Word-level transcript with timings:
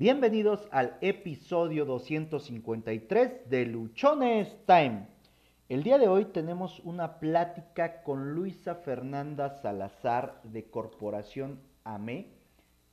Bienvenidos 0.00 0.66
al 0.70 0.96
episodio 1.02 1.84
253 1.84 3.50
de 3.50 3.66
Luchones 3.66 4.56
Time. 4.64 5.08
El 5.68 5.82
día 5.82 5.98
de 5.98 6.08
hoy 6.08 6.24
tenemos 6.24 6.80
una 6.84 7.20
plática 7.20 8.02
con 8.02 8.32
Luisa 8.32 8.76
Fernanda 8.76 9.50
Salazar 9.60 10.40
de 10.42 10.64
Corporación 10.70 11.60
AME 11.84 12.28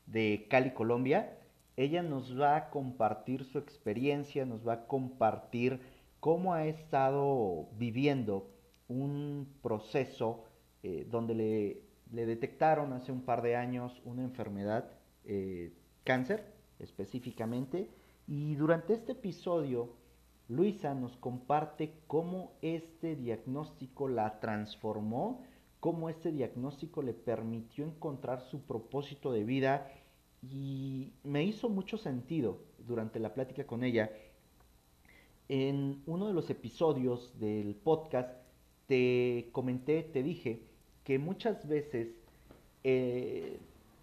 de 0.06 0.48
Cali, 0.50 0.72
Colombia. 0.72 1.38
Ella 1.78 2.04
nos 2.04 2.38
va 2.38 2.58
a 2.58 2.70
compartir 2.70 3.46
su 3.46 3.58
experiencia, 3.58 4.46
nos 4.46 4.68
va 4.68 4.74
a 4.74 4.88
compartir 4.88 5.80
cómo 6.20 6.56
ha 6.56 6.66
estado 6.66 7.70
viviendo 7.78 8.50
un 8.90 9.48
proceso 9.62 10.44
eh, 10.84 11.08
donde 11.10 11.36
le, 12.12 12.26
detectaron 12.26 12.92
hace 12.92 13.14
un 13.14 13.22
par 13.22 13.42
de 13.44 13.56
años 13.56 14.02
una 14.04 14.24
enfermedad, 14.24 14.92
eh, 15.24 15.72
cáncer, 16.04 16.57
específicamente. 16.80 17.90
Y 18.28 18.56
durante 18.56 18.94
este 18.94 19.14
episodio, 19.14 19.90
Luisa 20.50 20.94
nos 20.94 21.16
comparte 21.18 21.94
cómo 22.08 22.54
este 22.62 23.16
diagnóstico 23.16 24.08
la 24.08 24.40
transformó, 24.40 25.44
cómo 25.80 26.10
este 26.10 26.32
diagnóstico 26.32 27.02
le 27.02 27.14
permitió 27.14 27.86
encontrar 27.86 28.42
su 28.42 28.62
propósito 28.62 29.32
de 29.32 29.44
vida 29.44 29.92
y 30.42 31.12
me 31.24 31.44
hizo 31.44 31.70
mucho 31.70 31.98
sentido 31.98 32.60
durante 32.80 33.20
la 33.20 33.34
plática 33.34 33.66
con 33.66 33.84
ella. 33.84 34.12
En 35.50 36.02
uno 36.06 36.28
de 36.28 36.34
los 36.34 36.50
episodios 36.50 37.38
del 37.40 37.76
podcast 37.76 38.30
te 38.88 39.50
comenté, 39.52 40.04
te 40.04 40.24
dije 40.24 40.62
que 41.04 41.20
muchas 41.20 41.68
veces 41.68 42.10
eh, 42.84 43.60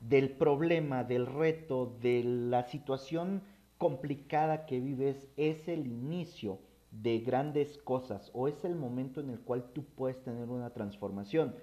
del 0.09 0.31
problema, 0.31 1.03
del 1.05 1.27
reto, 1.27 1.97
de 2.01 2.23
la 2.25 2.65
situación 2.65 3.43
complicada 3.79 4.67
que 4.67 4.81
vives 4.81 5.29
es 5.37 5.67
el 5.69 5.87
inicio 5.87 6.59
de 6.91 7.21
grandes 7.21 7.79
cosas 7.79 8.31
o 8.35 8.47
es 8.47 8.65
el 8.65 8.77
momento 8.77 9.21
en 9.21 9.31
el 9.31 9.41
cual 9.41 9.65
tú 9.73 9.85
puedes 9.85 10.23
tener 10.23 10.49
una 10.49 10.71
transformación. 10.71 11.55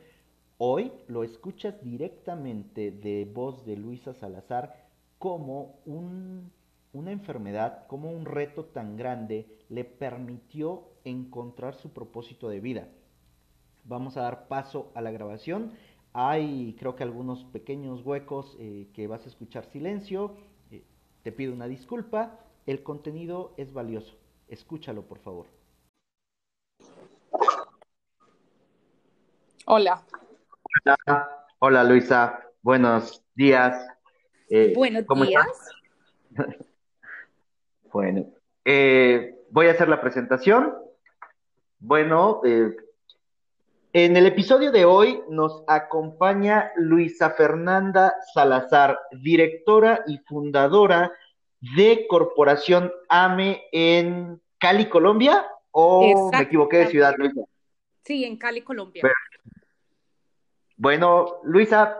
Hoy 0.57 0.91
lo 1.07 1.23
escuchas 1.23 1.81
directamente 1.83 2.91
de 2.91 3.29
voz 3.31 3.65
de 3.65 3.77
Luisa 3.77 4.13
Salazar 4.13 4.87
como 5.17 5.79
una 5.85 7.11
enfermedad, 7.11 7.85
como 7.87 8.11
un 8.11 8.25
reto 8.25 8.65
tan 8.65 8.97
grande 8.97 9.47
le 9.69 9.85
permitió 9.85 10.83
encontrar 11.03 11.75
su 11.75 11.89
propósito 11.93 12.49
de 12.49 12.59
vida. 12.59 12.87
Vamos 13.83 14.17
a 14.17 14.21
dar 14.21 14.47
paso 14.47 14.91
a 14.93 15.01
la 15.01 15.11
grabación 15.11 15.71
hay 16.13 16.75
creo 16.77 16.95
que 16.95 17.03
algunos 17.03 17.45
pequeños 17.45 18.05
huecos 18.05 18.55
eh, 18.59 18.89
que 18.93 19.07
vas 19.07 19.25
a 19.25 19.29
escuchar 19.29 19.65
silencio. 19.65 20.35
Eh, 20.69 20.83
te 21.23 21.31
pido 21.31 21.53
una 21.53 21.67
disculpa. 21.67 22.39
El 22.65 22.83
contenido 22.83 23.53
es 23.57 23.73
valioso. 23.73 24.17
Escúchalo, 24.47 25.03
por 25.03 25.19
favor. 25.19 25.47
Hola. 29.65 30.03
Hola, 31.59 31.83
Luisa. 31.83 32.43
Buenos 32.61 33.23
días. 33.33 33.87
Eh, 34.49 34.73
Buenos 34.75 35.05
días. 35.07 35.47
bueno, 37.93 38.25
voy 39.49 39.67
a 39.67 39.71
hacer 39.71 39.87
la 39.87 40.01
presentación. 40.01 40.75
Bueno, 41.79 42.41
en 43.93 44.15
el 44.15 44.25
episodio 44.25 44.71
de 44.71 44.85
hoy 44.85 45.21
nos 45.29 45.63
acompaña 45.67 46.71
Luisa 46.77 47.31
Fernanda 47.31 48.15
Salazar, 48.33 48.97
directora 49.21 50.03
y 50.07 50.17
fundadora 50.19 51.11
de 51.75 52.05
Corporación 52.07 52.91
AME 53.09 53.63
en 53.71 54.41
Cali, 54.57 54.87
Colombia, 54.87 55.45
o 55.71 56.31
me 56.31 56.43
equivoqué 56.43 56.77
de 56.77 56.87
ciudad, 56.87 57.15
Luisa. 57.17 57.41
Sí, 58.03 58.23
en 58.23 58.37
Cali, 58.37 58.61
Colombia. 58.61 59.03
Bueno, 60.77 61.39
Luisa. 61.43 61.99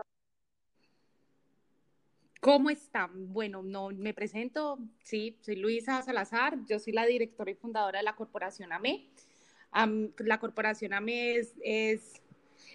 ¿Cómo 2.40 2.70
están? 2.70 3.32
Bueno, 3.32 3.62
no, 3.62 3.90
me 3.90 4.14
presento, 4.14 4.78
sí, 5.02 5.36
soy 5.42 5.56
Luisa 5.56 6.02
Salazar, 6.02 6.56
yo 6.66 6.78
soy 6.80 6.92
la 6.92 7.06
directora 7.06 7.50
y 7.50 7.54
fundadora 7.54 7.98
de 7.98 8.04
la 8.04 8.16
Corporación 8.16 8.72
AME 8.72 9.10
la 10.18 10.38
corporación 10.38 10.92
AMES 10.92 11.54
es, 11.62 12.20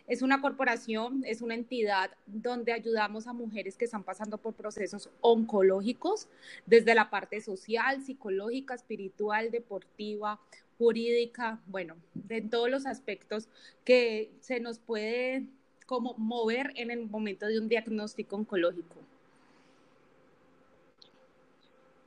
es 0.08 0.22
una 0.22 0.41
corporación, 0.41 1.24
es 1.25 1.41
una 1.41 1.53
entidad 1.53 2.12
donde 2.25 2.74
ayudamos 2.74 3.28
a 3.28 3.34
mujeres 3.34 3.78
que 3.78 3.85
están 3.85 4.03
pasando 4.03 4.38
por 4.38 4.53
procesos 4.53 5.09
oncológicos, 5.22 6.28
desde 6.66 6.96
la 6.96 7.09
parte 7.09 7.41
social, 7.41 8.02
psicológica, 8.02 8.74
espiritual, 8.74 9.52
deportiva, 9.52 10.40
jurídica, 10.78 11.59
bueno, 11.68 11.96
de 12.13 12.41
todos 12.41 12.69
los 12.69 12.85
aspectos 12.85 13.47
que 13.84 14.31
se 14.41 14.59
nos 14.59 14.79
puede 14.79 15.47
como 15.85 16.16
mover 16.18 16.74
en 16.75 16.91
el 16.91 17.08
momento 17.08 17.46
de 17.46 17.59
un 17.59 17.69
diagnóstico 17.69 18.35
oncológico. 18.35 18.96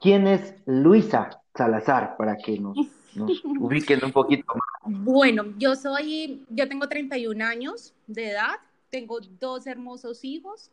¿Quién 0.00 0.26
es 0.26 0.54
Luisa 0.66 1.42
Salazar 1.54 2.16
para 2.16 2.36
que 2.36 2.58
nos 2.58 2.76
nos 3.14 3.44
ubiquen 3.44 4.04
un 4.04 4.12
poquito 4.12 4.54
más. 4.54 4.69
Bueno, 4.84 5.44
yo 5.58 5.76
soy, 5.76 6.44
yo 6.48 6.68
tengo 6.68 6.88
31 6.88 7.44
años 7.44 7.94
de 8.06 8.30
edad, 8.30 8.56
tengo 8.88 9.20
dos 9.38 9.66
hermosos 9.66 10.24
hijos, 10.24 10.70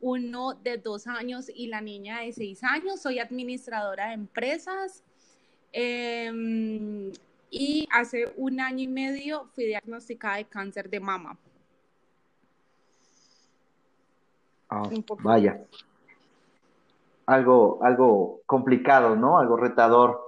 uno 0.00 0.54
de 0.54 0.78
dos 0.78 1.08
años 1.08 1.50
y 1.52 1.66
la 1.66 1.80
niña 1.80 2.20
de 2.20 2.32
seis 2.32 2.62
años, 2.62 3.00
soy 3.00 3.18
administradora 3.18 4.08
de 4.08 4.14
empresas 4.14 5.02
em, 5.72 7.10
y 7.50 7.88
hace 7.90 8.32
un 8.36 8.60
año 8.60 8.84
y 8.84 8.88
medio 8.88 9.46
fui 9.54 9.64
diagnosticada 9.64 10.36
de 10.36 10.44
cáncer 10.44 10.88
de 10.88 11.00
mama. 11.00 11.36
Ah, 14.70 14.88
vaya. 15.20 15.64
Algo, 17.26 17.78
algo 17.82 18.40
complicado, 18.46 19.16
¿no? 19.16 19.38
Algo 19.38 19.56
retador. 19.56 20.27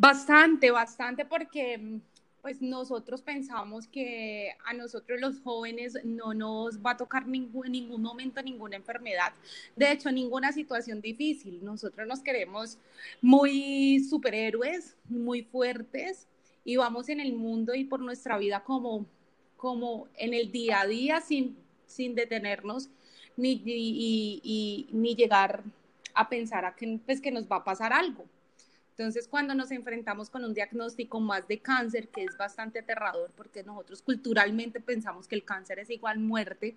Bastante, 0.00 0.70
bastante, 0.70 1.26
porque 1.26 2.00
pues 2.40 2.62
nosotros 2.62 3.20
pensamos 3.20 3.86
que 3.86 4.54
a 4.64 4.72
nosotros 4.72 5.20
los 5.20 5.40
jóvenes 5.40 5.98
no 6.04 6.32
nos 6.32 6.78
va 6.78 6.92
a 6.92 6.96
tocar 6.96 7.26
ningún, 7.26 7.70
ningún 7.70 8.00
momento 8.00 8.40
ninguna 8.42 8.76
enfermedad, 8.76 9.34
de 9.76 9.92
hecho 9.92 10.10
ninguna 10.10 10.52
situación 10.52 11.02
difícil. 11.02 11.62
Nosotros 11.62 12.08
nos 12.08 12.20
queremos 12.20 12.78
muy 13.20 14.00
superhéroes, 14.00 14.96
muy 15.06 15.42
fuertes 15.42 16.26
y 16.64 16.76
vamos 16.76 17.10
en 17.10 17.20
el 17.20 17.34
mundo 17.34 17.74
y 17.74 17.84
por 17.84 18.00
nuestra 18.00 18.38
vida 18.38 18.64
como, 18.64 19.04
como 19.58 20.08
en 20.16 20.32
el 20.32 20.50
día 20.50 20.80
a 20.80 20.86
día 20.86 21.20
sin, 21.20 21.58
sin 21.84 22.14
detenernos 22.14 22.88
ni, 23.36 23.56
ni 24.92 25.14
llegar 25.14 25.62
a 26.14 26.30
pensar 26.30 26.64
a 26.64 26.74
que, 26.74 26.98
pues, 27.04 27.20
que 27.20 27.30
nos 27.30 27.46
va 27.46 27.56
a 27.56 27.64
pasar 27.64 27.92
algo. 27.92 28.24
Entonces, 28.90 29.28
cuando 29.28 29.54
nos 29.54 29.70
enfrentamos 29.70 30.28
con 30.28 30.44
un 30.44 30.52
diagnóstico 30.52 31.20
más 31.20 31.48
de 31.48 31.58
cáncer, 31.60 32.08
que 32.08 32.24
es 32.24 32.36
bastante 32.36 32.80
aterrador, 32.80 33.30
porque 33.36 33.62
nosotros 33.62 34.02
culturalmente 34.02 34.80
pensamos 34.80 35.26
que 35.26 35.36
el 35.36 35.44
cáncer 35.44 35.78
es 35.78 35.90
igual 35.90 36.18
muerte, 36.18 36.76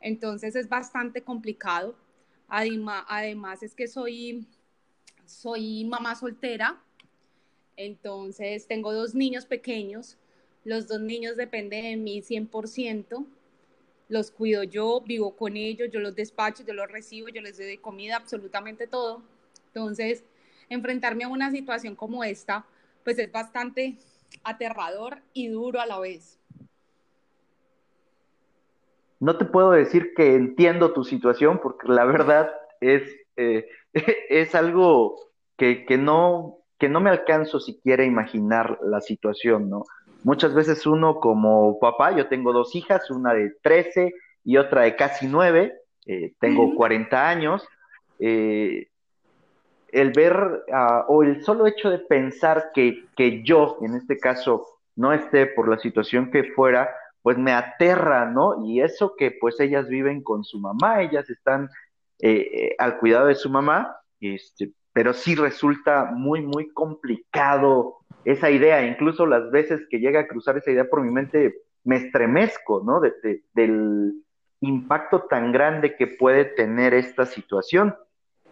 entonces 0.00 0.54
es 0.56 0.68
bastante 0.68 1.22
complicado. 1.22 1.96
Además, 2.48 3.62
es 3.62 3.74
que 3.74 3.86
soy, 3.86 4.46
soy 5.24 5.84
mamá 5.84 6.14
soltera, 6.14 6.80
entonces 7.76 8.66
tengo 8.66 8.92
dos 8.92 9.14
niños 9.14 9.46
pequeños, 9.46 10.16
los 10.64 10.88
dos 10.88 11.00
niños 11.00 11.36
dependen 11.36 11.84
de 11.84 11.96
mí 11.96 12.22
100%, 12.22 13.24
los 14.08 14.30
cuido 14.32 14.64
yo, 14.64 15.00
vivo 15.00 15.36
con 15.36 15.56
ellos, 15.56 15.88
yo 15.92 16.00
los 16.00 16.16
despacho, 16.16 16.64
yo 16.64 16.74
los 16.74 16.90
recibo, 16.90 17.28
yo 17.28 17.40
les 17.40 17.56
doy 17.56 17.78
comida, 17.78 18.16
absolutamente 18.16 18.88
todo. 18.88 19.22
Entonces, 19.68 20.24
enfrentarme 20.70 21.24
a 21.24 21.28
una 21.28 21.50
situación 21.50 21.94
como 21.94 22.24
esta, 22.24 22.64
pues 23.04 23.18
es 23.18 23.30
bastante 23.30 23.98
aterrador 24.44 25.18
y 25.34 25.48
duro 25.48 25.80
a 25.80 25.86
la 25.86 25.98
vez. 25.98 26.38
No 29.18 29.36
te 29.36 29.44
puedo 29.44 29.72
decir 29.72 30.14
que 30.16 30.34
entiendo 30.34 30.94
tu 30.94 31.04
situación 31.04 31.60
porque 31.62 31.88
la 31.88 32.06
verdad 32.06 32.50
es, 32.80 33.02
eh, 33.36 33.68
es 34.30 34.54
algo 34.54 35.16
que, 35.58 35.84
no, 35.98 36.56
que 36.78 36.88
no 36.88 37.00
me 37.00 37.10
alcanzo 37.10 37.60
siquiera 37.60 38.02
a 38.02 38.06
imaginar 38.06 38.78
la 38.82 39.02
situación, 39.02 39.68
¿no? 39.68 39.84
Muchas 40.22 40.54
veces 40.54 40.86
uno 40.86 41.20
como 41.20 41.78
papá, 41.78 42.16
yo 42.16 42.28
tengo 42.28 42.52
dos 42.52 42.74
hijas, 42.74 43.10
una 43.10 43.34
de 43.34 43.52
13 43.62 44.14
y 44.44 44.56
otra 44.56 44.82
de 44.82 44.96
casi 44.96 45.26
9, 45.26 45.74
eh, 46.06 46.32
tengo 46.38 46.74
40 46.74 47.28
años, 47.28 47.66
eh, 48.18 48.89
el 49.92 50.12
ver 50.12 50.64
ah, 50.72 51.04
o 51.08 51.22
el 51.22 51.42
solo 51.44 51.66
hecho 51.66 51.90
de 51.90 51.98
pensar 51.98 52.70
que, 52.74 53.06
que, 53.16 53.42
yo, 53.42 53.78
en 53.82 53.94
este 53.94 54.18
caso, 54.18 54.66
no 54.96 55.12
esté 55.12 55.46
por 55.46 55.68
la 55.68 55.78
situación 55.78 56.30
que 56.30 56.44
fuera, 56.44 56.90
pues 57.22 57.38
me 57.38 57.52
aterra, 57.52 58.26
¿no? 58.26 58.64
Y 58.64 58.80
eso 58.80 59.14
que 59.16 59.30
pues 59.30 59.60
ellas 59.60 59.88
viven 59.88 60.22
con 60.22 60.44
su 60.44 60.58
mamá, 60.58 61.02
ellas 61.02 61.28
están 61.28 61.68
eh, 62.18 62.48
eh, 62.52 62.76
al 62.78 62.98
cuidado 62.98 63.26
de 63.26 63.34
su 63.34 63.50
mamá, 63.50 63.96
este, 64.20 64.72
pero 64.92 65.12
sí 65.12 65.34
resulta 65.34 66.10
muy, 66.12 66.42
muy 66.42 66.70
complicado 66.72 67.98
esa 68.24 68.50
idea. 68.50 68.86
Incluso 68.86 69.26
las 69.26 69.50
veces 69.50 69.82
que 69.90 69.98
llega 69.98 70.20
a 70.20 70.26
cruzar 70.26 70.56
esa 70.56 70.70
idea 70.70 70.88
por 70.88 71.02
mi 71.02 71.10
mente, 71.10 71.54
me 71.84 71.96
estremezco, 71.96 72.82
¿no? 72.84 73.00
del 73.54 74.12
impacto 74.60 75.22
tan 75.22 75.52
grande 75.52 75.96
que 75.96 76.06
puede 76.06 76.44
tener 76.44 76.92
esta 76.94 77.24
situación. 77.24 77.94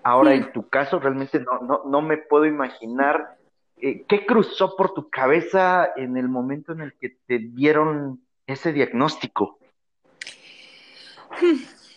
Ahora, 0.02 0.34
en 0.34 0.52
tu 0.52 0.68
caso, 0.68 0.98
realmente 0.98 1.40
no, 1.40 1.60
no, 1.60 1.82
no 1.84 2.02
me 2.02 2.16
puedo 2.16 2.46
imaginar 2.46 3.38
eh, 3.80 4.04
qué 4.08 4.26
cruzó 4.26 4.74
por 4.76 4.94
tu 4.94 5.08
cabeza 5.08 5.90
en 5.96 6.16
el 6.16 6.28
momento 6.28 6.72
en 6.72 6.80
el 6.80 6.94
que 6.94 7.10
te 7.26 7.38
dieron 7.38 8.20
ese 8.46 8.72
diagnóstico. 8.72 9.58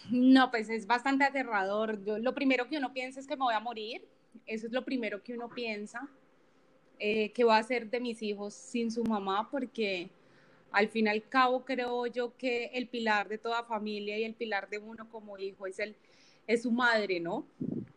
No, 0.09 0.51
pues 0.51 0.69
es 0.69 0.85
bastante 0.85 1.23
aterrador. 1.23 1.97
lo 2.05 2.35
primero 2.35 2.67
que 2.67 2.77
uno 2.77 2.91
piensa 2.91 3.19
es 3.19 3.27
que 3.27 3.35
me 3.35 3.45
voy 3.45 3.53
a 3.53 3.59
morir. 3.59 4.05
Eso 4.45 4.67
es 4.67 4.73
lo 4.73 4.83
primero 4.83 5.23
que 5.23 5.33
uno 5.33 5.49
piensa. 5.49 6.07
Eh, 6.99 7.31
¿Qué 7.31 7.43
va 7.43 7.55
a 7.55 7.59
hacer 7.59 7.89
de 7.89 7.99
mis 7.99 8.21
hijos 8.21 8.53
sin 8.53 8.91
su 8.91 9.03
mamá? 9.03 9.49
Porque 9.49 10.09
al 10.71 10.89
fin 10.89 11.07
y 11.07 11.09
al 11.09 11.27
cabo 11.27 11.65
creo 11.65 12.05
yo 12.07 12.35
que 12.37 12.65
el 12.73 12.87
pilar 12.87 13.27
de 13.27 13.37
toda 13.37 13.63
familia 13.63 14.17
y 14.17 14.23
el 14.23 14.35
pilar 14.35 14.69
de 14.69 14.77
uno 14.79 15.09
como 15.09 15.37
hijo 15.37 15.65
es, 15.65 15.79
el, 15.79 15.95
es 16.45 16.63
su 16.63 16.71
madre, 16.71 17.19
¿no? 17.19 17.45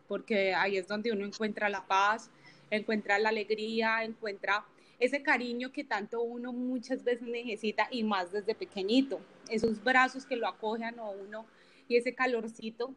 Porque 0.07 0.53
ahí 0.53 0.77
es 0.77 0.87
donde 0.87 1.11
uno 1.11 1.25
encuentra 1.25 1.69
la 1.69 1.85
paz, 1.85 2.29
encuentra 2.69 3.19
la 3.19 3.29
alegría, 3.29 4.03
encuentra 4.03 4.65
ese 4.99 5.21
cariño 5.21 5.71
que 5.71 5.83
tanto 5.83 6.21
uno 6.21 6.53
muchas 6.53 7.03
veces 7.03 7.27
necesita 7.27 7.87
y 7.91 8.03
más 8.03 8.31
desde 8.31 8.55
pequeñito, 8.55 9.19
esos 9.49 9.83
brazos 9.83 10.25
que 10.25 10.35
lo 10.35 10.47
acogen 10.47 10.99
a 10.99 11.09
uno 11.09 11.45
y 11.87 11.97
ese 11.97 12.15
calorcito 12.15 12.93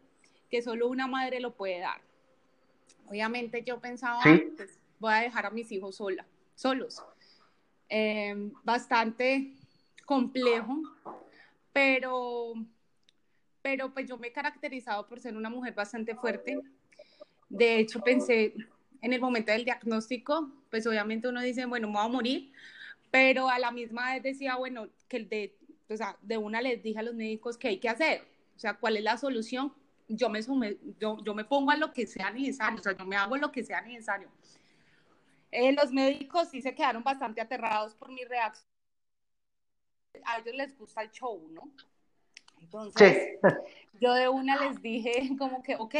que 0.50 0.62
solo 0.62 0.88
una 0.88 1.06
madre 1.06 1.40
lo 1.40 1.52
puede 1.52 1.80
dar. 1.80 2.00
Obviamente 3.06 3.62
yo 3.64 3.80
pensaba, 3.80 4.20
pues, 4.22 4.78
voy 4.98 5.12
a 5.12 5.20
dejar 5.20 5.46
a 5.46 5.50
mis 5.50 5.70
hijos 5.72 5.96
sola, 5.96 6.26
solos. 6.54 7.02
Eh, 7.88 8.50
bastante 8.64 9.54
complejo, 10.04 10.82
pero, 11.72 12.52
pero 13.62 13.92
pues 13.92 14.08
yo 14.08 14.18
me 14.18 14.28
he 14.28 14.32
caracterizado 14.32 15.06
por 15.06 15.20
ser 15.20 15.36
una 15.36 15.50
mujer 15.50 15.74
bastante 15.74 16.14
fuerte. 16.14 16.58
De 17.48 17.78
hecho, 17.78 18.00
pensé 18.00 18.54
en 19.00 19.12
el 19.12 19.20
momento 19.20 19.52
del 19.52 19.64
diagnóstico, 19.64 20.50
pues 20.70 20.86
obviamente 20.86 21.28
uno 21.28 21.40
dice, 21.40 21.64
bueno, 21.66 21.88
me 21.88 21.94
voy 21.94 22.04
a 22.04 22.08
morir, 22.08 22.52
pero 23.10 23.48
a 23.48 23.58
la 23.58 23.70
misma 23.70 24.12
vez 24.12 24.22
decía, 24.22 24.56
bueno, 24.56 24.88
que 25.08 25.16
el 25.18 25.28
de, 25.28 25.56
o 25.88 25.96
sea, 25.96 26.16
de 26.22 26.36
una 26.36 26.60
les 26.60 26.82
dije 26.82 26.98
a 26.98 27.02
los 27.02 27.14
médicos 27.14 27.56
que 27.56 27.68
hay 27.68 27.78
que 27.78 27.88
hacer, 27.88 28.22
o 28.56 28.58
sea, 28.58 28.74
cuál 28.74 28.96
es 28.96 29.02
la 29.02 29.16
solución. 29.16 29.72
Yo 30.08 30.30
me, 30.30 30.40
yo, 30.98 31.18
yo 31.22 31.34
me 31.34 31.44
pongo 31.44 31.70
a 31.70 31.76
lo 31.76 31.92
que 31.92 32.06
sea 32.06 32.30
necesario, 32.30 32.80
o 32.80 32.82
sea, 32.82 32.96
yo 32.96 33.04
me 33.04 33.16
hago 33.16 33.36
lo 33.36 33.52
que 33.52 33.62
sea 33.62 33.82
necesario. 33.82 34.30
Eh, 35.50 35.72
los 35.72 35.92
médicos 35.92 36.48
sí 36.48 36.62
se 36.62 36.74
quedaron 36.74 37.02
bastante 37.02 37.40
aterrados 37.40 37.94
por 37.94 38.10
mi 38.10 38.24
reacción 38.24 38.68
a 40.24 40.38
ellos 40.38 40.54
les 40.54 40.78
gusta 40.78 41.02
el 41.02 41.10
show, 41.10 41.48
¿no? 41.50 41.70
Entonces, 42.60 43.38
yo 44.00 44.14
de 44.14 44.28
una 44.28 44.56
les 44.56 44.80
dije 44.82 45.30
como 45.38 45.62
que, 45.62 45.76
ok, 45.76 45.94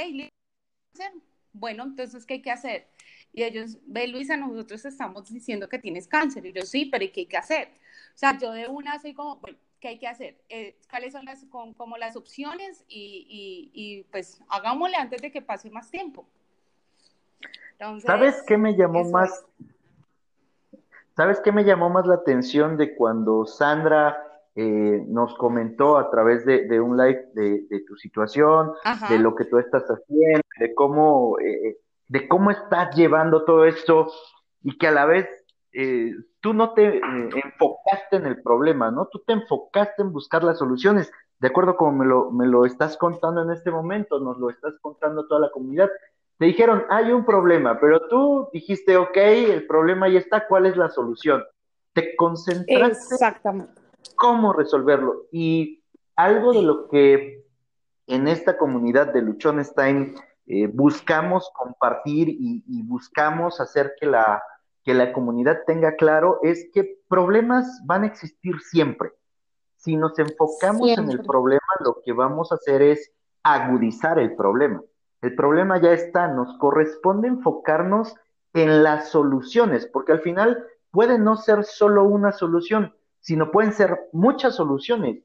bueno, 1.59 1.85
entonces, 1.85 2.25
¿qué 2.25 2.35
hay 2.35 2.43
que 2.43 2.51
hacer? 2.51 2.87
Y 3.33 3.43
ellos, 3.43 3.79
ve 3.87 4.09
Luisa, 4.09 4.37
nosotros 4.37 4.85
estamos 4.85 5.31
diciendo 5.33 5.69
que 5.69 5.79
tienes 5.79 6.09
cáncer. 6.09 6.47
Y 6.47 6.53
yo, 6.53 6.63
sí, 6.63 6.87
pero 6.87 7.05
¿qué 7.13 7.21
hay 7.21 7.27
que 7.27 7.37
hacer? 7.37 7.69
O 8.15 8.19
sea, 8.19 8.39
yo 8.39 8.53
de 8.53 8.69
una 8.69 8.95
así 8.95 9.15
como, 9.15 9.37
bueno, 9.37 9.59
¿qué 9.81 9.89
hay 9.89 9.99
que 9.99 10.09
hacer? 10.09 10.39
Eh, 10.49 10.77
¿Cuáles 10.91 11.13
son 11.13 11.25
las, 11.25 11.45
como 11.47 11.97
las 11.99 12.17
opciones? 12.17 12.85
Y, 12.89 13.71
y, 13.73 14.03
pues 14.11 14.41
hagámosle 14.49 14.97
antes 14.97 15.23
de 15.23 15.31
que 15.31 15.43
pase 15.43 15.71
más 15.71 15.91
tiempo. 15.91 16.27
¿Sabes 18.01 18.43
qué 18.47 18.59
me 18.59 18.75
llamó 18.75 19.05
más? 19.05 19.45
¿Sabes 21.17 21.41
qué 21.41 21.53
me 21.53 21.65
llamó 21.65 21.91
más 21.91 22.07
la 22.07 22.15
atención 22.15 22.77
de 22.77 22.95
cuando 22.95 23.47
Sandra 23.47 24.17
eh, 24.61 25.05
nos 25.07 25.37
comentó 25.37 25.99
a 25.99 26.11
través 26.11 26.45
de, 26.45 26.81
un 26.81 26.97
live 26.97 27.29
de, 27.35 27.85
tu 27.87 27.95
situación, 27.97 28.73
de 29.09 29.19
lo 29.21 29.37
que 29.37 29.45
tú 29.45 29.59
estás 29.59 29.85
haciendo, 29.85 30.43
de 30.59 30.75
cómo, 30.75 31.39
eh, 31.41 31.79
de 32.09 32.29
cómo 32.29 32.51
estás 32.51 32.95
llevando 32.95 33.45
todo 33.45 33.65
esto 33.65 34.11
y 34.63 34.77
que 34.77 34.89
a 34.89 34.93
la 34.93 35.07
vez 35.07 35.29
eh, 35.73 36.13
tú 36.41 36.55
no 36.55 36.73
te 36.73 37.01
enfocaste 37.01 38.17
en 38.17 38.27
el 38.27 38.43
problema, 38.43 38.91
¿no? 38.91 39.07
Tú 39.07 39.23
te 39.27 39.33
enfocaste 39.33 40.03
en 40.03 40.13
buscar 40.13 40.43
las 40.43 40.59
soluciones, 40.59 41.11
de 41.39 41.49
acuerdo 41.49 41.77
como 41.77 41.93
me 41.93 42.07
lo, 42.07 42.31
me 42.31 42.47
lo 42.47 42.65
estás 42.65 42.97
contando 42.97 43.43
en 43.43 43.51
este 43.51 43.71
momento, 43.71 44.19
nos 44.19 44.39
lo 44.39 44.51
estás 44.51 44.75
contando 44.81 45.27
toda 45.27 45.43
la 45.43 45.51
comunidad. 45.51 45.91
Te 46.39 46.47
dijeron, 46.47 46.85
hay 46.89 47.13
un 47.13 47.25
problema, 47.25 47.79
pero 47.81 48.09
tú 48.09 48.49
dijiste, 48.53 48.97
ok, 48.97 49.17
el 49.17 49.67
problema 49.67 50.09
ya 50.09 50.19
está, 50.19 50.47
¿cuál 50.47 50.67
es 50.67 50.77
la 50.77 50.89
solución? 50.89 51.45
Te 51.93 52.17
concentraste 52.17 53.15
Exactamente. 53.15 53.81
cómo 54.17 54.53
resolverlo. 54.53 55.27
Y 55.33 55.83
algo 56.17 56.53
de 56.53 56.63
lo 56.63 56.89
que 56.89 57.45
en 58.07 58.27
esta 58.27 58.57
comunidad 58.57 59.13
de 59.13 59.23
Luchones 59.23 59.75
Time 59.75 60.15
eh, 60.51 60.67
buscamos 60.67 61.51
compartir 61.55 62.29
y, 62.31 62.83
buscamos 62.85 63.61
hacer 63.61 63.93
que 64.01 64.07
la, 64.07 64.43
que 64.83 64.95
la 64.95 65.13
comunidad 65.13 65.59
tenga 65.67 65.95
claro 65.97 66.41
es 66.43 66.71
que 66.73 67.01
problemas 67.07 67.83
van 67.85 68.05
a 68.05 68.07
existir 68.07 68.59
siempre. 68.61 69.13
Si 69.77 69.95
nos 69.95 70.19
enfocamos 70.19 70.89
en 70.97 71.11
el 71.11 71.21
problema, 71.21 71.61
lo 71.81 72.01
que 72.03 72.15
vamos 72.15 72.51
a 72.51 72.55
hacer 72.55 72.81
es 72.81 73.13
agudizar 73.43 74.19
el 74.19 74.35
problema. 74.37 74.83
El 75.21 75.35
problema 75.35 75.83
ya 75.83 75.93
está, 75.93 76.29
nos 76.29 76.57
corresponde 76.57 77.29
enfocarnos 77.29 78.15
en 78.55 78.83
las 78.83 79.11
soluciones, 79.11 79.87
porque 79.87 80.13
al 80.13 80.21
final 80.21 80.65
puede 80.91 81.19
no 81.19 81.37
ser 81.37 81.65
solo 81.65 82.05
una 82.05 82.33
solución, 82.33 82.95
sino 83.21 83.51
pueden 83.51 83.75
ser 83.75 84.09
muchas 84.13 84.57
soluciones. 84.57 85.23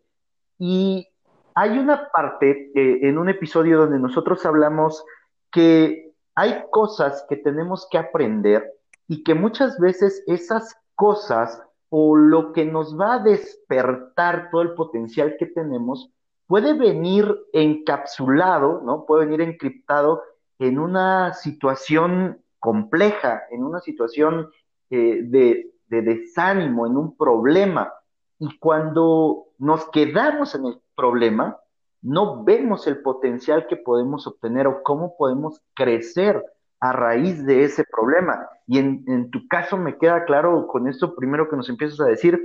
Y 0.60 1.08
hay 1.56 1.78
una 1.78 2.10
parte 2.12 2.72
eh, 2.76 3.00
en 3.08 3.18
un 3.18 3.30
episodio 3.30 3.80
donde 3.80 4.00
nosotros 4.00 4.46
hablamos 4.46 5.04
que 5.52 6.14
hay 6.36 6.64
cosas 6.72 7.26
que 7.30 7.38
tenemos 7.38 7.88
que 7.92 7.98
aprender 7.98 8.74
y 9.08 9.24
que 9.24 9.36
muchas 9.36 9.80
veces 9.80 10.24
esas 10.28 10.76
cosas 10.96 11.62
o 11.90 12.16
lo 12.16 12.54
que 12.54 12.66
nos 12.66 13.00
va 13.00 13.16
a 13.16 13.20
despertar 13.20 14.50
todo 14.52 14.64
el 14.64 14.74
potencial 14.74 15.36
que 15.38 15.46
tenemos 15.46 16.12
puede 16.48 16.74
venir 16.74 17.38
encapsulado, 17.54 18.82
¿no? 18.84 19.06
Puede 19.06 19.26
venir 19.26 19.42
encriptado 19.42 20.24
en 20.60 20.80
una 20.80 21.34
situación 21.34 22.42
compleja, 22.60 23.44
en 23.51 23.63
una 23.63 23.80
situación 23.80 24.50
eh, 24.89 25.22
de, 25.24 25.72
de 25.88 26.01
desánimo, 26.01 26.88
en 26.88 26.98
un 26.98 27.16
problema. 27.16 27.94
Y 28.39 28.58
cuando 28.58 29.50
nos 29.60 29.89
quedamos 29.89 30.56
en 30.56 30.66
el 30.66 30.83
problema, 30.96 31.58
no 32.02 32.44
vemos 32.44 32.86
el 32.88 33.02
potencial 33.02 33.66
que 33.68 33.78
podemos 33.78 34.28
obtener 34.28 34.68
o 34.68 34.84
cómo 34.84 35.16
podemos 35.18 35.62
crecer 35.74 36.44
a 36.80 36.92
raíz 36.92 37.46
de 37.46 37.64
ese 37.64 37.86
problema. 37.86 38.50
Y 38.68 38.80
en, 38.80 39.06
en, 39.08 39.32
tu 39.32 39.48
caso 39.48 39.78
me 39.78 39.98
queda 39.98 40.26
claro 40.26 40.68
con 40.68 40.88
esto 40.90 41.16
primero 41.16 41.50
que 41.50 41.56
nos 41.56 41.70
empiezas 41.70 42.00
a 42.02 42.06
decir 42.06 42.40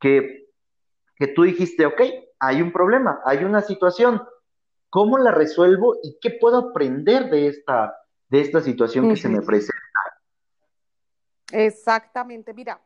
que, 0.00 0.48
que 1.16 1.28
tú 1.28 1.44
dijiste, 1.44 1.86
ok, 1.86 2.00
hay 2.40 2.60
un 2.60 2.72
problema, 2.72 3.20
hay 3.24 3.44
una 3.44 3.60
situación, 3.60 4.20
¿cómo 4.90 5.16
la 5.18 5.30
resuelvo 5.30 5.96
y 6.02 6.18
qué 6.20 6.30
puedo 6.30 6.70
aprender 6.70 7.30
de 7.30 7.46
esta, 7.46 7.96
de 8.28 8.40
esta 8.40 8.60
situación 8.60 9.08
que 9.08 9.16
se 9.16 9.28
me 9.28 9.40
presenta? 9.42 9.78
Exactamente, 11.52 12.52
mira, 12.52 12.80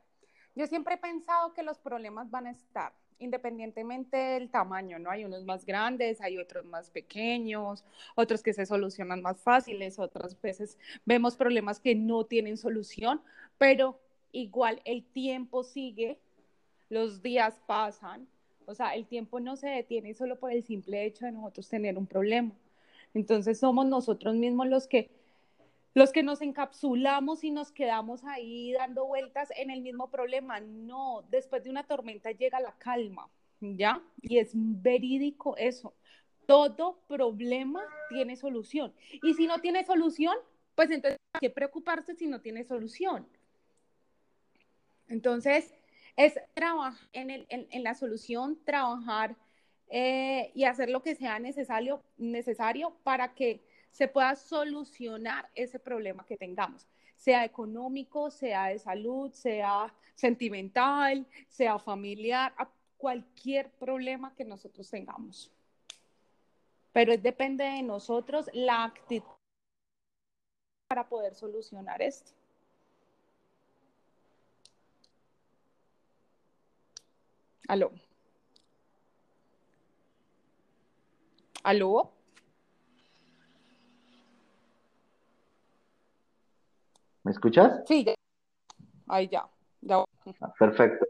yo 0.54 0.66
siempre 0.66 0.96
he 0.96 0.98
pensado 0.98 1.54
que 1.54 1.62
los 1.62 1.78
problemas 1.78 2.30
van 2.30 2.48
a 2.48 2.50
estar 2.50 2.92
independientemente 3.18 4.16
del 4.16 4.50
tamaño, 4.50 4.98
¿no? 4.98 5.10
Hay 5.10 5.24
unos 5.24 5.44
más 5.44 5.64
grandes, 5.64 6.20
hay 6.20 6.38
otros 6.38 6.64
más 6.64 6.90
pequeños, 6.90 7.84
otros 8.14 8.42
que 8.42 8.52
se 8.52 8.66
solucionan 8.66 9.22
más 9.22 9.40
fáciles, 9.40 9.98
otras 9.98 10.40
veces 10.40 10.78
vemos 11.04 11.36
problemas 11.36 11.80
que 11.80 11.94
no 11.94 12.24
tienen 12.24 12.56
solución, 12.56 13.20
pero 13.58 14.00
igual 14.32 14.80
el 14.84 15.04
tiempo 15.04 15.64
sigue, 15.64 16.18
los 16.88 17.22
días 17.22 17.60
pasan 17.66 18.28
o 18.68 18.74
sea, 18.74 18.94
el 18.94 19.06
tiempo 19.06 19.40
no 19.40 19.56
se 19.56 19.66
detiene 19.66 20.12
solo 20.12 20.38
por 20.38 20.52
el 20.52 20.62
simple 20.62 21.06
hecho 21.06 21.24
de 21.24 21.32
nosotros 21.32 21.66
tener 21.70 21.96
un 21.96 22.06
problema. 22.06 22.52
Entonces 23.14 23.58
somos 23.58 23.86
nosotros 23.86 24.34
mismos 24.34 24.66
los 24.66 24.86
que 24.86 25.08
los 25.98 26.12
que 26.12 26.22
nos 26.22 26.40
encapsulamos 26.42 27.42
y 27.42 27.50
nos 27.50 27.72
quedamos 27.72 28.22
ahí 28.24 28.72
dando 28.72 29.04
vueltas 29.06 29.48
en 29.56 29.68
el 29.68 29.80
mismo 29.80 30.10
problema. 30.10 30.60
No, 30.60 31.26
después 31.28 31.64
de 31.64 31.70
una 31.70 31.82
tormenta 31.82 32.30
llega 32.30 32.60
la 32.60 32.72
calma, 32.78 33.28
¿ya? 33.60 34.00
Y 34.22 34.38
es 34.38 34.52
verídico 34.54 35.56
eso. 35.56 35.96
Todo 36.46 37.00
problema 37.08 37.82
tiene 38.10 38.36
solución. 38.36 38.94
Y 39.24 39.34
si 39.34 39.48
no 39.48 39.58
tiene 39.58 39.84
solución, 39.84 40.36
pues 40.76 40.92
entonces, 40.92 41.18
¿para 41.32 41.40
qué 41.40 41.50
preocuparse 41.50 42.14
si 42.14 42.28
no 42.28 42.40
tiene 42.40 42.62
solución? 42.62 43.26
Entonces, 45.08 45.74
es 46.14 46.38
trabajar 46.54 47.08
en, 47.12 47.82
la 47.82 47.96
solución, 47.96 48.56
trabajar 48.64 49.36
eh, 49.88 50.52
y 50.54 50.62
hacer 50.62 50.90
lo 50.90 51.02
que 51.02 51.16
sea 51.16 51.40
necesario 51.40 52.96
para 53.02 53.34
que 53.34 53.67
se 53.98 54.06
pueda 54.06 54.36
solucionar 54.36 55.50
ese 55.56 55.80
problema 55.80 56.24
que 56.24 56.36
tengamos, 56.36 56.86
sea 57.16 57.44
económico, 57.44 58.30
sea 58.30 58.66
de 58.66 58.78
salud, 58.78 59.32
sea 59.32 59.92
sentimental, 60.14 61.26
sea 61.48 61.80
familiar, 61.80 62.54
cualquier 62.96 63.68
problema 63.72 64.32
que 64.36 64.44
nosotros 64.44 64.88
tengamos. 64.88 65.50
Pero 66.92 67.16
depende 67.16 67.64
de 67.64 67.82
nosotros 67.82 68.48
la 68.52 68.84
actitud 68.84 69.34
para 70.86 71.08
poder 71.08 71.34
solucionar 71.34 72.00
esto. 72.00 72.30
Aló. 77.66 77.90
¿Aló? 81.64 82.17
¿Me 87.28 87.32
escuchas? 87.32 87.82
Sí, 87.86 88.06
ahí 89.06 89.28
ya. 89.28 89.46
Ah, 90.40 90.54
perfecto. 90.58 91.06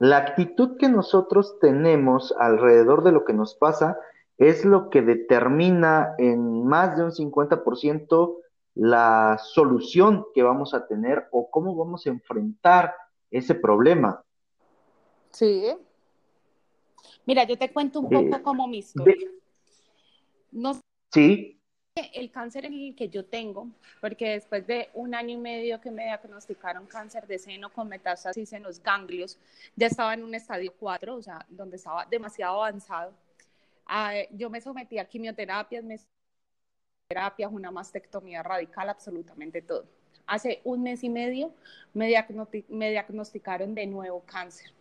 La 0.00 0.16
actitud 0.16 0.78
que 0.78 0.88
nosotros 0.88 1.60
tenemos 1.60 2.34
alrededor 2.36 3.04
de 3.04 3.12
lo 3.12 3.24
que 3.24 3.32
nos 3.32 3.54
pasa 3.54 4.00
es 4.36 4.64
lo 4.64 4.90
que 4.90 5.02
determina 5.02 6.16
en 6.18 6.66
más 6.66 6.96
de 6.96 7.04
un 7.04 7.12
50% 7.12 8.38
la 8.74 9.38
solución 9.40 10.26
que 10.34 10.42
vamos 10.42 10.74
a 10.74 10.88
tener 10.88 11.28
o 11.30 11.48
cómo 11.52 11.76
vamos 11.76 12.04
a 12.06 12.10
enfrentar 12.10 12.92
ese 13.30 13.54
problema. 13.54 14.24
Sí. 15.30 15.72
Mira, 17.26 17.44
yo 17.44 17.56
te 17.56 17.72
cuento 17.72 18.00
un 18.00 18.08
poco 18.08 18.36
eh, 18.38 18.42
como 18.42 18.66
mi 18.66 18.78
historia. 18.78 19.30
no, 20.50 20.72
sí. 21.12 21.59
El 21.96 22.30
cáncer 22.30 22.66
en 22.66 22.74
el 22.74 22.94
que 22.94 23.08
yo 23.08 23.24
tengo, 23.24 23.68
porque 24.00 24.30
después 24.30 24.64
de 24.66 24.90
un 24.94 25.12
año 25.12 25.30
y 25.30 25.36
medio 25.36 25.80
que 25.80 25.90
me 25.90 26.04
diagnosticaron 26.04 26.86
cáncer 26.86 27.26
de 27.26 27.38
seno 27.38 27.72
con 27.72 27.88
metástasis 27.88 28.52
en 28.52 28.62
los 28.62 28.80
ganglios, 28.80 29.38
ya 29.74 29.88
estaba 29.88 30.14
en 30.14 30.22
un 30.22 30.34
estadio 30.34 30.72
4, 30.78 31.16
o 31.16 31.22
sea, 31.22 31.44
donde 31.48 31.76
estaba 31.76 32.06
demasiado 32.06 32.56
avanzado. 32.62 33.12
Ah, 33.86 34.14
yo 34.30 34.48
me 34.50 34.60
sometí 34.60 34.98
a 34.98 35.04
quimioterapias, 35.04 35.84
terapias, 37.08 37.50
una 37.52 37.72
mastectomía 37.72 38.42
radical, 38.42 38.88
absolutamente 38.88 39.60
todo. 39.60 39.84
Hace 40.26 40.60
un 40.62 40.84
mes 40.84 41.02
y 41.02 41.08
medio 41.08 41.52
me 41.92 42.06
diagnosticaron 42.06 43.74
de 43.74 43.86
nuevo 43.86 44.22
cáncer. 44.24 44.72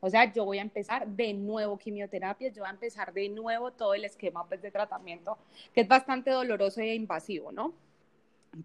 O 0.00 0.10
sea, 0.10 0.32
yo 0.32 0.44
voy 0.44 0.58
a 0.58 0.62
empezar 0.62 1.06
de 1.06 1.34
nuevo 1.34 1.78
quimioterapia, 1.78 2.48
yo 2.48 2.62
voy 2.62 2.68
a 2.68 2.72
empezar 2.72 3.12
de 3.12 3.28
nuevo 3.28 3.72
todo 3.72 3.94
el 3.94 4.04
esquema 4.04 4.46
pues, 4.46 4.62
de 4.62 4.70
tratamiento, 4.70 5.38
que 5.74 5.82
es 5.82 5.88
bastante 5.88 6.30
doloroso 6.30 6.80
e 6.80 6.94
invasivo, 6.94 7.50
¿no? 7.52 7.74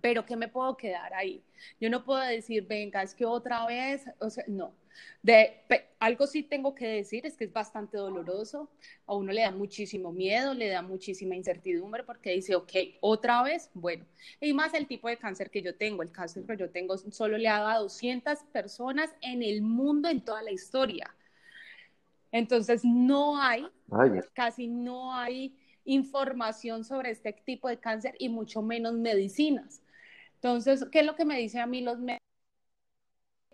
Pero 0.02 0.26
¿qué 0.26 0.36
me 0.36 0.48
puedo 0.48 0.78
quedar 0.78 1.14
ahí? 1.14 1.44
Yo 1.80 1.90
no 1.90 2.04
puedo 2.04 2.22
decir, 2.22 2.66
venga, 2.68 3.04
es 3.04 3.14
que 3.14 3.26
otra 3.26 3.66
vez, 3.66 4.06
o 4.20 4.30
sea, 4.30 4.44
no. 4.48 4.74
De, 5.22 5.62
algo 6.00 6.28
sí 6.28 6.44
tengo 6.44 6.76
que 6.76 6.88
decir, 6.88 7.26
es 7.26 7.36
que 7.36 7.46
es 7.46 7.54
bastante 7.54 7.98
doloroso, 7.98 8.70
a 9.08 9.16
uno 9.16 9.32
le 9.32 9.42
da 9.42 9.52
muchísimo 9.52 10.12
miedo, 10.12 10.54
le 10.54 10.70
da 10.70 10.82
muchísima 10.82 11.36
incertidumbre 11.36 12.04
porque 12.04 12.32
dice, 12.32 12.56
ok, 12.56 12.72
otra 13.02 13.42
vez, 13.44 13.72
bueno, 13.74 14.06
y 14.40 14.54
más 14.54 14.74
el 14.74 14.88
tipo 14.88 15.08
de 15.08 15.18
cáncer 15.18 15.50
que 15.50 15.62
yo 15.62 15.76
tengo, 15.76 16.04
el 16.04 16.12
cáncer 16.12 16.46
que 16.46 16.58
yo 16.58 16.70
tengo 16.70 16.98
solo 16.98 17.38
le 17.38 17.48
ha 17.48 17.60
dado 17.60 17.68
a 17.68 17.80
200 17.80 18.40
personas 18.52 19.10
en 19.22 19.42
el 19.42 19.62
mundo 19.62 20.10
en 20.10 20.22
toda 20.22 20.44
la 20.44 20.52
historia. 20.52 21.14
Entonces, 22.34 22.84
no 22.84 23.40
hay, 23.40 23.68
casi 24.34 24.68
no 24.68 25.14
hay 25.14 25.56
información 25.86 26.84
sobre 26.84 27.12
este 27.12 27.32
tipo 27.32 27.70
de 27.70 27.78
cáncer 27.80 28.16
y 28.18 28.28
mucho 28.28 28.64
menos 28.64 28.96
medicinas. 28.96 29.84
Entonces, 30.34 30.84
¿qué 30.92 31.02
es 31.02 31.06
lo 31.06 31.16
que 31.16 31.26
me 31.26 31.38
dice 31.38 31.60
a 31.60 31.68
mí 31.68 31.82
los 31.82 32.00
médicos? 32.00 32.26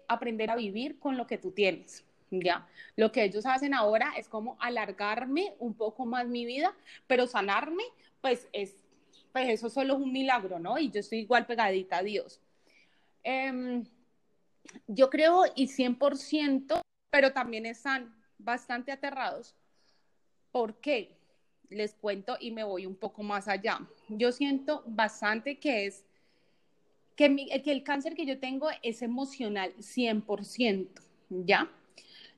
Aprender 0.07 0.49
a 0.49 0.55
vivir 0.55 0.97
con 0.97 1.17
lo 1.17 1.27
que 1.27 1.37
tú 1.37 1.51
tienes. 1.51 2.05
¿ya? 2.31 2.65
Lo 2.95 3.11
que 3.11 3.25
ellos 3.25 3.45
hacen 3.45 3.73
ahora 3.73 4.13
es 4.17 4.29
como 4.29 4.55
alargarme 4.61 5.55
un 5.59 5.73
poco 5.73 6.05
más 6.05 6.27
mi 6.27 6.45
vida, 6.45 6.73
pero 7.05 7.27
sanarme, 7.27 7.83
pues 8.21 8.47
es, 8.53 8.77
pues 9.33 9.49
eso 9.49 9.69
solo 9.69 9.95
es 9.95 9.99
un 9.99 10.13
milagro, 10.13 10.57
¿no? 10.57 10.77
Y 10.77 10.89
yo 10.89 11.01
estoy 11.01 11.19
igual 11.19 11.45
pegadita 11.45 11.97
a 11.97 12.03
Dios. 12.03 12.39
Em, 13.23 13.83
yo 14.87 15.09
creo 15.09 15.43
y 15.53 15.67
100%, 15.67 16.81
pero 17.11 17.33
también 17.33 17.65
están 17.65 18.18
bastante 18.39 18.91
aterrados. 18.91 19.55
¿Por 20.51 20.75
qué? 20.75 21.15
Les 21.69 21.93
cuento 21.93 22.37
y 22.39 22.51
me 22.51 22.63
voy 22.63 22.87
un 22.87 22.95
poco 22.95 23.21
más 23.21 23.47
allá. 23.47 23.79
Yo 24.07 24.31
siento 24.31 24.83
bastante 24.87 25.59
que 25.59 25.85
es 25.85 26.05
que, 27.15 27.25
el 27.65 27.83
cáncer 27.83 28.15
que 28.15 28.25
yo 28.25 28.39
tengo 28.39 28.69
es 28.81 29.01
emocional 29.01 29.73
100%, 29.77 30.87
¿ya? 31.29 31.69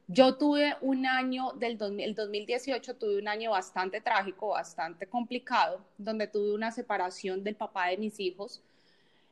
Yo 0.08 0.36
tuve 0.38 0.75
un 0.81 1.05
año 1.05 1.51
del 1.53 1.77
el 2.00 2.15
2018, 2.15 2.96
tuve 2.96 3.20
un 3.20 3.27
año 3.27 3.51
bastante 3.51 4.01
trágico, 4.01 4.50
bastante 4.50 5.05
complicado, 5.08 5.86
donde 5.98 6.27
tuve 6.27 6.53
una 6.53 6.72
separación 6.72 7.43
del 7.43 7.55
papá 7.55 7.88
de 7.88 7.98
mis 7.98 8.20
hijos, 8.20 8.62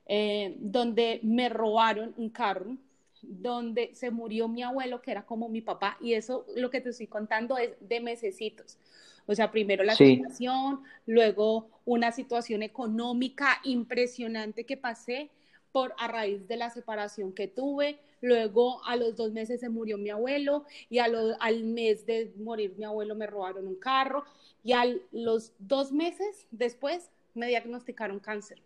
eh, 0.06 0.56
donde 0.60 1.20
me 1.24 1.50
robaron 1.50 2.14
un 2.16 2.30
carro, 2.30 2.78
donde 3.22 3.94
se 3.94 4.12
murió 4.12 4.48
mi 4.48 4.64
abuelo, 4.64 5.02
que 5.02 5.12
era 5.12 5.26
como 5.26 5.50
mi 5.50 5.62
papá, 5.62 5.98
y 6.02 6.14
eso 6.14 6.46
lo 6.56 6.70
que 6.70 6.82
te 6.82 6.90
estoy 6.90 7.08
contando 7.08 7.58
es 7.58 7.72
de 7.82 8.00
mesecitos. 8.00 8.78
O 9.26 9.36
sea, 9.36 9.52
primero 9.52 9.84
la 9.84 9.96
situación, 9.96 10.82
luego 11.06 11.70
una 11.86 12.12
situación 12.12 12.64
económica 12.64 13.60
impresionante 13.64 14.66
que 14.66 14.76
pasé 14.76 15.30
por 15.72 15.94
a 16.00 16.08
raíz 16.08 16.48
de 16.48 16.58
la 16.58 16.70
separación 16.70 17.32
que 17.34 17.48
tuve, 17.48 18.00
luego 18.22 18.84
a 18.86 18.96
los 18.96 19.16
dos 19.16 19.32
meses 19.32 19.60
se 19.60 19.70
murió 19.70 19.98
mi 19.98 20.10
abuelo 20.10 20.66
y 20.90 20.98
a 20.98 21.06
al 21.40 21.64
mes 21.64 22.06
de 22.06 22.34
morir 22.38 22.74
mi 22.78 22.86
abuelo 22.86 23.16
me 23.16 23.28
robaron 23.28 23.68
un 23.68 23.76
carro 23.76 24.24
y 24.64 24.74
a 24.74 24.84
los 25.12 25.54
dos 25.60 25.92
meses 25.92 26.48
después 26.52 27.12
me 27.36 27.48
diagnosticaron 27.48 28.20
cáncer. 28.20 28.62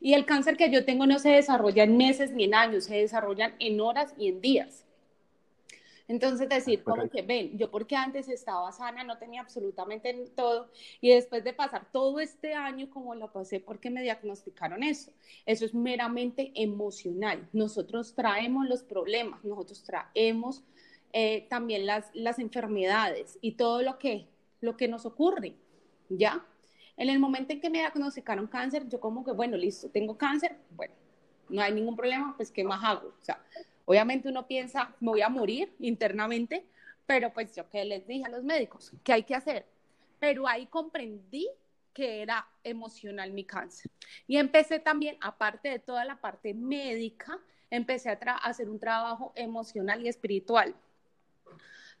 Y 0.00 0.14
el 0.14 0.26
cáncer 0.26 0.56
que 0.56 0.70
yo 0.70 0.84
tengo 0.84 1.06
no 1.06 1.18
se 1.18 1.30
desarrolla 1.30 1.84
en 1.84 1.96
meses 1.96 2.32
ni 2.32 2.44
en 2.44 2.54
años, 2.54 2.84
se 2.84 2.96
desarrolla 2.96 3.54
en 3.58 3.80
horas 3.80 4.14
y 4.18 4.28
en 4.28 4.40
días. 4.40 4.84
Entonces 6.08 6.48
decir, 6.48 6.82
como 6.82 7.10
que 7.10 7.20
ven, 7.20 7.58
yo 7.58 7.70
porque 7.70 7.94
antes 7.94 8.28
estaba 8.28 8.72
sana, 8.72 9.04
no 9.04 9.18
tenía 9.18 9.42
absolutamente 9.42 10.14
todo, 10.34 10.70
y 11.02 11.10
después 11.10 11.44
de 11.44 11.52
pasar 11.52 11.92
todo 11.92 12.18
este 12.18 12.54
año 12.54 12.88
como 12.88 13.14
lo 13.14 13.30
pasé, 13.30 13.60
porque 13.60 13.90
me 13.90 14.00
diagnosticaron 14.00 14.82
eso. 14.82 15.12
Eso 15.44 15.66
es 15.66 15.74
meramente 15.74 16.50
emocional. 16.54 17.46
Nosotros 17.52 18.14
traemos 18.14 18.66
los 18.66 18.82
problemas, 18.82 19.44
nosotros 19.44 19.84
traemos 19.84 20.64
eh, 21.12 21.46
también 21.50 21.84
las, 21.84 22.10
las 22.14 22.38
enfermedades 22.38 23.38
y 23.42 23.52
todo 23.52 23.82
lo 23.82 23.98
que, 23.98 24.28
lo 24.62 24.78
que 24.78 24.88
nos 24.88 25.04
ocurre, 25.04 25.56
¿ya? 26.08 26.42
En 26.98 27.08
el 27.08 27.20
momento 27.20 27.52
en 27.52 27.60
que 27.60 27.70
me 27.70 27.78
diagnosticaron 27.78 28.48
cáncer, 28.48 28.88
yo 28.88 28.98
como 28.98 29.24
que, 29.24 29.30
bueno, 29.30 29.56
listo, 29.56 29.88
tengo 29.88 30.18
cáncer, 30.18 30.56
bueno, 30.70 30.92
no 31.48 31.62
hay 31.62 31.72
ningún 31.72 31.94
problema, 31.94 32.34
pues 32.36 32.50
¿qué 32.50 32.64
más 32.64 32.82
hago? 32.82 33.14
O 33.20 33.24
sea, 33.24 33.40
obviamente 33.84 34.28
uno 34.28 34.48
piensa, 34.48 34.92
me 34.98 35.10
voy 35.10 35.22
a 35.22 35.28
morir 35.28 35.72
internamente, 35.78 36.66
pero 37.06 37.32
pues 37.32 37.54
yo 37.54 37.70
que 37.70 37.84
les 37.84 38.04
dije 38.04 38.24
a 38.26 38.28
los 38.28 38.42
médicos, 38.42 38.92
¿qué 39.04 39.12
hay 39.12 39.22
que 39.22 39.36
hacer? 39.36 39.64
Pero 40.18 40.48
ahí 40.48 40.66
comprendí 40.66 41.48
que 41.94 42.20
era 42.20 42.48
emocional 42.64 43.30
mi 43.30 43.44
cáncer. 43.44 43.92
Y 44.26 44.36
empecé 44.36 44.80
también, 44.80 45.16
aparte 45.20 45.68
de 45.68 45.78
toda 45.78 46.04
la 46.04 46.20
parte 46.20 46.52
médica, 46.52 47.38
empecé 47.70 48.10
a, 48.10 48.14
hacer 48.42 48.68
un 48.68 48.80
trabajo 48.80 49.32
emocional 49.36 50.04
y 50.04 50.08
espiritual, 50.08 50.74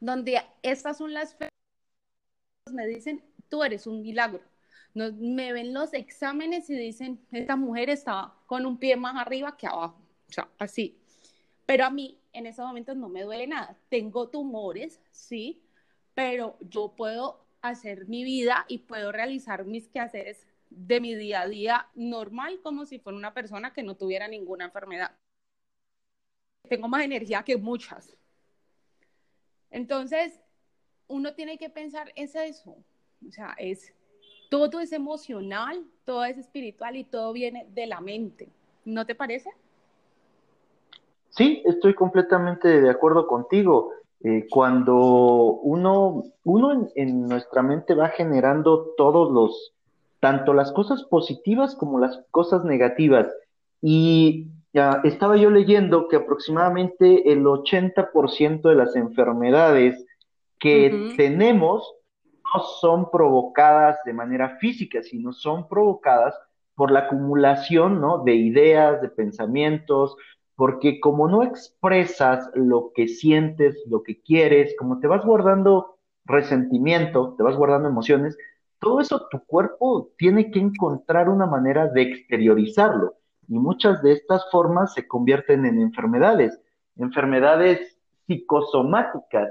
donde 0.00 0.42
estas 0.62 0.98
son 0.98 1.14
las 1.14 1.36
me 2.72 2.86
dicen, 2.86 3.22
tú 3.48 3.62
eres 3.62 3.86
un 3.86 4.02
milagro 4.02 4.42
me 4.94 5.52
ven 5.52 5.72
los 5.72 5.94
exámenes 5.94 6.68
y 6.70 6.76
dicen, 6.76 7.20
esta 7.30 7.56
mujer 7.56 7.90
está 7.90 8.34
con 8.46 8.66
un 8.66 8.78
pie 8.78 8.96
más 8.96 9.16
arriba 9.16 9.56
que 9.56 9.66
abajo, 9.66 10.00
o 10.28 10.32
sea, 10.32 10.48
así. 10.58 10.98
Pero 11.66 11.84
a 11.84 11.90
mí 11.90 12.18
en 12.32 12.46
esos 12.46 12.66
momentos 12.66 12.96
no 12.96 13.08
me 13.08 13.22
duele 13.22 13.46
nada. 13.46 13.76
Tengo 13.88 14.28
tumores, 14.28 15.00
sí, 15.10 15.62
pero 16.14 16.56
yo 16.60 16.94
puedo 16.96 17.44
hacer 17.60 18.06
mi 18.06 18.24
vida 18.24 18.64
y 18.68 18.78
puedo 18.78 19.12
realizar 19.12 19.64
mis 19.64 19.88
quehaceres 19.88 20.46
de 20.70 21.00
mi 21.00 21.14
día 21.14 21.42
a 21.42 21.48
día 21.48 21.88
normal 21.94 22.60
como 22.62 22.86
si 22.86 22.98
fuera 22.98 23.18
una 23.18 23.34
persona 23.34 23.72
que 23.72 23.82
no 23.82 23.96
tuviera 23.96 24.28
ninguna 24.28 24.66
enfermedad. 24.66 25.12
Tengo 26.68 26.88
más 26.88 27.02
energía 27.02 27.42
que 27.42 27.56
muchas. 27.56 28.16
Entonces, 29.70 30.40
uno 31.06 31.34
tiene 31.34 31.58
que 31.58 31.70
pensar 31.70 32.12
es 32.16 32.34
eso, 32.34 32.84
o 33.26 33.32
sea, 33.32 33.54
es 33.58 33.92
todo 34.48 34.80
es 34.80 34.92
emocional, 34.92 35.84
todo 36.04 36.24
es 36.24 36.38
espiritual 36.38 36.96
y 36.96 37.04
todo 37.04 37.32
viene 37.32 37.66
de 37.74 37.86
la 37.86 38.00
mente. 38.00 38.48
¿No 38.84 39.04
te 39.06 39.14
parece? 39.14 39.50
Sí, 41.30 41.62
estoy 41.66 41.94
completamente 41.94 42.80
de 42.80 42.90
acuerdo 42.90 43.26
contigo. 43.26 43.92
eh, 44.20 44.46
cuando 44.50 44.96
uno, 44.96 46.24
uno 46.42 46.90
en, 46.96 47.28
nuestra 47.28 47.62
mente 47.62 47.94
va 47.94 48.08
generando 48.08 48.94
todos 48.96 49.30
los, 49.30 49.72
tanto 50.18 50.54
las 50.54 50.72
cosas 50.72 51.04
positivas 51.04 51.76
como 51.76 52.00
las 52.00 52.20
cosas 52.32 52.64
negativas. 52.64 53.28
Y 53.80 54.48
ya 54.72 55.00
estaba 55.04 55.36
yo 55.36 55.50
leyendo 55.50 56.08
que 56.08 56.16
aproximadamente 56.16 57.30
el 57.30 57.44
80% 57.44 58.62
de 58.62 58.74
las 58.74 58.96
enfermedades 58.96 60.04
que 60.58 61.14
tenemos 61.16 61.94
no 62.54 62.62
son 62.80 63.10
provocadas 63.10 63.98
de 64.04 64.12
manera 64.12 64.56
física, 64.58 65.02
sino 65.02 65.32
son 65.32 65.68
provocadas 65.68 66.34
por 66.74 66.90
la 66.90 67.00
acumulación 67.00 68.00
¿no? 68.00 68.22
de 68.24 68.34
ideas, 68.34 69.02
de 69.02 69.08
pensamientos, 69.08 70.16
porque 70.54 71.00
como 71.00 71.28
no 71.28 71.42
expresas 71.42 72.50
lo 72.54 72.92
que 72.94 73.08
sientes, 73.08 73.76
lo 73.88 74.02
que 74.02 74.20
quieres, 74.22 74.74
como 74.78 75.00
te 75.00 75.06
vas 75.06 75.24
guardando 75.24 75.98
resentimiento, 76.24 77.34
te 77.36 77.42
vas 77.42 77.56
guardando 77.56 77.88
emociones, 77.88 78.36
todo 78.80 79.00
eso 79.00 79.26
tu 79.30 79.44
cuerpo 79.44 80.12
tiene 80.18 80.50
que 80.50 80.60
encontrar 80.60 81.28
una 81.28 81.46
manera 81.46 81.88
de 81.88 82.02
exteriorizarlo 82.02 83.14
y 83.48 83.58
muchas 83.58 84.02
de 84.02 84.12
estas 84.12 84.48
formas 84.50 84.94
se 84.94 85.08
convierten 85.08 85.64
en 85.64 85.80
enfermedades, 85.80 86.60
enfermedades 86.96 87.98
psicosomáticas. 88.26 89.48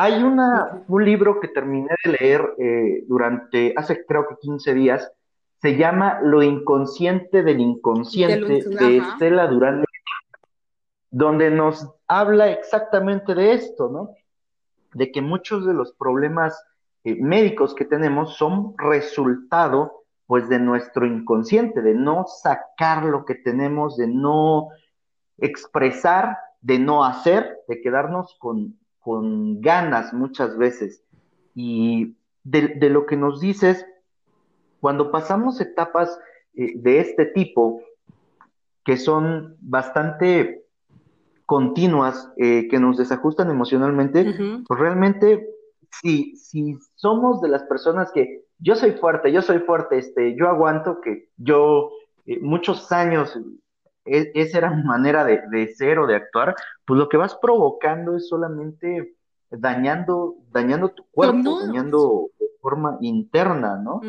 Hay 0.00 0.22
una, 0.22 0.84
un 0.86 1.04
libro 1.04 1.40
que 1.40 1.48
terminé 1.48 1.88
de 2.04 2.12
leer 2.12 2.54
eh, 2.56 3.04
durante, 3.08 3.74
hace 3.76 4.06
creo 4.06 4.28
que 4.28 4.36
15 4.40 4.72
días, 4.72 5.10
se 5.60 5.76
llama 5.76 6.20
Lo 6.22 6.40
inconsciente 6.40 7.42
del 7.42 7.58
inconsciente 7.58 8.62
de 8.62 8.98
Estela 8.98 9.48
Durán 9.48 9.82
donde 11.10 11.50
nos 11.50 11.84
habla 12.06 12.48
exactamente 12.48 13.34
de 13.34 13.54
esto, 13.54 13.88
¿no? 13.88 14.10
De 14.94 15.10
que 15.10 15.20
muchos 15.20 15.66
de 15.66 15.74
los 15.74 15.92
problemas 15.94 16.62
eh, 17.02 17.16
médicos 17.20 17.74
que 17.74 17.84
tenemos 17.84 18.36
son 18.36 18.74
resultado, 18.78 20.04
pues, 20.28 20.48
de 20.48 20.60
nuestro 20.60 21.06
inconsciente, 21.06 21.82
de 21.82 21.94
no 21.94 22.24
sacar 22.28 23.04
lo 23.04 23.24
que 23.24 23.34
tenemos, 23.34 23.96
de 23.96 24.06
no 24.06 24.68
expresar, 25.38 26.38
de 26.60 26.78
no 26.78 27.04
hacer, 27.04 27.58
de 27.66 27.80
quedarnos 27.80 28.36
con, 28.38 28.78
ganas 29.04 30.12
muchas 30.12 30.56
veces. 30.56 31.02
Y 31.54 32.16
de, 32.44 32.90
lo 32.90 33.06
que 33.06 33.16
nos 33.16 33.40
dices, 33.40 33.84
cuando 34.80 35.10
pasamos 35.10 35.60
etapas 35.60 36.18
eh, 36.54 36.72
de 36.76 37.00
este 37.00 37.26
tipo, 37.26 37.82
que 38.84 38.96
son 38.96 39.56
bastante 39.60 40.64
continuas 41.46 42.30
eh, 42.36 42.68
que 42.68 42.78
nos 42.78 42.96
desajustan 42.98 43.50
emocionalmente, 43.50 44.34
pues 44.66 44.80
realmente 44.80 45.48
si, 45.90 46.36
si 46.36 46.78
somos 46.94 47.40
de 47.40 47.48
las 47.48 47.62
personas 47.64 48.12
que 48.12 48.44
yo 48.58 48.74
soy 48.74 48.92
fuerte, 48.92 49.32
yo 49.32 49.42
soy 49.42 49.60
fuerte, 49.60 49.98
este, 49.98 50.36
yo 50.36 50.48
aguanto 50.48 51.00
que 51.00 51.28
yo 51.36 51.90
eh, 52.26 52.38
muchos 52.40 52.92
años 52.92 53.38
e, 54.08 54.32
esa 54.34 54.58
era 54.58 54.70
mi 54.70 54.82
manera 54.82 55.24
de, 55.24 55.42
de, 55.50 55.68
ser 55.74 55.98
o 55.98 56.06
de 56.06 56.16
actuar, 56.16 56.54
pues 56.84 56.98
lo 56.98 57.08
que 57.08 57.16
vas 57.16 57.36
provocando 57.36 58.16
es 58.16 58.28
solamente 58.28 59.14
dañando, 59.50 60.36
dañando 60.52 60.90
tu 60.90 61.04
cuerpo, 61.04 61.60
dañando 61.60 62.30
de 62.38 62.46
forma 62.60 62.98
interna, 63.00 63.76
¿no? 63.76 64.00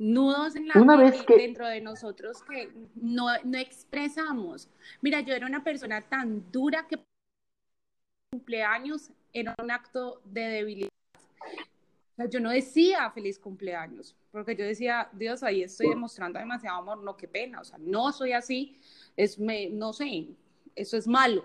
nudos 0.00 0.56
en 0.56 0.66
la 0.66 0.80
Una 0.80 0.96
vez 0.96 1.22
que... 1.24 1.36
dentro 1.36 1.68
de 1.68 1.82
nosotros 1.82 2.42
que 2.42 2.72
no, 2.94 3.26
no 3.44 3.58
expresamos. 3.58 4.68
Mira, 5.02 5.20
yo 5.20 5.34
era 5.34 5.46
una 5.46 5.62
persona 5.62 6.00
tan 6.00 6.50
dura 6.50 6.86
que 6.88 7.04
cumpleaños 8.32 9.10
era 9.32 9.54
un 9.62 9.70
acto 9.70 10.22
de 10.24 10.40
debilidad. 10.40 10.88
Yo 12.28 12.40
no 12.40 12.50
decía 12.50 13.10
feliz 13.10 13.38
cumpleaños, 13.38 14.16
porque 14.32 14.56
yo 14.56 14.64
decía, 14.64 15.08
Dios, 15.12 15.42
ahí 15.42 15.62
estoy 15.62 15.88
demostrando 15.88 16.38
demasiado 16.38 16.78
amor, 16.78 17.02
no, 17.02 17.16
qué 17.16 17.28
pena, 17.28 17.60
o 17.60 17.64
sea, 17.64 17.78
no 17.78 18.12
soy 18.12 18.32
así, 18.32 18.78
es, 19.16 19.38
me, 19.38 19.70
no 19.70 19.92
sé, 19.92 20.28
eso 20.74 20.96
es 20.96 21.06
malo. 21.06 21.44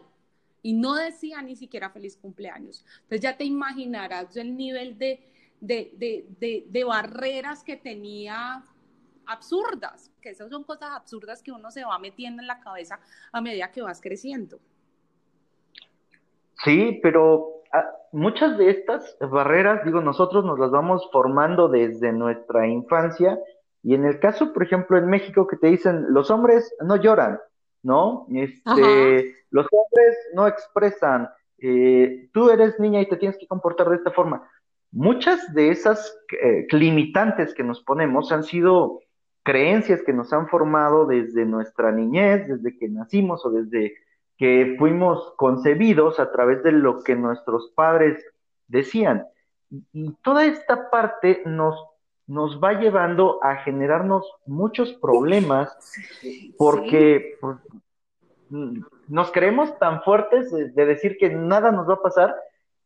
Y 0.61 0.73
no 0.73 0.95
decía 0.95 1.41
ni 1.41 1.55
siquiera 1.55 1.91
feliz 1.91 2.17
cumpleaños. 2.17 2.83
Entonces 3.03 3.21
ya 3.21 3.37
te 3.37 3.43
imaginarás 3.43 4.35
el 4.35 4.57
nivel 4.57 4.97
de, 4.97 5.29
de, 5.59 6.83
barreras 6.83 7.63
que 7.63 7.77
tenía 7.77 8.63
absurdas, 9.27 10.11
que 10.21 10.29
esas 10.29 10.49
son 10.49 10.63
cosas 10.63 10.91
absurdas 10.91 11.43
que 11.43 11.51
uno 11.51 11.69
se 11.69 11.83
va 11.83 11.99
metiendo 11.99 12.41
en 12.41 12.47
la 12.47 12.59
cabeza 12.59 12.99
a 13.31 13.41
medida 13.41 13.71
que 13.71 13.81
vas 13.81 14.01
creciendo. 14.01 14.59
Sí, 16.63 16.99
pero 17.03 17.63
muchas 18.11 18.57
de 18.57 18.69
estas 18.69 19.17
barreras, 19.19 19.83
digo, 19.85 20.01
nosotros 20.01 20.45
nos 20.45 20.59
las 20.59 20.71
vamos 20.71 21.07
formando 21.11 21.67
desde 21.67 22.11
nuestra 22.11 22.67
infancia 22.67 23.39
y 23.83 23.93
en 23.93 24.05
el 24.05 24.19
caso, 24.19 24.51
por 24.51 24.63
ejemplo, 24.63 24.97
en 24.97 25.07
México 25.07 25.45
que 25.47 25.57
te 25.57 25.67
dicen, 25.67 26.05
los 26.09 26.31
hombres 26.31 26.75
no 26.83 26.95
lloran, 26.95 27.39
¿no? 27.83 28.25
Este, 28.33 29.35
los 29.51 29.67
hombres 29.71 30.17
no 30.33 30.47
expresan, 30.47 31.29
eh, 31.59 32.29
tú 32.33 32.49
eres 32.49 32.79
niña 32.79 33.01
y 33.01 33.07
te 33.07 33.17
tienes 33.17 33.37
que 33.37 33.47
comportar 33.47 33.89
de 33.89 33.97
esta 33.97 34.11
forma. 34.11 34.49
Muchas 34.91 35.53
de 35.53 35.69
esas 35.69 36.17
eh, 36.41 36.65
limitantes 36.71 37.53
que 37.53 37.63
nos 37.63 37.83
ponemos 37.83 38.31
han 38.31 38.43
sido 38.43 39.01
creencias 39.43 40.01
que 40.01 40.13
nos 40.13 40.33
han 40.33 40.47
formado 40.47 41.05
desde 41.05 41.45
nuestra 41.45 41.91
niñez, 41.91 42.47
desde 42.47 42.75
que 42.77 42.89
nacimos 42.89 43.45
o 43.45 43.51
desde 43.51 43.93
que 44.37 44.75
fuimos 44.77 45.33
concebidos 45.37 46.19
a 46.19 46.31
través 46.31 46.63
de 46.63 46.71
lo 46.71 47.03
que 47.03 47.15
nuestros 47.15 47.71
padres 47.75 48.23
decían. 48.67 49.25
Y, 49.93 50.11
toda 50.23 50.45
esta 50.45 50.89
parte 50.89 51.41
nos, 51.45 51.75
nos 52.27 52.61
va 52.61 52.73
llevando 52.73 53.39
a 53.43 53.57
generarnos 53.57 54.29
muchos 54.45 54.93
problemas 54.93 55.77
porque 56.57 57.37
pues, 57.41 57.57
nos 59.07 59.31
creemos 59.31 59.77
tan 59.79 60.03
fuertes 60.03 60.51
de 60.51 60.85
decir 60.85 61.17
que 61.17 61.29
nada 61.29 61.71
nos 61.71 61.89
va 61.89 61.95
a 61.95 62.01
pasar 62.01 62.35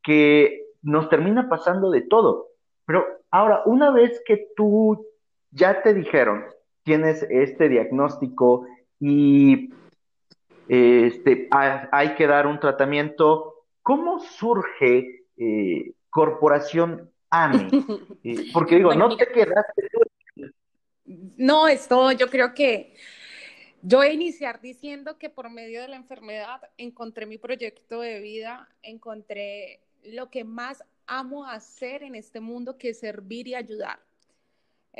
que 0.03 0.65
nos 0.81 1.09
termina 1.09 1.49
pasando 1.49 1.91
de 1.91 2.01
todo. 2.01 2.47
Pero 2.85 3.05
ahora, 3.31 3.61
una 3.65 3.91
vez 3.91 4.21
que 4.25 4.47
tú 4.55 5.05
ya 5.51 5.81
te 5.81 5.93
dijeron, 5.93 6.45
tienes 6.83 7.23
este 7.29 7.69
diagnóstico 7.69 8.65
y 8.99 9.73
este, 10.69 11.49
hay 11.51 12.13
que 12.13 12.27
dar 12.27 12.45
un 12.45 12.59
tratamiento, 12.59 13.65
¿cómo 13.81 14.19
surge 14.19 15.25
eh, 15.35 15.93
Corporación 16.09 17.11
AMI? 17.29 17.67
Eh, 18.23 18.49
porque 18.53 18.75
digo, 18.75 18.93
no 18.93 19.15
te 19.15 19.27
quedaste 19.27 19.89
No, 21.37 21.69
esto 21.69 22.11
yo 22.11 22.29
creo 22.29 22.53
que 22.53 22.93
yo 23.81 23.99
voy 23.99 24.07
a 24.07 24.13
iniciar 24.13 24.59
diciendo 24.59 25.17
que 25.17 25.29
por 25.29 25.49
medio 25.49 25.81
de 25.81 25.87
la 25.87 25.95
enfermedad 25.95 26.61
encontré 26.77 27.25
mi 27.25 27.37
proyecto 27.37 28.01
de 28.01 28.19
vida, 28.19 28.67
encontré 28.83 29.79
lo 30.03 30.29
que 30.29 30.43
más 30.43 30.83
amo 31.07 31.45
hacer 31.45 32.03
en 32.03 32.15
este 32.15 32.41
mundo, 32.41 32.77
que 32.77 32.89
es 32.89 32.99
servir 32.99 33.47
y 33.47 33.55
ayudar. 33.55 33.99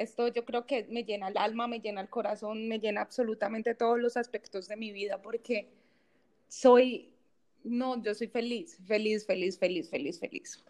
Esto 0.02 0.28
yo 0.30 0.46
creo 0.46 0.66
que 0.66 0.86
me 0.90 1.04
llena 1.04 1.28
el 1.28 1.38
alma, 1.38 1.68
me 1.68 1.80
llena 1.80 2.02
el 2.02 2.10
corazón, 2.10 2.68
me 2.68 2.80
llena 2.80 3.02
absolutamente 3.02 3.76
todos 3.76 4.00
los 4.00 4.18
aspectos 4.18 4.68
de 4.68 4.78
mi 4.78 4.92
vida 4.92 5.22
porque 5.22 5.70
soy, 6.48 7.10
no, 7.64 8.02
yo 8.02 8.14
soy 8.14 8.28
feliz, 8.28 8.78
feliz, 8.88 9.26
feliz, 9.26 9.58
feliz, 9.58 9.90
feliz, 9.90 10.20
feliz. 10.20 10.64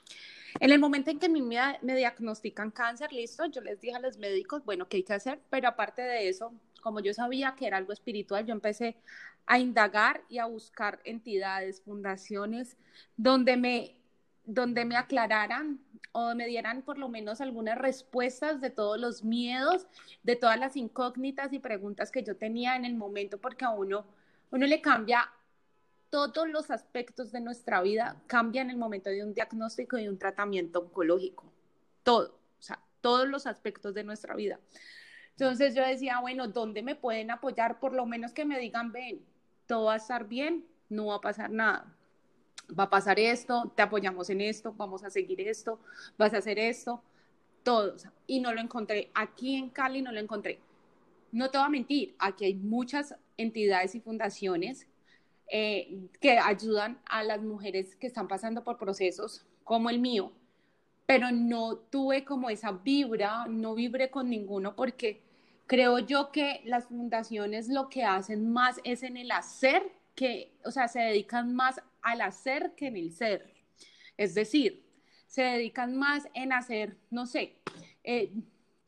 En 0.60 0.72
el 0.72 0.80
momento 0.80 1.12
en 1.12 1.20
que 1.20 1.30
me, 1.30 1.42
me 1.42 1.96
diagnostican 1.96 2.72
cáncer, 2.72 3.14
listo, 3.14 3.46
yo 3.46 3.62
les 3.62 3.80
dije 3.80 3.96
a 3.96 4.00
los 4.00 4.18
médicos, 4.18 4.66
bueno, 4.66 4.88
¿qué 4.90 4.98
hay 4.98 5.04
que 5.04 5.14
hacer? 5.14 5.40
Pero 5.50 5.68
aparte 5.68 6.02
de 6.02 6.28
eso, 6.28 6.52
como 6.82 7.00
yo 7.00 7.14
sabía 7.14 7.56
que 7.56 7.68
era 7.68 7.78
algo 7.78 7.94
espiritual, 7.94 8.46
yo 8.46 8.54
empecé 8.54 8.96
a 9.46 9.60
indagar 9.60 10.24
y 10.30 10.40
a 10.40 10.46
buscar 10.46 11.00
entidades, 11.04 11.82
fundaciones, 11.82 12.78
donde 13.16 13.58
me 13.58 13.99
donde 14.50 14.84
me 14.84 14.98
aclararan 14.98 15.80
o 16.12 16.34
me 16.34 16.48
dieran 16.48 16.82
por 16.82 16.98
lo 16.98 17.08
menos 17.08 17.40
algunas 17.40 17.78
respuestas 17.78 18.60
de 18.62 18.72
todos 18.72 19.00
los 19.00 19.24
miedos, 19.24 19.86
de 20.24 20.36
todas 20.36 20.60
las 20.60 20.76
incógnitas 20.76 21.54
y 21.54 21.60
preguntas 21.60 22.12
que 22.12 22.24
yo 22.24 22.36
tenía 22.36 22.76
en 22.76 22.84
el 22.84 22.96
momento, 22.96 23.38
porque 23.38 23.66
a 23.66 23.70
uno, 23.70 24.08
uno 24.50 24.66
le 24.66 24.82
cambia 24.82 25.30
todos 26.10 26.50
los 26.50 26.72
aspectos 26.72 27.32
de 27.32 27.42
nuestra 27.42 27.84
vida, 27.84 28.20
cambia 28.26 28.64
en 28.64 28.72
el 28.72 28.78
momento 28.78 29.12
de 29.12 29.24
un 29.24 29.36
diagnóstico 29.36 30.00
y 30.00 30.08
un 30.08 30.18
tratamiento 30.18 30.80
oncológico, 30.80 31.54
todo, 32.02 32.40
o 32.58 32.62
sea, 32.62 32.82
todos 33.02 33.28
los 33.28 33.46
aspectos 33.46 33.94
de 33.94 34.04
nuestra 34.04 34.36
vida. 34.36 34.60
Entonces 35.32 35.76
yo 35.76 35.86
decía, 35.86 36.20
bueno, 36.22 36.48
¿dónde 36.48 36.82
me 36.82 36.96
pueden 36.96 37.30
apoyar? 37.30 37.80
Por 37.80 37.94
lo 37.94 38.08
menos 38.08 38.34
que 38.34 38.46
me 38.46 38.60
digan, 38.60 38.92
ven, 38.92 39.24
todo 39.68 39.86
va 39.86 39.94
a 39.94 39.98
estar 39.98 40.28
bien, 40.28 40.66
no 40.90 41.06
va 41.06 41.18
a 41.18 41.22
pasar 41.22 41.52
nada 41.52 41.96
va 42.78 42.84
a 42.84 42.90
pasar 42.90 43.20
esto, 43.20 43.72
te 43.76 43.82
apoyamos 43.82 44.30
en 44.30 44.42
esto, 44.42 44.74
vamos 44.78 45.04
a 45.04 45.10
seguir 45.10 45.42
esto, 45.42 45.80
vas 46.18 46.34
a 46.34 46.38
hacer 46.38 46.60
esto, 46.60 47.02
todo. 47.64 47.96
Y 48.28 48.40
no 48.40 48.54
lo 48.54 48.62
encontré. 48.62 49.12
Aquí 49.14 49.56
en 49.56 49.70
Cali 49.70 50.02
no 50.02 50.12
lo 50.12 50.20
encontré. 50.20 50.60
No 51.32 51.50
te 51.50 51.58
voy 51.58 51.68
a 51.68 51.70
mentir, 51.70 52.16
aquí 52.18 52.46
hay 52.46 52.56
muchas 52.56 53.16
entidades 53.38 53.94
y 53.96 54.00
fundaciones 54.00 54.88
eh, 55.52 56.08
que 56.20 56.38
ayudan 56.40 57.00
a 57.06 57.24
las 57.24 57.42
mujeres 57.42 57.96
que 57.96 58.08
están 58.08 58.28
pasando 58.28 58.64
por 58.64 58.78
procesos 58.78 59.46
como 59.64 59.90
el 59.90 60.00
mío, 60.00 60.32
pero 61.06 61.32
no 61.32 61.76
tuve 61.76 62.26
como 62.26 62.50
esa 62.50 62.72
vibra, 62.72 63.46
no 63.48 63.76
vibré 63.76 64.10
con 64.10 64.30
ninguno 64.30 64.76
porque 64.76 65.22
creo 65.68 66.00
yo 66.00 66.32
que 66.32 66.62
las 66.66 66.86
fundaciones 66.86 67.70
lo 67.70 67.90
que 67.90 68.04
hacen 68.04 68.52
más 68.52 68.80
es 68.84 69.04
en 69.04 69.18
el 69.18 69.32
hacer, 69.32 69.92
que, 70.16 70.52
o 70.66 70.72
sea, 70.72 70.88
se 70.88 71.00
dedican 71.00 71.56
más 71.56 71.82
al 72.02 72.22
hacer 72.22 72.74
que 72.76 72.88
en 72.88 72.98
el 72.98 73.12
ser. 73.12 73.54
Es 74.18 74.36
decir, 74.36 74.86
se 75.28 75.44
dedican 75.44 75.96
más 75.96 76.28
en 76.34 76.52
hacer, 76.52 76.98
no 77.12 77.26
sé, 77.26 77.56
eh, 78.04 78.34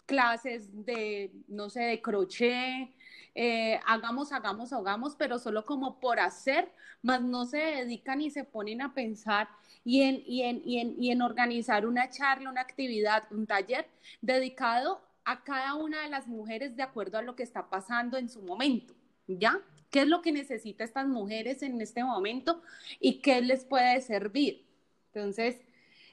clases 0.06 0.86
de, 0.86 1.32
no 1.47 1.69
sé, 1.69 1.82
de 1.82 2.02
crochet, 2.02 2.89
eh, 3.34 3.80
hagamos, 3.86 4.32
hagamos, 4.34 4.74
hagamos, 4.74 5.15
pero 5.15 5.39
solo 5.39 5.63
como 5.65 6.00
por 6.00 6.19
hacer, 6.19 6.71
más 7.02 7.21
no 7.21 7.45
se 7.45 7.58
dedican 7.58 8.21
y 8.21 8.30
se 8.30 8.43
ponen 8.43 8.82
a 8.82 8.93
pensar 8.93 9.47
y 9.86 10.02
en, 10.02 10.21
y 10.26 10.43
en, 10.43 10.62
y 10.65 10.80
en, 10.80 11.02
y 11.02 11.12
en 11.12 11.21
organizar 11.21 11.86
una 11.86 12.10
charla, 12.10 12.50
una 12.50 12.62
actividad, 12.62 13.24
un 13.32 13.47
taller 13.47 13.88
dedicado 14.21 15.02
a 15.24 15.43
cada 15.43 15.76
una 15.76 16.02
de 16.02 16.10
las 16.10 16.28
mujeres 16.28 16.76
de 16.76 16.84
acuerdo 16.84 17.17
a 17.17 17.21
lo 17.21 17.36
que 17.36 17.43
está 17.43 17.69
pasando 17.69 18.17
en 18.17 18.30
su 18.30 18.41
momento, 18.41 18.93
¿ya? 19.28 19.62
¿Qué 19.92 20.02
es 20.02 20.08
lo 20.08 20.22
que 20.22 20.32
necesitan 20.32 20.88
estas 20.88 21.08
mujeres 21.08 21.62
en 21.62 21.80
este 21.82 22.04
momento 22.04 22.62
y 23.00 23.16
qué 23.16 23.42
les 23.42 23.66
puede 23.66 24.02
servir? 24.02 24.66
Entonces, 25.14 25.58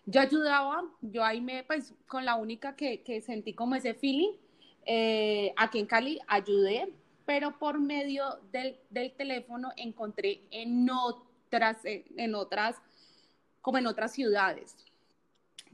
yo 0.05 0.21
ayudaba, 0.21 0.85
yo 1.01 1.25
ahí 1.25 1.41
me, 1.41 1.62
pues 1.62 1.95
con 2.09 2.25
la 2.25 2.35
única 2.35 2.75
que, 2.75 3.03
que 3.03 3.21
sentí 3.21 3.55
como 3.55 3.77
ese 3.77 3.95
feeling, 3.95 4.33
eh, 4.85 5.53
aquí 5.57 5.79
en 5.79 5.87
Cali 5.87 6.19
ayudé, 6.27 6.93
pero 7.25 7.59
por 7.59 7.79
medio 7.79 8.41
del, 8.51 8.79
del 8.91 9.12
teléfono 9.12 9.71
encontré 9.77 10.41
en 10.51 10.88
otras, 10.91 11.77
en 11.85 12.35
otras, 12.35 12.77
como 13.61 13.79
en 13.79 13.87
otras 13.87 14.12
ciudades. 14.12 14.77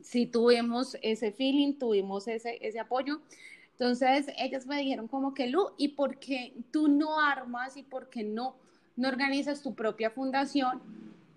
Sí 0.02 0.26
tuvimos 0.26 0.98
ese 1.00 1.32
feeling, 1.32 1.78
tuvimos 1.78 2.26
ese, 2.28 2.58
ese 2.60 2.80
apoyo. 2.80 3.20
Entonces 3.78 4.26
ellas 4.38 4.66
me 4.66 4.78
dijeron 4.78 5.08
como 5.08 5.34
que, 5.34 5.48
Lu, 5.48 5.72
¿y 5.76 5.88
por 5.88 6.18
qué 6.18 6.54
tú 6.70 6.88
no 6.88 7.18
armas 7.20 7.76
y 7.76 7.82
por 7.82 8.08
qué 8.08 8.22
no, 8.22 8.56
no 8.96 9.08
organizas 9.08 9.62
tu 9.62 9.74
propia 9.74 10.10
fundación 10.10 10.80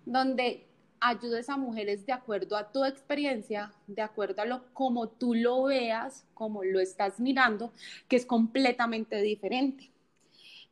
donde 0.06 0.67
ayudes 1.00 1.50
a 1.50 1.58
mujeres 1.58 2.06
de 2.06 2.13
acuerdo 2.13 2.56
a 2.56 2.71
tu 2.71 2.86
experiencia, 2.86 3.71
de 3.88 4.02
acuerdo 4.02 4.41
a 4.41 4.45
lo 4.45 4.73
como 4.73 5.10
tú 5.10 5.34
lo 5.34 5.63
veas, 5.63 6.26
como 6.34 6.63
lo 6.63 6.80
estás 6.80 7.19
mirando, 7.19 7.71
que 8.08 8.15
es 8.15 8.26
completamente 8.26 9.21
diferente. 9.21 9.91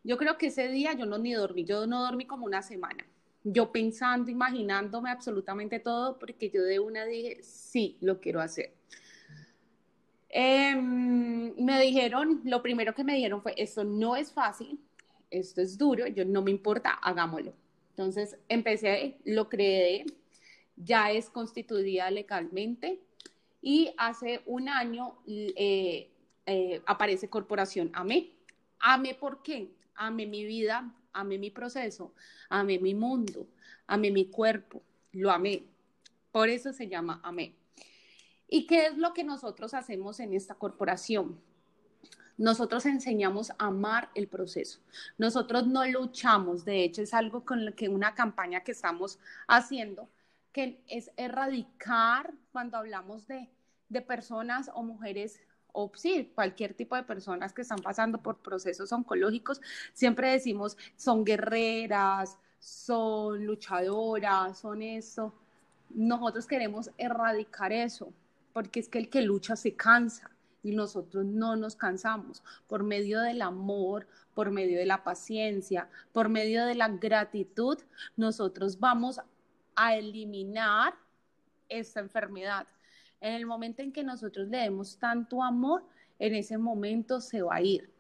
Yo 0.04 0.18
creo 0.18 0.38
que 0.38 0.48
ese 0.48 0.68
día 0.68 0.94
yo 0.94 1.06
no 1.06 1.18
ni 1.18 1.34
dormí, 1.34 1.64
yo 1.64 1.88
no 1.88 2.04
dormí 2.04 2.26
como 2.26 2.46
una 2.46 2.62
semana. 2.62 3.06
Yo 3.44 3.72
pensando, 3.72 4.32
imaginándome 4.32 5.10
absolutamente 5.10 5.80
todo, 5.80 6.18
porque 6.18 6.50
yo 6.50 6.64
de 6.64 6.80
una 6.80 7.06
dije, 7.06 7.40
sí, 7.44 7.98
lo 8.02 8.20
quiero 8.20 8.42
hacer. 8.42 8.74
Em, 10.38 11.56
me 11.64 11.80
dijeron, 11.80 12.42
lo 12.44 12.62
primero 12.62 12.94
que 12.94 13.04
me 13.04 13.16
dijeron 13.16 13.42
fue, 13.42 13.54
esto 13.58 13.84
no 13.84 14.16
es 14.16 14.34
fácil, 14.34 14.80
esto 15.30 15.62
es 15.62 15.78
duro, 15.78 16.08
yo 16.08 16.26
no 16.26 16.42
me 16.42 16.52
importa, 16.52 16.92
hagámoslo 16.92 17.54
entonces 17.96 18.38
empecé, 18.50 19.16
lo 19.24 19.48
creé, 19.48 20.06
ya 20.76 21.12
es 21.12 21.30
constituida 21.30 22.12
legalmente 22.12 23.00
y 23.62 23.94
hace 23.98 24.42
un 24.46 24.68
año 24.68 25.16
eh, 25.26 26.12
eh, 26.46 26.82
aparece 26.86 27.30
Corporación 27.30 27.92
AME. 27.94 28.34
AME, 28.80 29.16
¿por 29.16 29.42
qué? 29.44 29.72
Amé 29.96 30.26
mi 30.26 30.44
vida, 30.44 30.94
amé 31.14 31.38
mi 31.38 31.52
proceso, 31.52 32.14
amé 32.50 32.80
mi 32.80 32.94
mundo, 32.94 33.48
amé 33.88 34.12
mi 34.12 34.26
cuerpo, 34.26 34.84
lo 35.14 35.32
amé. 35.32 35.64
Por 36.34 36.50
eso 36.50 36.74
se 36.74 36.90
llama 36.90 37.22
AME. 37.24 37.56
¿Y 38.56 38.68
qué 38.68 38.86
es 38.86 38.98
lo 38.98 39.14
que 39.14 39.26
nosotros 39.26 39.74
hacemos 39.74 40.22
en 40.22 40.34
esta 40.34 40.56
corporación? 40.56 41.38
Nosotros 42.38 42.86
enseñamos 42.86 43.52
a 43.52 43.66
amar 43.66 44.10
el 44.16 44.30
proceso. 44.30 44.80
Nosotros 45.18 45.68
no 45.68 45.86
luchamos, 45.86 46.64
de 46.64 46.86
hecho 46.86 47.02
es 47.02 47.14
algo 47.14 47.44
con 47.44 47.66
lo 47.66 47.76
que 47.76 47.90
una 47.90 48.16
campaña 48.16 48.62
que 48.62 48.72
estamos 48.72 49.20
haciendo, 49.50 50.08
que 50.54 50.82
es 50.88 51.12
erradicar 51.18 52.34
cuando 52.54 52.78
hablamos 52.78 53.28
de, 53.28 53.50
de 53.90 54.00
personas 54.00 54.72
o 54.74 54.84
mujeres 54.84 55.42
o 55.74 55.92
sí, 55.94 56.32
cualquier 56.34 56.74
tipo 56.76 56.96
de 56.96 57.04
personas 57.04 57.52
que 57.52 57.64
están 57.64 57.80
pasando 57.80 58.22
por 58.22 58.38
procesos 58.38 58.90
oncológicos, 58.94 59.60
siempre 59.92 60.32
decimos 60.32 60.78
son 60.96 61.26
guerreras, 61.26 62.38
son 62.60 63.46
luchadoras, 63.46 64.60
son 64.60 64.82
eso. 64.82 65.34
Nosotros 65.90 66.48
queremos 66.48 66.90
erradicar 66.98 67.74
eso, 67.74 68.14
porque 68.56 68.80
es 68.80 68.88
que 68.88 69.00
el 69.00 69.10
que 69.10 69.22
lucha 69.22 69.58
se 69.58 69.76
cansa 69.76 70.32
y 70.64 70.72
nosotros 70.72 71.26
no 71.26 71.58
nos 71.58 71.76
cansamos 71.76 72.42
por 72.68 72.84
medio 72.84 73.20
del 73.20 73.42
amor, 73.42 74.08
por 74.34 74.50
medio 74.50 74.80
de 74.80 74.86
la 74.86 75.04
paciencia, 75.04 75.90
por 76.14 76.30
medio 76.30 76.66
de 76.66 76.76
la 76.76 76.88
gratitud, 76.88 77.78
nosotros 78.16 78.80
vamos 78.80 79.20
a 79.76 79.96
eliminar 79.98 80.94
esta 81.68 82.00
enfermedad. 82.00 82.66
En 83.20 83.34
el 83.34 83.46
momento 83.46 83.82
en 83.82 83.92
que 83.92 84.06
nosotros 84.06 84.48
le 84.48 84.60
demos 84.60 84.98
tanto 85.00 85.44
amor, 85.44 85.84
en 86.18 86.34
ese 86.34 86.58
momento 86.58 87.20
se 87.20 87.42
va 87.42 87.56
a 87.56 87.62
ir. 87.62 87.92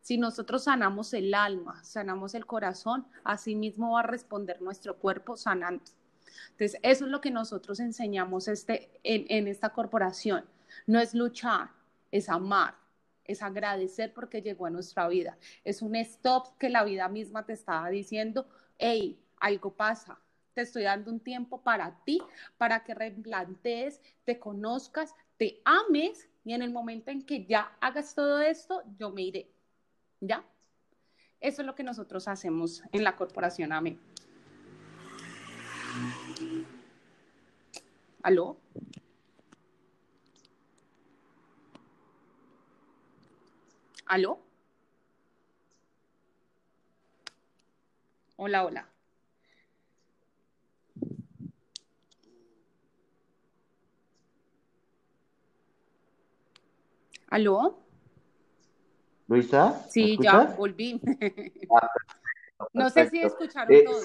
Si 0.00 0.16
nosotros 0.16 0.64
sanamos 0.64 1.12
el 1.12 1.34
alma, 1.34 1.84
sanamos 1.84 2.34
el 2.34 2.46
corazón, 2.46 3.06
así 3.22 3.54
mismo 3.54 3.92
va 3.92 4.00
a 4.00 4.04
responder 4.04 4.62
nuestro 4.62 4.96
cuerpo 4.96 5.36
sanando. 5.36 5.84
Entonces, 6.50 6.78
eso 6.82 7.04
es 7.04 7.10
lo 7.10 7.20
que 7.20 7.30
nosotros 7.30 7.80
enseñamos 7.80 8.48
este, 8.48 8.90
en, 9.02 9.24
en 9.28 9.48
esta 9.48 9.70
corporación. 9.70 10.44
No 10.86 11.00
es 11.00 11.14
luchar, 11.14 11.70
es 12.10 12.28
amar, 12.28 12.74
es 13.24 13.42
agradecer 13.42 14.12
porque 14.12 14.42
llegó 14.42 14.66
a 14.66 14.70
nuestra 14.70 15.08
vida. 15.08 15.38
Es 15.64 15.82
un 15.82 15.94
stop 15.96 16.56
que 16.58 16.68
la 16.68 16.84
vida 16.84 17.08
misma 17.08 17.44
te 17.44 17.52
estaba 17.52 17.88
diciendo, 17.90 18.48
hey, 18.78 19.18
algo 19.36 19.72
pasa. 19.72 20.18
Te 20.54 20.62
estoy 20.62 20.82
dando 20.82 21.10
un 21.10 21.20
tiempo 21.20 21.62
para 21.62 22.02
ti, 22.04 22.20
para 22.58 22.82
que 22.82 22.94
replantees, 22.94 24.00
te 24.24 24.38
conozcas, 24.38 25.14
te 25.36 25.62
ames 25.64 26.28
y 26.44 26.52
en 26.54 26.62
el 26.62 26.72
momento 26.72 27.10
en 27.10 27.22
que 27.22 27.46
ya 27.46 27.72
hagas 27.80 28.14
todo 28.14 28.40
esto, 28.40 28.82
yo 28.98 29.10
me 29.10 29.22
iré. 29.22 29.50
¿Ya? 30.20 30.44
Eso 31.40 31.62
es 31.62 31.66
lo 31.66 31.74
que 31.74 31.82
nosotros 31.82 32.28
hacemos 32.28 32.82
en 32.92 33.04
la 33.04 33.16
corporación 33.16 33.72
AME. 33.72 33.98
¿Aló? 38.22 38.58
¿Aló? 44.06 44.40
Hola, 48.36 48.64
hola. 48.64 48.88
¿Aló? 57.28 57.78
Luisa. 59.28 59.86
Sí, 59.88 60.18
ya 60.20 60.44
volví. 60.56 61.00
Ah, 61.72 61.88
no 62.72 62.90
sé 62.90 63.08
si 63.10 63.22
escucharon 63.22 63.72
eh, 63.72 63.84
todo. 63.84 64.02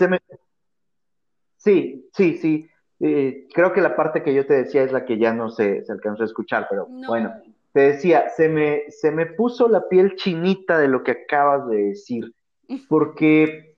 Sí, 1.57 2.07
sí, 2.13 2.37
sí. 2.37 2.69
Eh, 2.99 3.47
creo 3.53 3.73
que 3.73 3.81
la 3.81 3.95
parte 3.95 4.23
que 4.23 4.33
yo 4.33 4.45
te 4.45 4.53
decía 4.53 4.83
es 4.83 4.91
la 4.91 5.05
que 5.05 5.17
ya 5.17 5.33
no 5.33 5.49
se, 5.49 5.83
se 5.83 5.91
alcanzó 5.91 6.23
a 6.23 6.27
escuchar, 6.27 6.67
pero 6.69 6.87
bueno. 6.87 7.33
Te 7.73 7.81
decía, 7.81 8.29
se 8.29 8.47
me, 8.47 8.89
se 8.89 9.11
me 9.11 9.25
puso 9.25 9.67
la 9.67 9.89
piel 9.89 10.15
chinita 10.15 10.77
de 10.77 10.87
lo 10.87 11.03
que 11.03 11.11
acabas 11.11 11.67
de 11.67 11.87
decir, 11.87 12.33
porque 12.89 13.75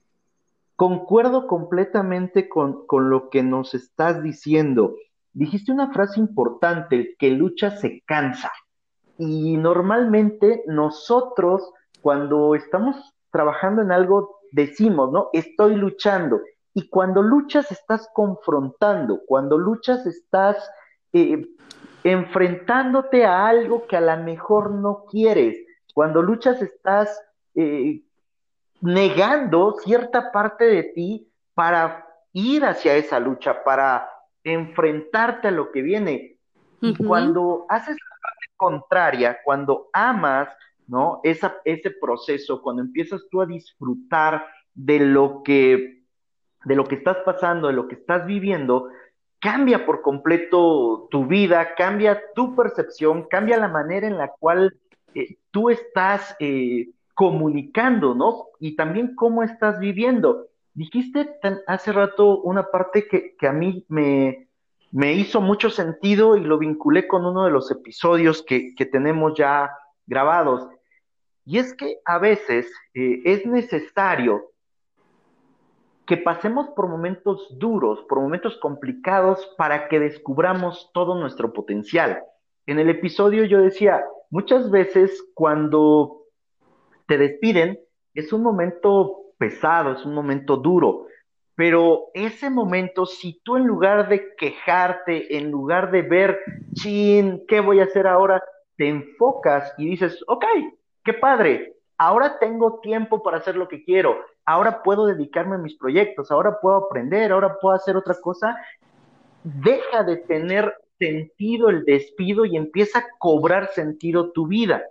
concuerdo 0.76 1.48
completamente 1.48 2.48
con, 2.48 2.86
con 2.86 3.10
lo 3.10 3.28
que 3.28 3.42
nos 3.42 3.74
estás 3.74 4.22
diciendo. 4.22 4.94
Dijiste 5.32 5.72
una 5.72 5.92
frase 5.92 6.20
importante, 6.20 6.94
el 6.94 7.16
que 7.18 7.30
lucha 7.30 7.72
se 7.72 8.02
cansa. 8.06 8.52
Y 9.18 9.56
normalmente 9.56 10.62
nosotros, 10.68 11.72
cuando 12.00 12.54
estamos 12.54 12.96
trabajando 13.32 13.82
en 13.82 13.90
algo, 13.90 14.38
decimos, 14.52 15.10
¿no? 15.10 15.30
Estoy 15.32 15.74
luchando. 15.74 16.40
Y 16.78 16.88
cuando 16.90 17.22
luchas 17.22 17.72
estás 17.72 18.08
confrontando, 18.14 19.22
cuando 19.26 19.58
luchas 19.58 20.06
estás 20.06 20.70
eh, 21.12 21.44
enfrentándote 22.04 23.24
a 23.24 23.48
algo 23.48 23.88
que 23.88 23.96
a 23.96 24.00
lo 24.00 24.16
mejor 24.22 24.70
no 24.70 25.04
quieres. 25.10 25.58
Cuando 25.92 26.22
luchas 26.22 26.62
estás 26.62 27.20
eh, 27.56 28.04
negando 28.80 29.74
cierta 29.82 30.30
parte 30.30 30.66
de 30.66 30.84
ti 30.84 31.28
para 31.52 32.06
ir 32.32 32.64
hacia 32.64 32.94
esa 32.94 33.18
lucha, 33.18 33.64
para 33.64 34.08
enfrentarte 34.44 35.48
a 35.48 35.50
lo 35.50 35.72
que 35.72 35.82
viene. 35.82 36.38
Y 36.80 36.94
cuando 36.94 37.66
haces 37.68 37.96
la 37.96 38.16
parte 38.22 38.46
contraria, 38.56 39.38
cuando 39.44 39.88
amas, 39.92 40.48
¿no? 40.86 41.18
Esa, 41.24 41.56
ese 41.64 41.90
proceso, 41.90 42.62
cuando 42.62 42.82
empiezas 42.82 43.20
tú 43.32 43.42
a 43.42 43.46
disfrutar 43.46 44.46
de 44.74 45.00
lo 45.00 45.42
que 45.42 45.97
de 46.68 46.76
lo 46.76 46.84
que 46.84 46.96
estás 46.96 47.16
pasando, 47.24 47.68
de 47.68 47.72
lo 47.72 47.88
que 47.88 47.94
estás 47.94 48.26
viviendo, 48.26 48.90
cambia 49.40 49.86
por 49.86 50.02
completo 50.02 51.08
tu 51.10 51.24
vida, 51.26 51.74
cambia 51.74 52.20
tu 52.34 52.54
percepción, 52.54 53.26
cambia 53.28 53.56
la 53.56 53.68
manera 53.68 54.06
en 54.06 54.18
la 54.18 54.28
cual 54.28 54.76
eh, 55.14 55.38
tú 55.50 55.70
estás 55.70 56.36
eh, 56.40 56.90
comunicando, 57.14 58.14
¿no? 58.14 58.48
Y 58.60 58.76
también 58.76 59.14
cómo 59.14 59.42
estás 59.42 59.80
viviendo. 59.80 60.48
Dijiste 60.74 61.36
hace 61.66 61.90
rato 61.90 62.42
una 62.42 62.70
parte 62.70 63.08
que, 63.08 63.34
a 63.46 63.52
mí 63.52 63.86
me, 63.88 64.48
me, 64.92 65.14
hizo 65.14 65.40
mucho 65.40 65.70
sentido 65.70 66.36
y 66.36 66.44
lo 66.44 66.58
vinculé 66.58 67.08
con 67.08 67.24
uno 67.24 67.46
de 67.46 67.50
los 67.50 67.70
episodios 67.70 68.42
que, 68.42 68.74
tenemos 68.92 69.32
ya 69.38 69.70
grabados. 70.06 70.68
Y 71.46 71.58
es 71.58 71.72
que 71.72 71.96
a 72.04 72.18
veces 72.18 72.70
eh, 72.92 73.22
es 73.24 73.46
necesario 73.46 74.50
que 76.08 76.16
pasemos 76.16 76.70
por 76.70 76.88
momentos 76.88 77.46
duros, 77.58 78.00
por 78.08 78.18
momentos 78.18 78.56
complicados 78.56 79.54
para 79.58 79.88
que 79.88 80.00
descubramos 80.00 80.90
todo 80.94 81.14
nuestro 81.14 81.52
potencial. 81.52 82.22
En 82.64 82.78
el 82.78 82.88
episodio 82.88 83.44
yo 83.44 83.60
decía, 83.60 84.02
muchas 84.30 84.70
veces 84.70 85.22
cuando 85.34 86.22
te 87.06 87.18
despiden 87.18 87.78
es 88.14 88.32
un 88.32 88.42
momento 88.42 89.34
pesado, 89.36 89.92
es 89.92 90.06
un 90.06 90.14
momento 90.14 90.56
duro, 90.56 91.04
pero 91.54 92.06
ese 92.14 92.48
momento, 92.48 93.04
si 93.04 93.40
tú 93.42 93.58
en 93.58 93.66
lugar 93.66 94.08
de 94.08 94.34
quejarte, 94.36 95.36
en 95.36 95.50
lugar 95.50 95.90
de 95.90 96.02
ver, 96.02 96.38
chin, 96.72 97.44
¿qué 97.46 97.60
voy 97.60 97.80
a 97.80 97.84
hacer 97.84 98.06
ahora? 98.06 98.42
Te 98.78 98.88
enfocas 98.88 99.74
y 99.76 99.90
dices, 99.90 100.24
ok, 100.26 100.44
qué 101.04 101.12
padre, 101.12 101.74
ahora 101.98 102.38
tengo 102.38 102.80
tiempo 102.80 103.22
para 103.22 103.38
hacer 103.38 103.56
lo 103.56 103.68
que 103.68 103.84
quiero, 103.84 104.16
ahora 104.46 104.82
puedo 104.82 105.06
dedicarme 105.06 105.56
a 105.56 105.58
mis 105.58 105.76
proyectos, 105.76 106.30
ahora 106.30 106.60
puedo 106.60 106.76
aprender, 106.76 107.32
ahora 107.32 107.58
puedo 107.60 107.74
hacer 107.74 107.96
otra 107.96 108.14
cosa, 108.20 108.56
deja 109.42 110.04
de 110.04 110.16
tener 110.16 110.74
sentido 110.98 111.68
el 111.68 111.84
despido 111.84 112.44
y 112.44 112.56
empieza 112.56 113.00
a 113.00 113.06
cobrar 113.18 113.68
sentido 113.68 114.30
tu 114.30 114.46
vida. 114.46 114.84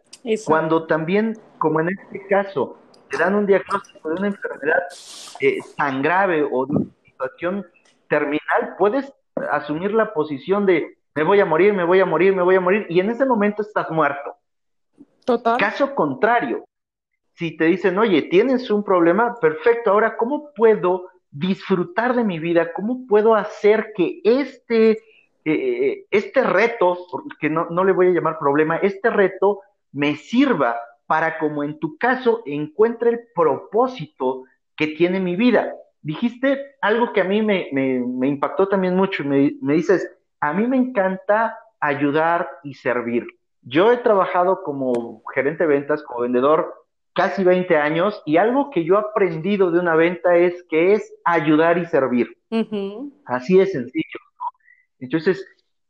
Cuando 0.46 0.86
también, 0.86 1.38
como 1.58 1.80
en 1.80 1.90
este 1.90 2.28
caso, 2.28 2.78
te 3.10 3.18
dan 3.18 3.36
un 3.36 3.46
diagnóstico 3.46 4.10
de 4.10 4.16
una 4.16 4.28
enfermedad 4.28 4.84
eh, 5.40 5.60
tan 5.78 6.02
grave 6.02 6.44
o 6.44 6.66
de 6.66 6.76
una 6.76 6.86
situación 7.06 7.66
terminal, 8.10 8.76
puedes 8.78 9.14
asumir 9.52 9.94
la 9.94 10.14
posición 10.14 10.66
de 10.66 10.98
me 11.16 11.24
voy 11.24 11.40
a 11.40 11.46
morir, 11.46 11.74
me 11.74 11.84
voy 11.84 12.00
a 12.00 12.06
morir, 12.06 12.36
me 12.36 12.44
voy 12.44 12.56
a 12.56 12.62
morir, 12.62 12.86
y 12.90 13.00
en 13.00 13.10
ese 13.10 13.26
momento 13.26 13.62
estás 13.62 13.90
muerto. 13.90 14.36
Total. 15.26 15.58
Caso 15.58 15.96
contrario, 15.96 16.64
si 17.38 17.56
te 17.56 17.66
dicen, 17.66 18.00
oye, 18.00 18.24
tienes 18.24 18.72
un 18.72 18.84
problema, 18.84 19.36
perfecto, 19.40 19.92
ahora, 19.92 20.18
¿cómo 20.18 20.52
puedo 20.56 21.12
disfrutar 21.30 22.16
de 22.16 22.24
mi 22.24 22.40
vida? 22.40 22.74
¿Cómo 22.74 23.06
puedo 23.08 23.36
hacer 23.36 23.94
que 23.96 24.22
este, 24.24 24.92
eh, 24.92 24.98
eh, 25.46 26.06
este 26.10 26.42
reto, 26.44 26.98
porque 27.12 27.48
no, 27.48 27.68
no 27.70 27.84
le 27.84 27.92
voy 27.92 28.08
a 28.08 28.12
llamar 28.12 28.40
problema, 28.40 28.78
este 28.78 29.12
reto 29.12 29.60
me 29.92 30.16
sirva 30.16 30.78
para, 31.06 31.38
como 31.38 31.64
en 31.64 31.78
tu 31.78 32.00
caso, 32.00 32.42
encuentre 32.48 33.12
el 33.12 33.20
propósito 33.36 34.46
que 34.76 34.88
tiene 34.88 35.20
mi 35.20 35.36
vida? 35.36 35.76
Dijiste 36.02 36.76
algo 36.82 37.14
que 37.14 37.22
a 37.22 37.26
mí 37.26 37.44
me, 37.44 37.70
me, 37.72 38.28
impactó 38.28 38.68
también 38.68 38.96
mucho, 38.96 39.24
me, 39.24 39.54
me 39.62 39.74
dices, 39.76 40.12
a 40.40 40.54
mí 40.54 40.66
me 40.66 40.78
encanta 40.78 41.56
ayudar 41.80 42.50
y 42.64 42.74
servir. 42.74 43.28
Yo 43.62 43.92
he 43.92 43.98
trabajado 43.98 44.64
como 44.64 45.22
gerente 45.36 45.68
de 45.68 45.74
ventas, 45.76 46.02
como 46.02 46.22
vendedor, 46.22 46.77
casi 47.18 47.44
20 47.44 47.76
años 47.78 48.22
y 48.28 48.38
algo 48.38 48.70
que 48.70 48.86
yo 48.86 48.94
he 48.94 49.00
aprendido 49.00 49.72
de 49.72 49.80
una 49.80 49.96
venta 49.96 50.38
es 50.38 50.64
que 50.70 50.94
es 50.94 51.12
ayudar 51.26 51.80
y 51.80 51.88
servir. 51.88 52.38
Así 53.26 53.60
es 53.60 53.72
sencillo. 53.72 54.20
Entonces, 55.00 55.44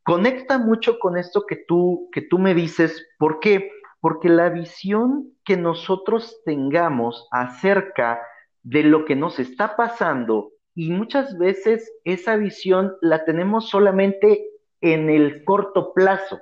conecta 0.03 0.57
mucho 0.57 0.99
con 0.99 1.17
esto 1.17 1.43
que 1.45 1.57
tú, 1.67 2.09
que 2.13 2.21
tú 2.21 2.39
me 2.39 2.53
dices. 2.53 3.05
¿Por 3.19 3.41
qué? 3.41 3.69
Porque 3.99 4.29
la 4.29 4.49
visión 4.49 5.33
que 5.43 5.57
nosotros 5.57 6.41
tengamos 6.45 7.27
acerca 7.31 8.21
de 8.63 8.83
lo 8.83 9.03
que 9.03 9.17
nos 9.17 9.37
está 9.37 9.75
pasando 9.75 10.51
y 10.75 10.91
muchas 10.91 11.37
veces 11.37 11.91
esa 12.05 12.37
visión 12.37 12.95
la 13.01 13.25
tenemos 13.25 13.67
solamente 13.67 14.47
en 14.79 15.09
el 15.09 15.43
corto 15.43 15.91
plazo. 15.93 16.39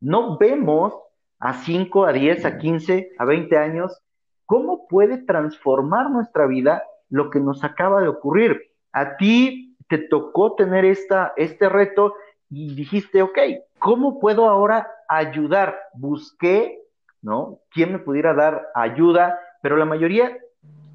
No 0.00 0.38
vemos 0.38 0.92
a 1.38 1.54
5, 1.54 2.06
a 2.06 2.12
10, 2.12 2.44
a 2.46 2.58
15, 2.58 3.12
a 3.16 3.24
20 3.24 3.56
años 3.56 4.00
¿Cómo 4.46 4.86
puede 4.88 5.18
transformar 5.18 6.10
nuestra 6.10 6.46
vida 6.46 6.82
lo 7.08 7.30
que 7.30 7.40
nos 7.40 7.64
acaba 7.64 8.00
de 8.00 8.08
ocurrir? 8.08 8.70
A 8.92 9.16
ti 9.16 9.76
te 9.88 9.98
tocó 9.98 10.54
tener 10.54 10.84
esta, 10.84 11.32
este 11.36 11.68
reto 11.68 12.14
y 12.50 12.74
dijiste, 12.74 13.22
ok, 13.22 13.38
¿cómo 13.78 14.20
puedo 14.20 14.48
ahora 14.48 14.90
ayudar? 15.08 15.78
Busqué, 15.94 16.80
¿no? 17.22 17.58
¿Quién 17.70 17.92
me 17.92 17.98
pudiera 17.98 18.34
dar 18.34 18.68
ayuda? 18.74 19.38
Pero 19.62 19.76
la 19.76 19.84
mayoría, 19.84 20.36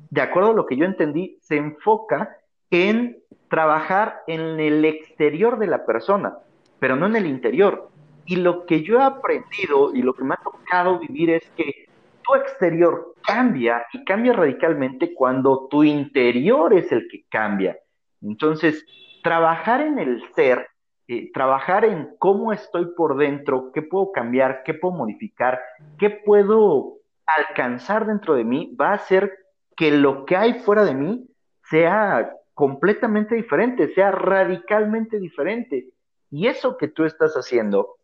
de 0.09 0.21
acuerdo 0.21 0.51
a 0.51 0.53
lo 0.55 0.65
que 0.65 0.77
yo 0.77 0.85
entendí, 0.85 1.38
se 1.41 1.57
enfoca 1.57 2.38
en 2.69 3.17
trabajar 3.49 4.21
en 4.27 4.59
el 4.59 4.85
exterior 4.85 5.57
de 5.57 5.67
la 5.67 5.85
persona, 5.85 6.38
pero 6.79 6.95
no 6.95 7.07
en 7.07 7.15
el 7.15 7.25
interior. 7.25 7.89
Y 8.25 8.35
lo 8.35 8.65
que 8.67 8.83
yo 8.83 8.99
he 8.99 9.03
aprendido 9.03 9.95
y 9.95 10.03
lo 10.03 10.13
que 10.13 10.23
me 10.23 10.35
ha 10.35 10.43
tocado 10.43 10.99
vivir 10.99 11.31
es 11.31 11.49
que 11.57 11.88
exterior 12.35 13.13
cambia 13.25 13.85
y 13.93 14.03
cambia 14.03 14.33
radicalmente 14.33 15.13
cuando 15.13 15.67
tu 15.69 15.83
interior 15.83 16.73
es 16.73 16.91
el 16.91 17.07
que 17.09 17.25
cambia. 17.29 17.77
Entonces, 18.21 18.85
trabajar 19.23 19.81
en 19.81 19.99
el 19.99 20.23
ser, 20.33 20.67
eh, 21.07 21.31
trabajar 21.31 21.85
en 21.85 22.15
cómo 22.19 22.53
estoy 22.53 22.87
por 22.95 23.17
dentro, 23.17 23.71
qué 23.73 23.81
puedo 23.81 24.11
cambiar, 24.11 24.63
qué 24.63 24.73
puedo 24.73 24.95
modificar, 24.95 25.61
qué 25.97 26.09
puedo 26.09 26.95
alcanzar 27.25 28.05
dentro 28.05 28.35
de 28.35 28.43
mí, 28.43 28.75
va 28.79 28.89
a 28.89 28.95
hacer 28.95 29.31
que 29.75 29.91
lo 29.91 30.25
que 30.25 30.35
hay 30.35 30.55
fuera 30.59 30.83
de 30.83 30.93
mí 30.93 31.27
sea 31.69 32.31
completamente 32.53 33.35
diferente, 33.35 33.93
sea 33.93 34.11
radicalmente 34.11 35.19
diferente. 35.19 35.89
Y 36.31 36.47
eso 36.47 36.77
que 36.77 36.87
tú 36.87 37.05
estás 37.05 37.33
haciendo 37.35 37.95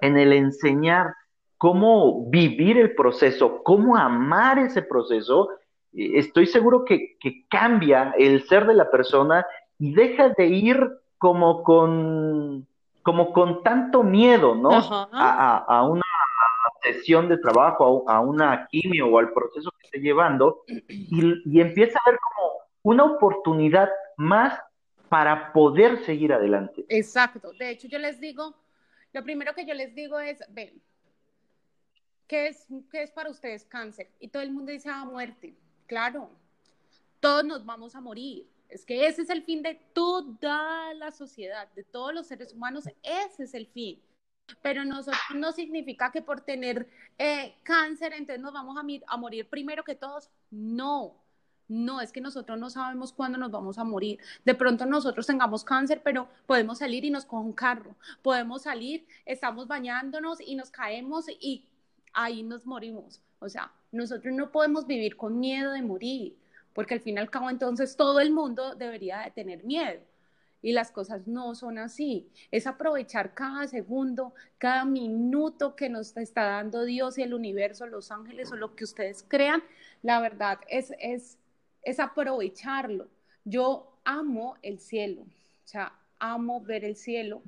en 0.00 0.18
el 0.18 0.32
enseñar 0.32 1.14
cómo 1.62 2.28
vivir 2.28 2.76
el 2.76 2.92
proceso, 2.96 3.62
cómo 3.62 3.96
amar 3.96 4.58
ese 4.58 4.82
proceso, 4.82 5.48
eh, 5.92 6.18
estoy 6.18 6.46
seguro 6.46 6.84
que, 6.84 7.16
cambia 7.48 8.12
el 8.18 8.42
ser 8.48 8.66
de 8.66 8.74
la 8.74 8.90
persona 8.90 9.46
y 9.78 9.94
deja 9.94 10.30
de 10.30 10.46
ir 10.48 10.90
como 11.18 11.62
con, 11.62 12.66
como 13.04 13.32
con 13.32 13.62
tanto 13.62 14.02
miedo, 14.02 14.56
¿no? 14.56 14.70
A, 14.72 15.86
una 15.88 16.02
sesión 16.82 17.28
de 17.28 17.38
trabajo, 17.38 18.06
a, 18.08 18.18
una 18.18 18.66
quimio 18.68 19.06
o 19.06 19.20
al 19.20 19.32
proceso 19.32 19.70
que 19.78 19.86
esté 19.86 20.00
llevando 20.00 20.64
y, 20.66 21.32
y 21.44 21.60
empieza 21.60 21.96
a 22.04 22.10
ver 22.10 22.18
como 22.18 22.50
una 22.82 23.04
oportunidad 23.04 23.88
más 24.16 24.58
para 25.08 25.52
poder 25.52 25.98
seguir 25.98 26.32
adelante. 26.32 26.84
Exacto. 26.88 27.52
De 27.52 27.70
hecho, 27.70 27.86
yo 27.86 28.00
les 28.00 28.18
digo, 28.18 28.52
lo 29.12 29.22
primero 29.22 29.54
que 29.54 29.64
yo 29.64 29.74
les 29.74 29.94
digo 29.94 30.18
es, 30.18 30.42
ven, 30.48 30.82
¿qué 32.32 32.46
es, 32.46 32.66
es 32.94 33.10
para 33.10 33.28
ustedes 33.28 33.66
cáncer? 33.66 34.08
Y 34.18 34.28
todo 34.28 34.42
el 34.42 34.50
mundo 34.50 34.72
dice, 34.72 34.88
ah, 34.88 35.04
muerte. 35.04 35.54
Claro, 35.86 36.30
todos 37.20 37.44
nos 37.44 37.66
vamos 37.66 37.94
a 37.94 38.00
morir. 38.00 38.48
Es 38.70 38.86
que 38.86 39.06
ese 39.06 39.20
es 39.20 39.28
el 39.28 39.42
fin 39.42 39.62
de 39.62 39.74
toda 39.92 40.94
la 40.94 41.10
sociedad, 41.10 41.68
de 41.74 41.84
todos 41.84 42.14
los 42.14 42.26
seres 42.26 42.54
humanos, 42.54 42.88
ese 43.02 43.42
es 43.42 43.52
el 43.52 43.66
fin. 43.66 44.00
Pero 44.62 44.82
nosotros 44.86 45.20
no 45.34 45.52
significa 45.52 46.10
que 46.10 46.22
por 46.22 46.40
tener 46.40 46.88
eh, 47.18 47.54
cáncer, 47.64 48.14
entonces 48.14 48.40
nos 48.40 48.54
vamos 48.54 48.78
a, 48.78 49.12
a 49.12 49.16
morir 49.18 49.46
primero 49.50 49.84
que 49.84 49.94
todos. 49.94 50.30
No, 50.50 51.14
no, 51.68 52.00
es 52.00 52.12
que 52.12 52.22
nosotros 52.22 52.58
no 52.58 52.70
sabemos 52.70 53.12
cuándo 53.12 53.36
nos 53.36 53.50
vamos 53.50 53.76
a 53.76 53.84
morir. 53.84 54.18
De 54.46 54.54
pronto 54.54 54.86
nosotros 54.86 55.26
tengamos 55.26 55.64
cáncer, 55.64 56.00
pero 56.02 56.28
podemos 56.46 56.78
salir 56.78 57.04
y 57.04 57.10
nos 57.10 57.26
coge 57.26 57.44
un 57.44 57.52
carro. 57.52 57.94
Podemos 58.22 58.62
salir, 58.62 59.06
estamos 59.26 59.68
bañándonos 59.68 60.40
y 60.40 60.54
nos 60.54 60.70
caemos 60.70 61.26
y 61.28 61.66
ahí 62.12 62.42
nos 62.42 62.66
morimos. 62.66 63.20
O 63.38 63.48
sea, 63.48 63.72
nosotros 63.90 64.34
no 64.34 64.50
podemos 64.50 64.86
vivir 64.86 65.16
con 65.16 65.40
miedo 65.40 65.72
de 65.72 65.82
morir, 65.82 66.36
porque 66.72 66.94
al 66.94 67.00
fin 67.00 67.16
y 67.16 67.20
al 67.20 67.30
cabo 67.30 67.50
entonces 67.50 67.96
todo 67.96 68.20
el 68.20 68.32
mundo 68.32 68.74
debería 68.74 69.20
de 69.20 69.30
tener 69.30 69.64
miedo. 69.64 70.00
Y 70.64 70.72
las 70.72 70.92
cosas 70.92 71.26
no 71.26 71.56
son 71.56 71.78
así. 71.78 72.28
Es 72.52 72.68
aprovechar 72.68 73.34
cada 73.34 73.66
segundo, 73.66 74.32
cada 74.58 74.84
minuto 74.84 75.74
que 75.74 75.88
nos 75.88 76.16
está 76.16 76.44
dando 76.44 76.84
Dios 76.84 77.18
y 77.18 77.22
el 77.22 77.34
universo, 77.34 77.86
los 77.86 78.12
ángeles 78.12 78.52
o 78.52 78.56
lo 78.56 78.76
que 78.76 78.84
ustedes 78.84 79.24
crean. 79.26 79.62
La 80.02 80.20
verdad 80.20 80.60
es, 80.68 80.92
es, 81.00 81.36
es 81.82 81.98
aprovecharlo. 81.98 83.08
Yo 83.44 83.92
amo 84.04 84.56
el 84.62 84.78
cielo, 84.78 85.22
o 85.22 85.66
sea, 85.66 85.92
amo 86.20 86.60
ver 86.60 86.84
el 86.84 86.94
cielo, 86.94 87.42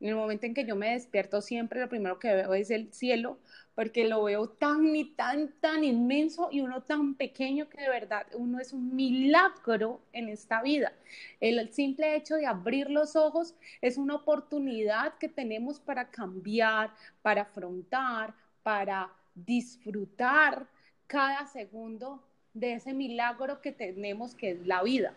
En 0.00 0.08
el 0.08 0.14
momento 0.14 0.44
en 0.46 0.54
que 0.54 0.66
yo 0.66 0.76
me 0.76 0.92
despierto 0.92 1.40
siempre 1.40 1.80
lo 1.80 1.88
primero 1.88 2.18
que 2.18 2.34
veo 2.34 2.52
es 2.52 2.70
el 2.70 2.92
cielo, 2.92 3.38
porque 3.74 4.06
lo 4.06 4.24
veo 4.24 4.48
tan 4.48 4.94
y 4.94 5.04
tan, 5.04 5.52
tan 5.60 5.84
inmenso 5.84 6.48
y 6.50 6.60
uno 6.60 6.82
tan 6.82 7.14
pequeño 7.14 7.68
que 7.68 7.82
de 7.82 7.88
verdad 7.88 8.26
uno 8.34 8.60
es 8.60 8.72
un 8.72 8.94
milagro 8.94 10.00
en 10.12 10.28
esta 10.28 10.62
vida. 10.62 10.92
El 11.40 11.72
simple 11.72 12.14
hecho 12.16 12.36
de 12.36 12.46
abrir 12.46 12.90
los 12.90 13.16
ojos 13.16 13.54
es 13.80 13.96
una 13.96 14.16
oportunidad 14.16 15.18
que 15.18 15.28
tenemos 15.28 15.80
para 15.80 16.10
cambiar, 16.10 16.90
para 17.22 17.42
afrontar, 17.42 18.34
para 18.62 19.10
disfrutar 19.34 20.66
cada 21.06 21.46
segundo 21.46 22.22
de 22.52 22.74
ese 22.74 22.94
milagro 22.94 23.60
que 23.60 23.72
tenemos 23.72 24.34
que 24.34 24.52
es 24.52 24.66
la 24.66 24.82
vida. 24.82 25.14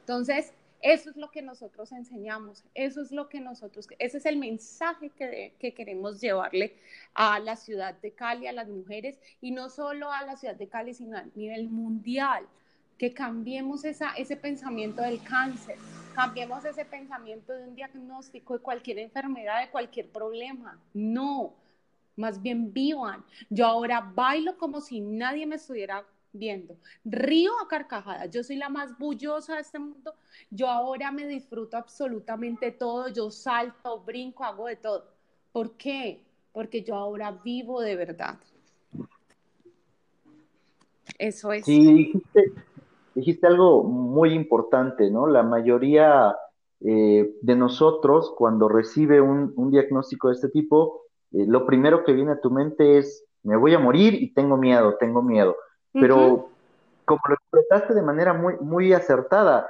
Entonces, 0.00 0.52
eso 0.82 1.10
es 1.10 1.16
lo 1.16 1.30
que 1.30 1.42
nosotros 1.42 1.92
enseñamos, 1.92 2.64
eso 2.74 3.00
es 3.00 3.12
lo 3.12 3.28
que 3.28 3.40
nosotros, 3.40 3.86
ese 3.98 4.18
es 4.18 4.26
el 4.26 4.36
mensaje 4.36 5.10
que, 5.10 5.54
que, 5.58 5.72
queremos 5.72 6.20
llevarle 6.20 6.74
a 7.14 7.38
la 7.38 7.56
ciudad 7.56 7.94
de 7.94 8.10
Cali, 8.10 8.48
a 8.48 8.52
las 8.52 8.68
mujeres, 8.68 9.18
y 9.40 9.52
no 9.52 9.70
solo 9.70 10.10
a 10.10 10.24
la 10.26 10.36
ciudad 10.36 10.56
de 10.56 10.66
Cali, 10.66 10.92
sino 10.92 11.16
a 11.16 11.24
nivel 11.34 11.68
mundial, 11.68 12.44
que 12.98 13.14
cambiemos 13.14 13.84
esa, 13.84 14.12
ese 14.14 14.36
pensamiento 14.36 15.02
del 15.02 15.22
cáncer, 15.22 15.76
cambiemos 16.14 16.64
ese 16.64 16.84
pensamiento 16.84 17.52
de 17.52 17.68
un 17.68 17.74
diagnóstico 17.74 18.54
de 18.54 18.60
cualquier 18.60 18.98
enfermedad, 18.98 19.60
de 19.60 19.70
cualquier 19.70 20.08
problema. 20.08 20.78
No, 20.94 21.54
más 22.16 22.40
bien 22.40 22.72
vivan. 22.72 23.24
Yo 23.50 23.66
ahora 23.66 24.00
bailo 24.00 24.58
como 24.58 24.80
si 24.80 25.00
nadie 25.00 25.46
me 25.46 25.56
estuviera 25.56 26.04
viendo. 26.32 26.76
Río 27.04 27.52
a 27.62 27.68
carcajadas, 27.68 28.30
yo 28.30 28.42
soy 28.42 28.56
la 28.56 28.68
más 28.68 28.98
bullosa 28.98 29.54
de 29.54 29.60
este 29.60 29.78
mundo, 29.78 30.14
yo 30.50 30.68
ahora 30.68 31.12
me 31.12 31.26
disfruto 31.26 31.76
absolutamente 31.76 32.70
todo, 32.70 33.08
yo 33.08 33.30
salto, 33.30 34.00
brinco, 34.00 34.44
hago 34.44 34.66
de 34.66 34.76
todo. 34.76 35.04
¿Por 35.52 35.72
qué? 35.72 36.22
Porque 36.52 36.82
yo 36.82 36.94
ahora 36.94 37.30
vivo 37.44 37.80
de 37.80 37.96
verdad. 37.96 38.38
Eso 41.18 41.52
es. 41.52 41.64
Sí, 41.64 42.12
dijiste, 43.14 43.46
algo 43.46 43.84
muy 43.84 44.32
importante, 44.32 45.10
¿no? 45.10 45.26
La 45.26 45.42
mayoría 45.42 46.34
eh, 46.80 47.34
de 47.40 47.56
nosotros, 47.56 48.34
cuando 48.36 48.68
recibe 48.68 49.20
un, 49.20 49.70
diagnóstico 49.70 50.28
de 50.28 50.34
este 50.34 50.48
tipo, 50.48 51.02
eh, 51.32 51.44
lo 51.46 51.66
primero 51.66 52.04
que 52.04 52.12
viene 52.12 52.32
a 52.32 52.40
tu 52.40 52.50
mente 52.50 52.98
es, 52.98 53.24
me 53.42 53.56
voy 53.56 53.74
a 53.74 53.78
morir 53.78 54.14
y 54.14 54.32
tengo 54.32 54.56
miedo, 54.56 54.96
tengo 54.98 55.22
miedo. 55.22 55.56
Pero 55.92 56.50
como 57.04 57.20
lo 57.28 57.34
expresaste 57.34 57.94
de 57.94 58.02
manera 58.02 58.32
muy, 58.32 58.54
muy 58.60 58.92
acertada, 58.92 59.68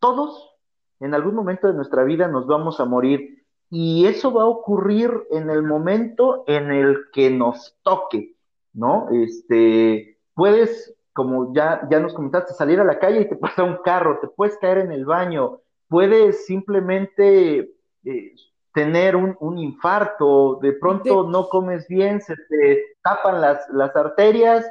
todos 0.00 0.54
en 1.00 1.14
algún 1.14 1.34
momento 1.34 1.66
de 1.66 1.74
nuestra 1.74 2.04
vida 2.04 2.28
nos 2.28 2.46
vamos 2.46 2.80
a 2.80 2.84
morir 2.84 3.44
y 3.70 4.06
eso 4.06 4.32
va 4.32 4.42
a 4.42 4.46
ocurrir 4.46 5.10
en 5.30 5.50
el 5.50 5.62
momento 5.62 6.44
en 6.46 6.70
el 6.70 7.10
que 7.12 7.30
nos 7.30 7.76
toque, 7.82 8.36
¿no? 8.72 9.08
Este, 9.10 10.18
puedes, 10.34 10.94
como 11.12 11.52
ya, 11.54 11.86
ya 11.90 11.98
nos 12.00 12.14
comentaste, 12.14 12.54
salir 12.54 12.80
a 12.80 12.84
la 12.84 12.98
calle 12.98 13.22
y 13.22 13.28
te 13.28 13.36
pasa 13.36 13.64
un 13.64 13.78
carro, 13.84 14.18
te 14.20 14.28
puedes 14.28 14.56
caer 14.58 14.78
en 14.78 14.92
el 14.92 15.04
baño, 15.04 15.60
puedes 15.88 16.46
simplemente 16.46 17.70
eh, 18.04 18.34
tener 18.72 19.16
un, 19.16 19.36
un, 19.40 19.58
infarto, 19.58 20.58
de 20.62 20.72
pronto 20.72 21.28
no 21.28 21.48
comes 21.48 21.86
bien, 21.88 22.20
se 22.20 22.34
te 22.48 22.96
tapan 23.02 23.40
las, 23.40 23.68
las 23.70 23.94
arterias 23.96 24.64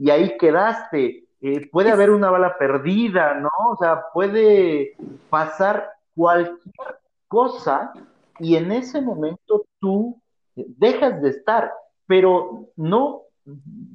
y 0.00 0.10
ahí 0.10 0.38
quedaste. 0.38 1.24
Eh, 1.42 1.68
puede 1.70 1.90
haber 1.90 2.10
una 2.10 2.30
bala 2.30 2.56
perdida, 2.58 3.34
¿no? 3.34 3.50
O 3.70 3.76
sea, 3.76 4.04
puede 4.14 4.96
pasar 5.28 5.90
cualquier 6.14 6.98
cosa 7.28 7.92
y 8.38 8.56
en 8.56 8.72
ese 8.72 9.02
momento 9.02 9.66
tú 9.78 10.18
dejas 10.54 11.20
de 11.20 11.28
estar, 11.28 11.70
pero 12.06 12.68
no, 12.76 13.22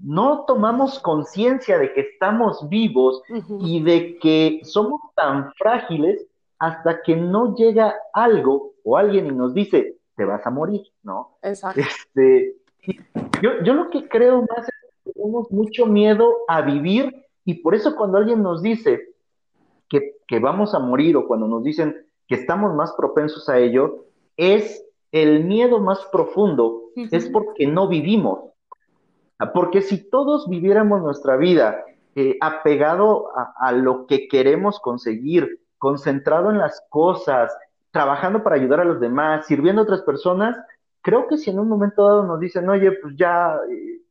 no 0.04 0.46
tomamos 0.46 1.00
conciencia 1.00 1.80
de 1.80 1.92
que 1.94 2.02
estamos 2.02 2.70
vivos 2.70 3.24
y 3.60 3.84
de 3.84 4.20
que 4.20 4.62
somos 4.64 5.02
tan 5.16 5.52
frágiles 5.54 6.28
hasta 6.60 7.02
que 7.02 7.16
no 7.16 7.56
llega 7.56 7.96
algo 8.14 8.74
o 8.84 8.96
alguien 8.96 9.26
y 9.26 9.32
nos 9.32 9.56
dice, 9.56 9.98
te 10.16 10.24
vas 10.24 10.46
a 10.46 10.52
morir, 10.52 10.84
¿no? 11.02 11.38
Exacto. 11.42 11.82
Este, 11.82 12.58
yo, 13.42 13.64
yo 13.64 13.74
lo 13.74 13.90
que 13.90 14.08
creo 14.08 14.42
más 14.42 14.68
tenemos 15.14 15.52
mucho 15.52 15.86
miedo 15.86 16.34
a 16.48 16.62
vivir 16.62 17.26
y 17.44 17.56
por 17.56 17.76
eso 17.76 17.96
cuando 17.96 18.18
alguien 18.18 18.42
nos 18.42 18.62
dice 18.62 19.16
que, 19.90 20.18
que 20.28 20.40
vamos 20.40 20.74
a 20.74 20.80
morir 20.80 21.16
o 21.18 21.28
cuando 21.28 21.48
nos 21.48 21.64
dicen 21.64 22.06
que 22.28 22.36
estamos 22.36 22.74
más 22.74 22.94
propensos 22.94 23.48
a 23.50 23.60
ello, 23.60 24.06
es 24.36 24.84
el 25.12 25.46
miedo 25.46 25.80
más 25.80 26.06
profundo, 26.12 26.90
es 26.96 27.30
porque 27.30 27.68
no 27.68 27.88
vivimos. 27.88 28.40
Porque 29.54 29.82
si 29.82 30.10
todos 30.10 30.50
viviéramos 30.50 31.02
nuestra 31.02 31.38
vida 31.38 31.86
eh, 32.16 32.38
apegado 32.42 33.28
a, 33.38 33.54
a, 33.60 33.72
lo 33.72 34.08
que 34.08 34.28
queremos 34.28 34.80
conseguir, 34.80 35.62
concentrado 35.78 36.50
en 36.50 36.58
las 36.58 36.84
cosas, 36.90 37.56
trabajando 37.92 38.44
para 38.44 38.56
ayudar 38.56 38.80
a 38.80 38.86
los 38.86 39.00
demás, 39.00 39.46
sirviendo 39.46 39.82
a 39.82 39.84
otras 39.84 40.02
personas, 40.02 40.58
creo 41.02 41.28
que 41.28 41.38
si 41.38 41.50
en 41.50 41.60
un 41.60 41.70
momento 41.70 42.04
dado 42.04 42.26
nos 42.26 42.40
dicen, 42.40 42.68
oye, 42.68 42.92
pues 42.94 43.16
ya 43.16 43.58
eh, 43.70 44.02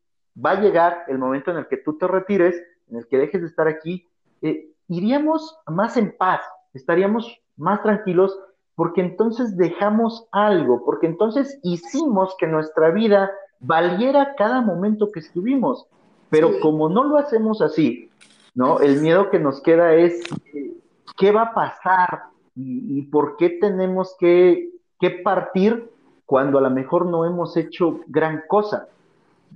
va 0.43 0.53
a 0.53 0.61
llegar 0.61 1.05
el 1.09 1.19
momento 1.19 1.51
en 1.51 1.59
el 1.59 1.69
que 1.69 1.77
tú 1.77 1.97
te 1.97 2.07
retires, 2.07 2.55
en 2.91 2.99
el 2.99 3.07
que 3.07 3.19
dejes 3.19 3.41
de 3.41 3.47
estar 3.47 3.69
aquí, 3.69 4.09
eh, 4.43 4.69
iríamos 4.89 5.57
más 5.67 5.97
en 5.97 6.17
paz, 6.17 6.41
estaríamos 6.73 7.41
más 7.57 7.83
tranquilos, 7.83 8.39
porque 8.75 9.01
entonces 9.01 9.57
dejamos 9.57 10.27
algo, 10.33 10.85
porque 10.85 11.07
entonces 11.07 11.61
hicimos 11.63 12.35
que 12.39 12.47
nuestra 12.47 12.91
vida 12.91 13.31
valiera 13.61 14.35
cada 14.37 14.61
momento 14.61 15.13
que 15.13 15.21
estuvimos. 15.21 15.87
Pero 16.31 16.59
como 16.61 16.89
no 16.89 17.05
lo 17.05 17.17
hacemos 17.17 17.63
así, 17.63 18.11
¿no? 18.55 18.81
El 18.81 19.01
miedo 19.01 19.31
que 19.31 19.39
nos 19.39 19.61
queda 19.63 19.95
es 19.95 20.21
eh, 20.53 20.73
qué 21.17 21.31
va 21.31 21.43
a 21.43 21.55
pasar 21.55 22.25
y, 22.57 23.03
por 23.03 23.37
qué 23.37 23.51
tenemos 23.51 24.17
que, 24.19 24.71
que 24.99 25.11
partir 25.11 25.91
cuando 26.25 26.59
a 26.59 26.61
lo 26.61 26.71
mejor 26.71 27.07
no 27.07 27.25
hemos 27.25 27.57
hecho 27.57 28.01
gran 28.07 28.43
cosa 28.49 28.89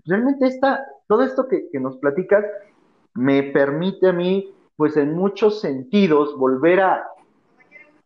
realmente 0.07 0.47
esta, 0.47 0.87
todo 1.07 1.23
esto 1.23 1.49
que, 1.49 1.69
nos 1.79 1.97
platicas 1.99 2.45
me 3.15 3.43
permite 3.43 4.09
a 4.09 4.13
mí, 4.13 4.53
pues 4.77 4.97
en 4.97 5.15
muchos 5.15 5.61
sentidos, 5.61 6.37
volver 6.37 6.81
a, 6.81 7.05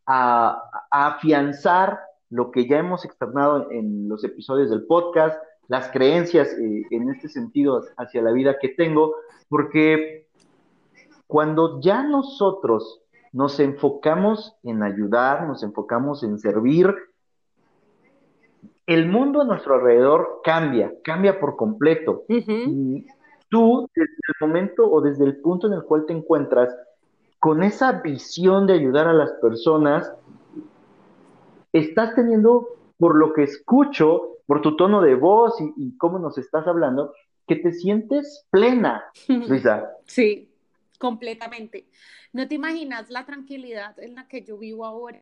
a, 0.06 0.62
afianzar 0.90 2.00
lo 2.30 2.50
que 2.50 2.66
ya 2.66 2.78
hemos 2.78 3.04
externado 3.04 3.70
en 3.70 4.08
los 4.08 4.24
episodios 4.24 4.70
del 4.70 4.86
podcast, 4.86 5.40
las 5.68 5.90
creencias 5.90 6.48
eh, 6.54 6.82
en 6.90 7.10
este 7.10 7.28
sentido 7.28 7.82
hacia 7.96 8.22
la 8.22 8.32
vida 8.32 8.58
que 8.60 8.70
tengo, 8.70 9.14
porque 9.48 10.28
cuando 11.26 11.80
ya 11.80 12.02
nosotros 12.02 13.02
nos 13.32 13.58
enfocamos 13.60 14.56
en 14.62 14.82
ayudar, 14.82 15.46
nos 15.46 15.62
enfocamos 15.62 16.22
en 16.22 16.38
servir, 16.38 16.94
el 18.86 19.08
mundo 19.08 19.40
a 19.40 19.44
nuestro 19.44 19.74
alrededor 19.74 20.40
cambia, 20.42 20.92
cambia 21.04 21.38
por 21.38 21.56
completo. 21.56 22.24
Y 22.28 23.06
tú, 23.48 23.88
desde 23.94 24.12
el 24.12 24.46
momento 24.46 24.90
o 24.90 25.00
desde 25.00 25.24
el 25.24 25.36
punto 25.36 25.66
en 25.66 25.74
el 25.74 25.82
cual 25.84 26.04
te 26.06 26.12
encuentras, 26.12 26.74
con 27.38 27.62
esa 27.62 27.92
visión 28.02 28.66
de 28.66 28.74
ayudar 28.74 29.08
a 29.08 29.12
las 29.12 29.32
personas, 29.32 30.12
estás 31.72 32.14
teniendo, 32.14 32.68
por 32.98 33.16
lo 33.16 33.32
que 33.32 33.44
escucho, 33.44 34.38
por 34.46 34.62
tu 34.62 34.76
tono 34.76 35.00
de 35.00 35.14
voz 35.14 35.54
y, 35.76 35.96
cómo 35.96 36.18
nos 36.18 36.38
estás 36.38 36.66
hablando, 36.66 37.14
que 37.46 37.56
te 37.56 37.72
sientes 37.72 38.46
plena, 38.50 39.04
Luisa. 39.28 39.90
Sí, 40.06 40.50
completamente. 40.98 41.86
No 42.32 42.46
te 42.48 42.54
imaginas 42.54 43.10
la 43.10 43.26
tranquilidad 43.26 43.98
en 43.98 44.14
la 44.14 44.28
que 44.28 44.42
yo 44.42 44.58
vivo 44.58 44.86
ahora, 44.86 45.20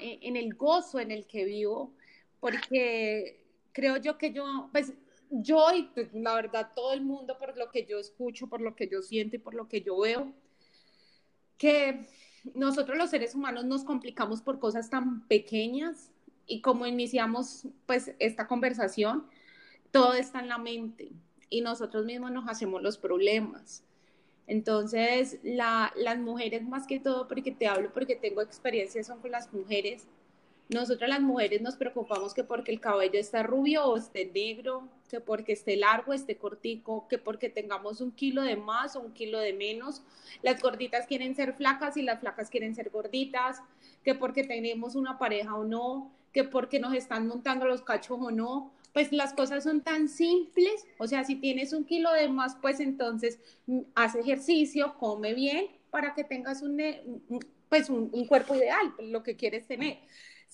en 0.00 0.36
el 0.36 0.54
gozo 0.54 1.00
en 1.00 1.10
el 1.10 1.26
que 1.26 1.44
vivo, 1.44 1.92
porque 2.40 3.44
creo 3.72 3.96
yo 3.98 4.18
que 4.18 4.32
yo, 4.32 4.68
pues 4.72 4.92
yo 5.30 5.72
y 5.74 5.84
pues, 5.94 6.12
la 6.12 6.34
verdad 6.34 6.70
todo 6.74 6.92
el 6.92 7.02
mundo 7.02 7.38
por 7.38 7.56
lo 7.56 7.70
que 7.70 7.84
yo 7.84 7.98
escucho, 7.98 8.48
por 8.48 8.60
lo 8.60 8.74
que 8.74 8.88
yo 8.88 9.02
siento 9.02 9.36
y 9.36 9.38
por 9.38 9.54
lo 9.54 9.68
que 9.68 9.82
yo 9.82 9.98
veo, 9.98 10.32
que 11.58 12.06
nosotros 12.54 12.96
los 12.96 13.10
seres 13.10 13.34
humanos 13.34 13.64
nos 13.64 13.84
complicamos 13.84 14.40
por 14.40 14.58
cosas 14.58 14.88
tan 14.90 15.26
pequeñas 15.26 16.10
y 16.46 16.60
como 16.60 16.86
iniciamos 16.86 17.66
pues 17.86 18.12
esta 18.18 18.46
conversación, 18.46 19.26
todo 19.90 20.14
está 20.14 20.40
en 20.40 20.48
la 20.48 20.58
mente 20.58 21.12
y 21.50 21.60
nosotros 21.60 22.04
mismos 22.04 22.30
nos 22.30 22.48
hacemos 22.48 22.82
los 22.82 22.98
problemas. 22.98 23.84
Entonces, 24.46 25.40
la, 25.42 25.92
las 25.96 26.18
mujeres 26.18 26.62
más 26.62 26.86
que 26.86 27.00
todo, 27.00 27.26
porque 27.26 27.50
te 27.50 27.66
hablo, 27.66 27.92
porque 27.92 28.14
tengo 28.14 28.42
experiencia, 28.42 29.02
son 29.02 29.20
con 29.20 29.32
las 29.32 29.52
mujeres, 29.52 30.06
Nosotras 30.68 31.08
las 31.08 31.20
mujeres 31.20 31.62
nos 31.62 31.76
preocupamos 31.76 32.34
que 32.34 32.42
porque 32.42 32.72
el 32.72 32.80
cabello 32.80 33.20
está 33.20 33.44
rubio 33.44 33.84
o 33.84 33.96
esté 33.96 34.26
negro, 34.26 34.88
que 35.08 35.20
porque 35.20 35.52
esté 35.52 35.76
largo, 35.76 36.12
esté 36.12 36.36
cortico, 36.36 37.06
que 37.06 37.18
porque 37.18 37.48
tengamos 37.48 38.00
un 38.00 38.10
kilo 38.10 38.42
de 38.42 38.56
más 38.56 38.96
o 38.96 39.00
un 39.00 39.12
kilo 39.12 39.38
de 39.38 39.52
menos. 39.52 40.02
Las 40.42 40.60
gorditas 40.60 41.06
quieren 41.06 41.36
ser 41.36 41.54
flacas 41.54 41.96
y 41.96 42.02
las 42.02 42.18
flacas 42.18 42.50
quieren 42.50 42.74
ser 42.74 42.90
gorditas, 42.90 43.62
que 44.02 44.16
porque 44.16 44.42
tenemos 44.42 44.96
una 44.96 45.18
pareja 45.18 45.54
o 45.54 45.62
no, 45.62 46.10
que 46.32 46.42
porque 46.42 46.80
nos 46.80 46.94
están 46.94 47.28
montando 47.28 47.66
los 47.66 47.82
cachos 47.82 48.18
o 48.20 48.32
no. 48.32 48.72
Pues 48.92 49.12
las 49.12 49.34
cosas 49.34 49.62
son 49.62 49.82
tan 49.82 50.08
simples, 50.08 50.84
o 50.98 51.06
sea, 51.06 51.22
si 51.22 51.36
tienes 51.36 51.74
un 51.74 51.84
kilo 51.84 52.12
de 52.12 52.28
más, 52.28 52.56
pues 52.56 52.80
entonces 52.80 53.38
mm, 53.66 53.80
haz 53.94 54.16
ejercicio, 54.16 54.94
come 54.98 55.34
bien 55.34 55.68
para 55.90 56.14
que 56.14 56.24
tengas 56.24 56.62
un, 56.62 56.82
pues 57.68 57.88
un, 57.88 58.10
un 58.12 58.26
cuerpo 58.26 58.56
ideal, 58.56 58.94
lo 58.98 59.22
que 59.22 59.36
quieres 59.36 59.66
tener. 59.66 59.98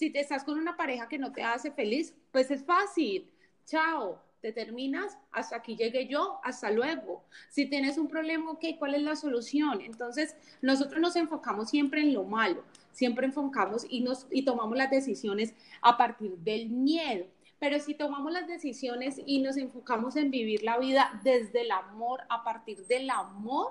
Si 0.02 0.10
te 0.10 0.18
estás 0.18 0.42
con 0.42 0.58
una 0.58 0.76
pareja 0.76 1.08
que 1.08 1.16
no 1.16 1.30
te 1.30 1.44
hace 1.44 1.70
feliz, 1.70 2.12
pues 2.32 2.50
es 2.50 2.64
fácil. 2.64 3.30
Chao, 3.66 4.20
te 4.40 4.50
terminas, 4.50 5.16
hasta 5.30 5.54
aquí 5.54 5.76
llegué 5.76 6.08
yo, 6.08 6.40
hasta 6.42 6.72
luego. 6.72 7.22
Si 7.50 7.66
tienes 7.66 7.98
un 7.98 8.08
problema, 8.08 8.50
ok, 8.50 8.64
¿cuál 8.80 8.96
es 8.96 9.02
la 9.02 9.14
solución? 9.14 9.80
Entonces, 9.80 10.34
nosotros 10.60 11.00
nos 11.00 11.14
enfocamos 11.14 11.70
siempre 11.70 12.00
en 12.00 12.14
lo 12.14 12.24
malo, 12.24 12.64
siempre 12.90 13.26
enfocamos 13.26 13.86
y, 13.88 14.00
nos, 14.00 14.26
y 14.32 14.44
tomamos 14.44 14.76
las 14.76 14.90
decisiones 14.90 15.54
a 15.82 15.96
partir 15.96 16.36
del 16.38 16.68
miedo. 16.68 17.26
Pero 17.60 17.78
si 17.78 17.94
tomamos 17.94 18.32
las 18.32 18.48
decisiones 18.48 19.20
y 19.24 19.38
nos 19.38 19.56
enfocamos 19.56 20.16
en 20.16 20.32
vivir 20.32 20.64
la 20.64 20.78
vida 20.78 21.20
desde 21.22 21.60
el 21.60 21.70
amor, 21.70 22.22
a 22.28 22.42
partir 22.42 22.84
del 22.88 23.08
amor, 23.08 23.70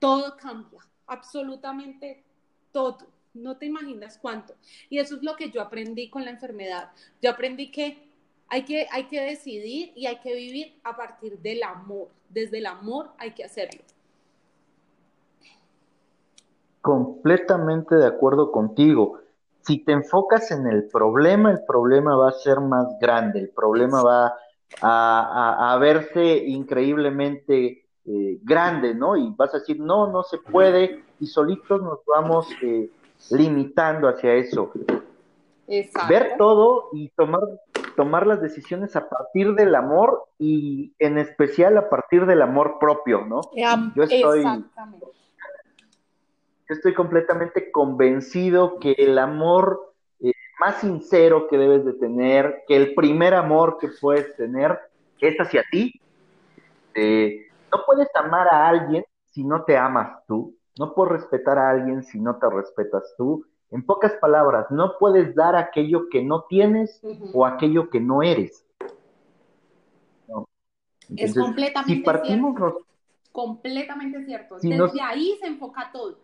todo 0.00 0.36
cambia, 0.36 0.82
absolutamente 1.06 2.26
todo 2.72 3.15
no 3.36 3.56
te 3.56 3.66
imaginas 3.66 4.18
cuánto. 4.18 4.54
Y 4.88 4.98
eso 4.98 5.16
es 5.16 5.22
lo 5.22 5.36
que 5.36 5.50
yo 5.50 5.60
aprendí 5.60 6.08
con 6.10 6.24
la 6.24 6.30
enfermedad. 6.30 6.90
Yo 7.22 7.30
aprendí 7.30 7.70
que 7.70 8.06
hay 8.48 8.64
que, 8.64 8.86
hay 8.90 9.04
que 9.04 9.20
decidir 9.20 9.92
y 9.94 10.06
hay 10.06 10.18
que 10.20 10.34
vivir 10.34 10.78
a 10.84 10.96
partir 10.96 11.38
del 11.38 11.62
amor. 11.62 12.08
Desde 12.28 12.58
el 12.58 12.66
amor 12.66 13.10
hay 13.18 13.32
que 13.32 13.44
hacerlo. 13.44 13.80
Completamente 16.80 17.96
de 17.96 18.06
acuerdo 18.06 18.52
contigo. 18.52 19.20
Si 19.62 19.78
te 19.78 19.92
enfocas 19.92 20.52
en 20.52 20.66
el 20.68 20.84
problema, 20.86 21.50
el 21.50 21.64
problema 21.66 22.14
va 22.16 22.28
a 22.28 22.32
ser 22.32 22.60
más 22.60 22.86
grande, 23.00 23.40
el 23.40 23.48
problema 23.48 24.00
va 24.00 24.36
a, 24.80 25.76
verse 25.80 26.36
increíblemente 26.46 27.84
eh, 28.04 28.38
grande, 28.42 28.94
¿no? 28.94 29.16
Y 29.16 29.34
vas 29.36 29.52
a 29.54 29.58
decir, 29.58 29.80
no, 29.80 30.06
no 30.12 30.22
se 30.22 30.38
puede, 30.38 31.04
y 31.18 31.26
solitos 31.26 31.82
nos 31.82 31.98
vamos 32.06 32.46
eh, 32.62 32.88
limitando 33.30 34.08
hacia 34.08 34.34
eso. 34.34 34.72
Ver 36.08 36.34
todo 36.38 36.90
y 36.92 37.08
tomar, 37.10 37.40
tomar 37.96 38.26
las 38.26 38.40
decisiones 38.40 38.94
a 38.94 39.08
partir 39.08 39.54
del 39.54 39.74
amor 39.74 40.24
y 40.38 40.94
en 40.98 41.18
especial 41.18 41.76
a 41.78 41.88
partir 41.88 42.26
del 42.26 42.42
amor 42.42 42.78
propio, 42.78 43.24
¿no? 43.24 43.40
Yo 43.94 44.04
estoy, 44.04 44.44
estoy 46.68 46.94
completamente 46.94 47.70
convencido 47.72 48.78
que 48.78 48.92
el 48.98 49.18
amor 49.18 49.92
eh, 50.20 50.32
más 50.60 50.76
sincero 50.76 51.48
que 51.48 51.58
debes 51.58 51.84
de 51.84 51.94
tener, 51.94 52.62
que 52.68 52.76
el 52.76 52.94
primer 52.94 53.34
amor 53.34 53.78
que 53.80 53.88
puedes 54.00 54.36
tener 54.36 54.78
es 55.20 55.36
hacia 55.38 55.64
ti. 55.70 56.00
Eh, 56.94 57.46
no 57.72 57.82
puedes 57.84 58.08
amar 58.14 58.48
a 58.50 58.68
alguien 58.68 59.04
si 59.32 59.44
no 59.44 59.64
te 59.64 59.76
amas 59.76 60.24
tú. 60.26 60.55
No 60.78 60.94
puedes 60.94 61.12
respetar 61.12 61.58
a 61.58 61.70
alguien 61.70 62.02
si 62.02 62.20
no 62.20 62.36
te 62.36 62.48
respetas 62.50 63.14
tú. 63.16 63.46
En 63.70 63.84
pocas 63.84 64.12
palabras, 64.20 64.66
no 64.70 64.96
puedes 64.98 65.34
dar 65.34 65.56
aquello 65.56 66.08
que 66.10 66.22
no 66.22 66.44
tienes 66.44 67.00
o 67.32 67.44
aquello 67.44 67.90
que 67.90 68.00
no 68.00 68.22
eres. 68.22 68.64
es 71.16 71.34
completamente 71.34 72.10
cierto. 72.24 72.84
completamente 73.32 74.24
cierto. 74.24 74.56
Desde 74.60 75.00
ahí 75.00 75.36
se 75.40 75.46
enfoca 75.46 75.90
todo. 75.92 76.18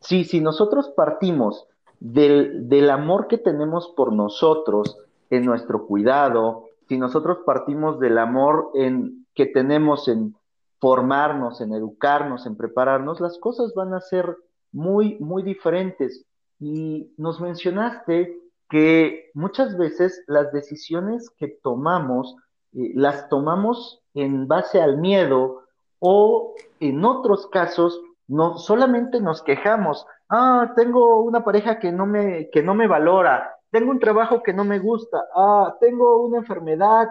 Sí, 0.00 0.24
si 0.24 0.40
nosotros 0.40 0.88
partimos 0.90 1.66
del, 1.98 2.68
del 2.68 2.90
amor 2.90 3.28
que 3.28 3.38
tenemos 3.38 3.92
por 3.96 4.12
nosotros, 4.12 4.96
en 5.30 5.44
nuestro 5.44 5.86
cuidado, 5.86 6.66
si 6.88 6.98
nosotros 6.98 7.38
partimos 7.46 8.00
del 8.00 8.18
amor 8.18 8.70
en, 8.74 9.26
que 9.34 9.46
tenemos 9.46 10.08
en 10.08 10.34
formarnos, 10.80 11.60
en 11.60 11.72
educarnos, 11.72 12.46
en 12.46 12.56
prepararnos, 12.56 13.20
las 13.20 13.38
cosas 13.38 13.74
van 13.74 13.94
a 13.94 14.00
ser 14.00 14.36
muy, 14.72 15.18
muy 15.20 15.42
diferentes. 15.42 16.24
Y 16.58 17.12
nos 17.16 17.40
mencionaste 17.40 18.38
que 18.68 19.30
muchas 19.34 19.76
veces 19.76 20.22
las 20.26 20.52
decisiones 20.52 21.30
que 21.30 21.48
tomamos, 21.48 22.36
eh, 22.72 22.92
las 22.94 23.28
tomamos 23.28 24.02
en 24.14 24.48
base 24.48 24.80
al 24.80 24.98
miedo 24.98 25.62
o 25.98 26.54
en 26.78 27.04
otros 27.04 27.46
casos 27.48 28.00
no 28.26 28.58
solamente 28.58 29.20
nos 29.20 29.42
quejamos, 29.42 30.06
ah, 30.28 30.72
tengo 30.76 31.22
una 31.22 31.42
pareja 31.44 31.80
que 31.80 31.90
no 31.90 32.06
me, 32.06 32.48
que 32.50 32.62
no 32.62 32.74
me 32.74 32.86
valora, 32.86 33.56
tengo 33.70 33.90
un 33.90 33.98
trabajo 33.98 34.42
que 34.42 34.52
no 34.52 34.64
me 34.64 34.78
gusta, 34.78 35.18
ah, 35.34 35.76
tengo 35.80 36.24
una 36.24 36.38
enfermedad, 36.38 37.08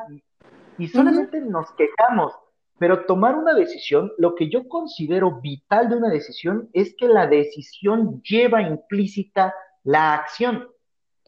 y 0.78 0.88
solamente 0.88 1.42
nos 1.42 1.70
quejamos 1.74 2.34
pero 2.80 3.06
tomar 3.06 3.36
una 3.36 3.54
decisión, 3.54 4.12
lo 4.18 4.36
que 4.36 4.50
yo 4.50 4.68
considero 4.68 5.42
vital 5.42 5.90
de 5.90 5.98
una 5.98 6.10
decisión 6.10 6.70
es 6.74 6.96
que 6.96 7.08
la 7.08 7.28
decisión 7.28 8.22
lleva 8.24 8.62
implícita 8.62 9.54
la 9.84 10.14
acción. 10.14 10.68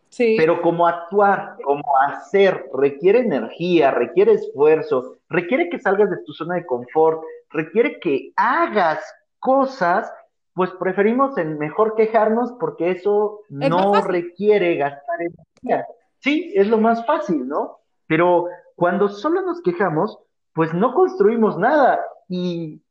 Sí. 0.10 0.36
Pero 0.38 0.62
como 0.62 0.88
actuar, 0.88 1.58
como 1.64 1.84
hacer, 2.08 2.66
requiere 2.74 3.20
energía, 3.20 3.92
requiere 3.92 4.34
esfuerzo, 4.34 5.18
requiere 5.30 5.70
que 5.70 5.80
salgas 5.80 6.10
de 6.10 6.24
tu 6.26 6.34
zona 6.34 6.56
de 6.56 6.66
confort, 6.66 7.22
requiere 7.50 8.00
que 8.00 8.32
hagas 8.36 9.00
cosas, 9.40 10.12
pues 10.54 10.72
preferimos 10.72 11.38
en 11.38 11.58
mejor 11.58 11.96
quejarnos 11.96 12.54
porque 12.60 12.92
eso 12.92 13.42
no 13.50 14.02
requiere 14.02 14.76
gastar 14.78 15.22
energía. 15.22 15.86
Sí, 16.20 16.54
es 16.56 16.68
lo 16.68 16.78
más 16.78 17.06
fácil, 17.06 17.48
¿no? 17.48 17.80
Pero 18.08 18.48
cuando 18.76 19.10
solo 19.10 19.42
nos 19.42 19.62
quejamos, 19.62 20.20
pues 20.54 20.74
no 20.74 20.94
construimos 20.94 21.58
nada. 21.58 22.00
Y 22.28 22.82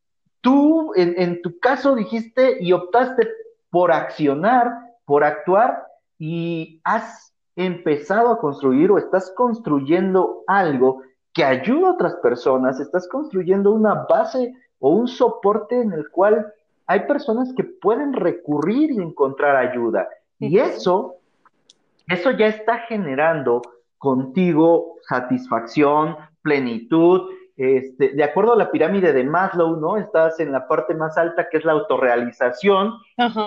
tú, 0.40 0.92
en, 0.96 1.42
tu 1.42 1.58
caso, 1.58 1.94
dijiste 1.94 2.58
y 2.60 2.72
optaste 2.72 3.28
por 3.70 3.92
accionar, 3.92 4.72
por 5.04 5.24
actuar, 5.24 5.86
y 6.18 6.80
has 6.84 7.32
empezado 7.56 8.30
a 8.30 8.38
construir 8.38 8.90
o 8.90 8.98
estás 8.98 9.32
construyendo 9.36 10.44
algo 10.46 11.02
que 11.32 11.44
ayuda 11.44 11.88
a 11.88 11.92
otras 11.92 12.14
personas, 12.16 12.80
estás 12.80 13.08
construyendo 13.08 13.72
una 13.72 14.06
base 14.08 14.54
o 14.78 14.90
un 14.90 15.08
soporte 15.08 15.80
en 15.80 15.92
el 15.92 16.10
cual 16.10 16.52
hay 16.86 17.00
personas 17.06 17.52
que 17.54 17.64
pueden 17.64 18.12
recurrir 18.12 18.90
y 18.90 18.96
encontrar 18.96 19.56
ayuda. 19.56 20.08
Y 20.38 20.58
eso, 20.58 21.16
eso 22.08 22.32
ya 22.32 22.46
está 22.46 22.78
generando 22.80 23.62
contigo 23.98 24.96
satisfacción, 25.06 26.16
plenitud, 26.42 27.28
este, 27.60 28.14
de 28.14 28.24
acuerdo 28.24 28.54
a 28.54 28.56
la 28.56 28.70
pirámide 28.70 29.12
de 29.12 29.22
Maslow, 29.22 29.76
¿no? 29.76 29.98
Estás 29.98 30.40
en 30.40 30.50
la 30.50 30.66
parte 30.66 30.94
más 30.94 31.18
alta 31.18 31.50
que 31.50 31.58
es 31.58 31.64
la 31.66 31.72
autorrealización, 31.72 32.94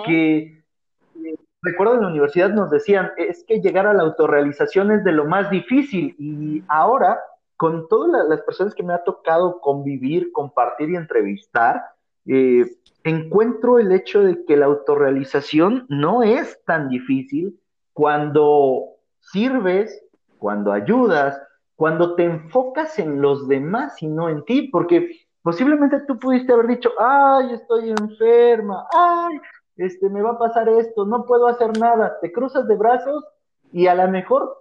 que 0.06 0.38
eh, 0.38 1.34
recuerdo 1.62 1.94
en 1.94 2.02
la 2.02 2.08
universidad 2.10 2.50
nos 2.50 2.70
decían, 2.70 3.10
es 3.16 3.42
que 3.42 3.60
llegar 3.60 3.88
a 3.88 3.92
la 3.92 4.04
autorrealización 4.04 4.92
es 4.92 5.02
de 5.02 5.10
lo 5.10 5.24
más 5.24 5.50
difícil 5.50 6.14
y 6.16 6.62
ahora, 6.68 7.18
con 7.56 7.88
todas 7.88 8.28
las 8.28 8.40
personas 8.42 8.72
que 8.76 8.84
me 8.84 8.94
ha 8.94 9.02
tocado 9.02 9.60
convivir, 9.60 10.30
compartir 10.30 10.90
y 10.90 10.94
entrevistar, 10.94 11.82
eh, 12.26 12.66
encuentro 13.02 13.80
el 13.80 13.90
hecho 13.90 14.22
de 14.22 14.44
que 14.44 14.56
la 14.56 14.66
autorrealización 14.66 15.86
no 15.88 16.22
es 16.22 16.62
tan 16.64 16.88
difícil 16.88 17.58
cuando 17.92 18.90
sirves, 19.18 20.04
cuando 20.38 20.72
ayudas, 20.72 21.36
cuando 21.76 22.14
te 22.14 22.24
enfocas 22.24 22.98
en 22.98 23.20
los 23.20 23.48
demás 23.48 24.02
y 24.02 24.06
no 24.06 24.28
en 24.28 24.44
ti, 24.44 24.68
porque 24.68 25.26
posiblemente 25.42 26.00
tú 26.06 26.18
pudiste 26.18 26.52
haber 26.52 26.68
dicho, 26.68 26.90
ay, 26.98 27.54
estoy 27.54 27.90
enferma, 27.90 28.86
ay, 28.92 29.40
este, 29.76 30.08
me 30.08 30.22
va 30.22 30.32
a 30.32 30.38
pasar 30.38 30.68
esto, 30.68 31.04
no 31.04 31.24
puedo 31.24 31.48
hacer 31.48 31.76
nada, 31.78 32.16
te 32.20 32.32
cruzas 32.32 32.68
de 32.68 32.76
brazos 32.76 33.24
y 33.72 33.86
a 33.88 33.94
lo 33.94 34.08
mejor 34.08 34.56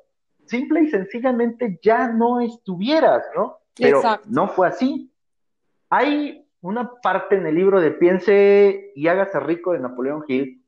simple 0.45 0.82
y 0.82 0.89
sencillamente 0.89 1.80
ya 1.82 2.07
no 2.07 2.41
estuvieras, 2.41 3.24
¿no? 3.36 3.59
Pero 3.76 4.01
no 4.28 4.47
fue 4.49 4.68
así. 4.68 5.11
Hay 5.89 6.47
una 6.61 6.91
parte 7.01 7.36
en 7.36 7.45
el 7.45 7.55
libro 7.55 7.80
de 7.80 7.91
Piense 7.91 8.91
y 8.95 9.07
hágase 9.07 9.39
rico 9.39 9.74
de 9.74 9.80
Napoleón 9.80 10.24
Hill 10.28 10.64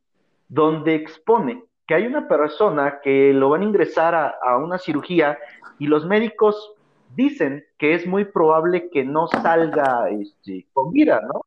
donde 0.47 0.95
expone 0.95 1.63
que 1.87 1.95
hay 1.95 2.07
una 2.07 2.27
persona 2.27 2.99
que 3.03 3.33
lo 3.33 3.49
van 3.49 3.61
a 3.61 3.65
ingresar 3.65 4.15
a, 4.15 4.35
a 4.41 4.57
una 4.57 4.77
cirugía 4.77 5.37
y 5.79 5.87
los 5.87 6.05
médicos 6.05 6.73
dicen 7.15 7.63
que 7.77 7.93
es 7.93 8.05
muy 8.05 8.25
probable 8.25 8.89
que 8.89 9.03
no 9.03 9.27
salga 9.27 10.09
este, 10.09 10.67
con 10.73 10.91
vida, 10.91 11.21
¿no? 11.21 11.41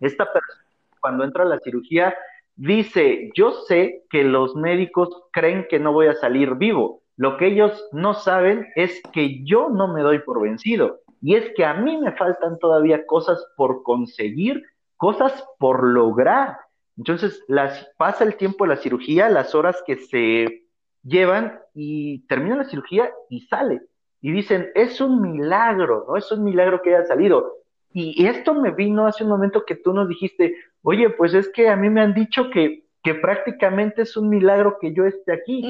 Esta 0.00 0.24
persona 0.24 0.64
cuando 1.00 1.24
entra 1.24 1.44
a 1.44 1.46
la 1.46 1.58
cirugía 1.60 2.14
dice, 2.56 3.30
yo 3.34 3.52
sé 3.66 4.04
que 4.08 4.24
los 4.24 4.54
médicos 4.56 5.10
creen 5.32 5.66
que 5.68 5.78
no 5.78 5.92
voy 5.92 6.06
a 6.06 6.14
salir 6.14 6.54
vivo. 6.54 7.02
Lo 7.16 7.36
que 7.36 7.48
ellos 7.48 7.88
no 7.92 8.14
saben 8.14 8.66
es 8.74 9.02
que 9.12 9.44
yo 9.44 9.68
no 9.68 9.92
me 9.92 10.00
doy 10.00 10.20
por 10.20 10.40
vencido. 10.40 11.00
Y 11.20 11.36
es 11.36 11.52
que 11.56 11.64
a 11.64 11.74
mí 11.74 11.98
me 11.98 12.12
faltan 12.12 12.58
todavía 12.58 13.06
cosas 13.06 13.44
por 13.56 13.82
conseguir, 13.82 14.62
cosas 14.96 15.46
por 15.58 15.84
lograr. 15.84 16.56
Entonces, 16.96 17.42
las, 17.48 17.88
pasa 17.96 18.24
el 18.24 18.36
tiempo 18.36 18.64
de 18.64 18.74
la 18.74 18.80
cirugía, 18.80 19.28
las 19.28 19.54
horas 19.54 19.82
que 19.86 19.96
se 19.96 20.64
llevan 21.02 21.60
y 21.74 22.26
termina 22.26 22.56
la 22.56 22.64
cirugía 22.64 23.10
y 23.28 23.40
sale. 23.42 23.82
Y 24.20 24.32
dicen, 24.32 24.70
es 24.74 25.00
un 25.00 25.20
milagro, 25.20 26.06
¿no? 26.08 26.16
Es 26.16 26.30
un 26.32 26.44
milagro 26.44 26.80
que 26.82 26.94
haya 26.94 27.06
salido. 27.06 27.52
Y 27.96 28.26
esto 28.26 28.54
me 28.54 28.72
vino 28.72 29.06
hace 29.06 29.22
un 29.22 29.30
momento 29.30 29.64
que 29.64 29.76
tú 29.76 29.92
nos 29.92 30.08
dijiste, 30.08 30.56
oye, 30.82 31.10
pues 31.10 31.32
es 31.32 31.48
que 31.50 31.68
a 31.68 31.76
mí 31.76 31.88
me 31.90 32.00
han 32.00 32.12
dicho 32.12 32.50
que, 32.50 32.84
que 33.04 33.14
prácticamente 33.14 34.02
es 34.02 34.16
un 34.16 34.28
milagro 34.28 34.78
que 34.80 34.92
yo 34.92 35.04
esté 35.04 35.32
aquí. 35.32 35.62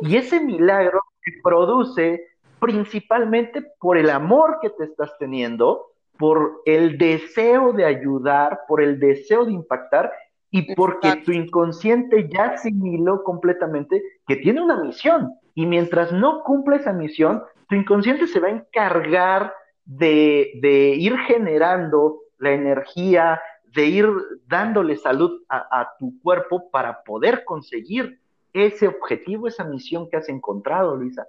Y 0.00 0.16
ese 0.16 0.40
milagro 0.40 1.00
se 1.22 1.32
produce 1.42 2.26
principalmente 2.58 3.62
por 3.78 3.96
el 3.96 4.10
amor 4.10 4.58
que 4.60 4.70
te 4.70 4.84
estás 4.84 5.16
teniendo, 5.18 5.86
por 6.18 6.62
el 6.64 6.98
deseo 6.98 7.72
de 7.72 7.84
ayudar, 7.84 8.60
por 8.66 8.82
el 8.82 8.98
deseo 8.98 9.44
de 9.44 9.52
impactar 9.52 10.12
y 10.54 10.74
porque 10.74 11.16
tu 11.24 11.32
inconsciente 11.32 12.28
ya 12.28 12.50
asimiló 12.50 13.24
completamente 13.24 14.02
que 14.26 14.36
tiene 14.36 14.60
una 14.60 14.76
misión. 14.76 15.32
Y 15.54 15.64
mientras 15.64 16.12
no 16.12 16.42
cumple 16.44 16.76
esa 16.76 16.92
misión, 16.92 17.42
tu 17.70 17.74
inconsciente 17.74 18.26
se 18.26 18.38
va 18.38 18.48
a 18.48 18.52
encargar 18.52 19.54
de, 19.86 20.94
ir 20.98 21.16
generando 21.20 22.20
la 22.36 22.50
energía, 22.52 23.40
de 23.64 23.86
ir 23.86 24.06
dándole 24.46 24.96
salud 24.96 25.42
a, 25.48 25.88
tu 25.98 26.20
cuerpo 26.20 26.70
para 26.70 27.02
poder 27.02 27.44
conseguir 27.46 28.20
ese 28.52 28.88
objetivo, 28.88 29.48
esa 29.48 29.64
misión 29.64 30.10
que 30.10 30.18
has 30.18 30.28
encontrado, 30.28 30.94
Luisa. 30.96 31.26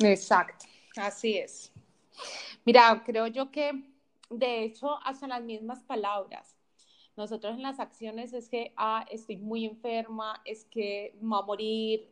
Exacto, 0.00 0.66
así 0.96 1.38
es. 1.38 1.72
Mira, 2.64 3.00
creo 3.06 3.28
yo 3.28 3.52
que 3.52 3.70
de 4.28 4.64
hecho 4.64 4.98
hasta 5.04 5.28
las 5.28 5.42
mismas 5.42 5.84
palabras. 5.84 6.57
Nosotros 7.18 7.56
en 7.56 7.62
las 7.62 7.80
acciones 7.80 8.32
es 8.32 8.48
que, 8.48 8.72
ah, 8.76 9.04
estoy 9.10 9.38
muy 9.38 9.64
enferma, 9.64 10.40
es 10.44 10.64
que 10.66 11.16
va 11.20 11.40
a 11.40 11.42
morir 11.42 12.08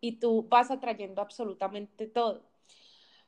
y 0.00 0.12
tú 0.20 0.46
vas 0.48 0.70
atrayendo 0.70 1.20
absolutamente 1.20 2.06
todo. 2.06 2.40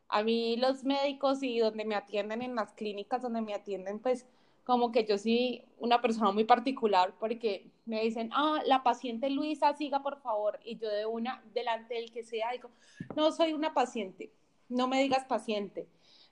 A 0.06 0.22
mí 0.22 0.56
los 0.56 0.84
médicos 0.84 1.42
y 1.42 1.58
donde 1.58 1.84
me 1.84 1.96
atienden 1.96 2.42
en 2.42 2.54
las 2.54 2.72
clínicas 2.74 3.22
donde 3.22 3.40
me 3.40 3.54
atienden, 3.54 3.98
pues 3.98 4.24
como 4.62 4.92
que 4.92 5.04
yo 5.04 5.18
soy 5.18 5.64
una 5.80 6.00
persona 6.00 6.30
muy 6.30 6.44
particular 6.44 7.12
porque 7.18 7.72
me 7.86 8.02
dicen, 8.02 8.30
ah, 8.32 8.60
la 8.64 8.84
paciente 8.84 9.28
Luisa, 9.28 9.74
siga 9.74 10.04
por 10.04 10.20
favor. 10.20 10.60
Y 10.64 10.78
yo 10.78 10.88
de 10.88 11.06
una, 11.06 11.42
delante 11.52 11.94
del 11.94 12.12
que 12.12 12.22
sea, 12.22 12.52
digo, 12.52 12.70
no 13.16 13.32
soy 13.32 13.52
una 13.52 13.74
paciente, 13.74 14.30
no 14.68 14.86
me 14.86 15.02
digas 15.02 15.24
paciente. 15.24 15.88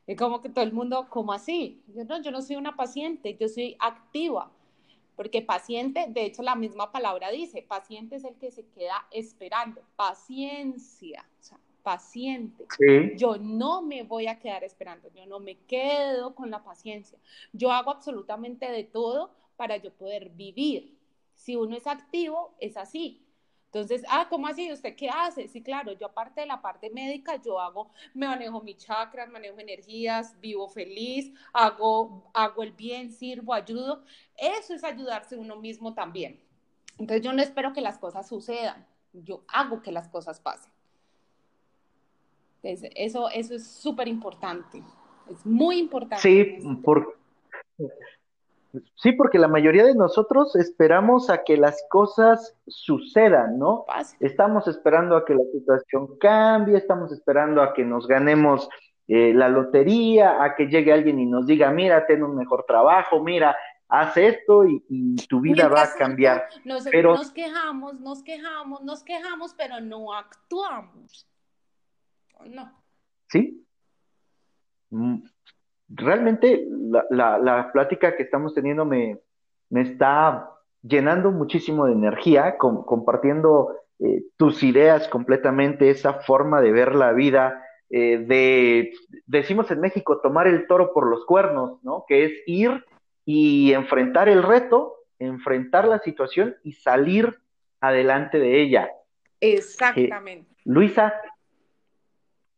Y 0.06 0.14
como 0.14 0.40
que 0.40 0.50
todo 0.50 0.64
el 0.64 0.72
mundo, 0.72 1.08
¿cómo 1.10 1.32
así? 1.32 1.82
Yo 1.88 2.04
no, 2.04 2.22
yo 2.22 2.30
no 2.30 2.42
soy 2.42 2.54
una 2.54 2.76
paciente, 2.76 3.36
yo 3.40 3.48
soy 3.48 3.76
activa. 3.80 4.52
Porque 5.16 5.42
paciente, 5.42 6.06
de 6.08 6.24
hecho 6.24 6.42
la 6.42 6.54
misma 6.54 6.90
palabra 6.90 7.30
dice, 7.30 7.62
paciente 7.62 8.16
es 8.16 8.24
el 8.24 8.34
que 8.36 8.50
se 8.50 8.66
queda 8.66 9.06
esperando, 9.10 9.82
paciencia. 9.96 11.24
O 11.40 11.42
sea, 11.42 11.58
paciente. 11.82 12.66
Yo 13.16 13.36
no 13.36 13.82
me 13.82 14.02
voy 14.02 14.26
a 14.26 14.38
quedar 14.40 14.64
esperando, 14.64 15.08
yo 15.14 15.26
no 15.26 15.38
me 15.38 15.58
quedo 15.66 16.34
con 16.34 16.50
la 16.50 16.64
paciencia. 16.64 17.18
Yo 17.52 17.70
hago 17.70 17.92
absolutamente 17.92 18.70
de 18.70 18.84
todo 18.84 19.30
para 19.56 19.76
yo 19.76 19.92
poder 19.92 20.30
vivir. 20.30 20.98
Si 21.34 21.54
uno 21.56 21.76
es 21.76 21.86
activo, 21.86 22.54
es 22.58 22.76
así. 22.76 23.23
Entonces, 23.74 24.04
ah, 24.08 24.26
¿cómo 24.30 24.46
así? 24.46 24.70
¿Usted 24.70 24.94
qué 24.94 25.10
hace? 25.10 25.48
Sí, 25.48 25.60
claro, 25.60 25.92
yo 25.92 26.06
aparte 26.06 26.42
de 26.42 26.46
la 26.46 26.62
parte 26.62 26.90
médica, 26.90 27.42
yo 27.42 27.58
hago, 27.58 27.90
me 28.14 28.28
manejo 28.28 28.60
mis 28.60 28.76
chakras, 28.76 29.28
manejo 29.28 29.58
energías, 29.58 30.38
vivo 30.40 30.68
feliz, 30.68 31.32
hago, 31.52 32.30
hago 32.32 32.62
el 32.62 32.72
bien, 32.72 33.10
sirvo, 33.10 33.52
ayudo. 33.52 34.04
Eso 34.36 34.74
es 34.74 34.84
ayudarse 34.84 35.36
uno 35.36 35.56
mismo 35.56 35.92
también. 35.92 36.40
Entonces, 36.98 37.22
yo 37.24 37.32
no 37.32 37.42
espero 37.42 37.72
que 37.72 37.80
las 37.80 37.98
cosas 37.98 38.28
sucedan, 38.28 38.86
yo 39.12 39.42
hago 39.48 39.82
que 39.82 39.90
las 39.90 40.08
cosas 40.08 40.38
pasen 40.38 40.74
eso, 42.64 43.28
eso 43.30 43.54
es 43.54 43.66
súper 43.66 44.08
importante, 44.08 44.82
es 45.30 45.44
muy 45.44 45.78
importante. 45.78 46.22
Sí, 46.22 46.58
sí, 48.96 49.12
porque 49.12 49.38
la 49.38 49.48
mayoría 49.48 49.84
de 49.84 49.94
nosotros 49.94 50.54
esperamos 50.56 51.30
a 51.30 51.44
que 51.44 51.56
las 51.56 51.84
cosas 51.88 52.56
sucedan, 52.66 53.58
¿no? 53.58 53.84
Estamos 54.20 54.68
esperando 54.68 55.16
a 55.16 55.24
que 55.24 55.34
la 55.34 55.44
situación 55.52 56.18
cambie, 56.18 56.76
estamos 56.76 57.12
esperando 57.12 57.62
a 57.62 57.72
que 57.72 57.84
nos 57.84 58.06
ganemos 58.06 58.68
eh, 59.08 59.32
la 59.34 59.48
lotería, 59.48 60.42
a 60.42 60.54
que 60.54 60.66
llegue 60.66 60.92
alguien 60.92 61.18
y 61.18 61.26
nos 61.26 61.46
diga, 61.46 61.70
mira, 61.70 62.06
ten 62.06 62.22
un 62.22 62.36
mejor 62.36 62.64
trabajo, 62.66 63.22
mira, 63.22 63.56
haz 63.88 64.16
esto 64.16 64.64
y, 64.66 65.16
tu 65.28 65.40
vida 65.40 65.68
va 65.68 65.82
a 65.82 65.94
cambiar. 65.94 66.48
Nos, 66.64 66.84
pero... 66.84 67.14
nos 67.14 67.30
quejamos, 67.30 68.00
nos 68.00 68.22
quejamos, 68.22 68.82
nos 68.82 69.04
quejamos, 69.04 69.54
pero 69.54 69.80
no 69.80 70.14
actuamos 70.14 71.28
no. 72.46 72.84
¿Sí? 73.28 73.66
Realmente 75.88 76.66
la, 77.10 77.38
la, 77.38 77.70
plática 77.72 78.16
que 78.16 78.22
estamos 78.22 78.54
teniendo 78.54 78.84
me, 78.84 79.18
me, 79.70 79.82
está 79.82 80.50
llenando 80.82 81.30
muchísimo 81.30 81.86
de 81.86 81.92
energía, 81.92 82.56
compartiendo 82.58 83.76
eh, 83.98 84.22
tus 84.36 84.62
ideas 84.62 85.08
completamente, 85.08 85.90
esa 85.90 86.14
forma 86.14 86.60
de 86.60 86.72
ver 86.72 86.94
la 86.94 87.12
vida, 87.12 87.62
eh, 87.90 88.18
de, 88.18 88.92
decimos 89.26 89.70
en 89.70 89.80
México, 89.80 90.20
tomar 90.20 90.46
el 90.46 90.66
toro 90.66 90.92
por 90.92 91.06
los 91.08 91.24
cuernos, 91.26 91.82
¿no? 91.82 92.04
Que 92.08 92.24
es 92.24 92.32
ir 92.46 92.84
y 93.24 93.72
enfrentar 93.72 94.28
el 94.28 94.42
reto, 94.42 94.94
enfrentar 95.18 95.86
la 95.86 95.98
situación 96.00 96.56
y 96.64 96.72
salir 96.72 97.38
adelante 97.80 98.38
de 98.38 98.62
ella. 98.62 98.90
Exactamente. 99.40 100.50
Eh, 100.50 100.56
Luisa, 100.64 101.14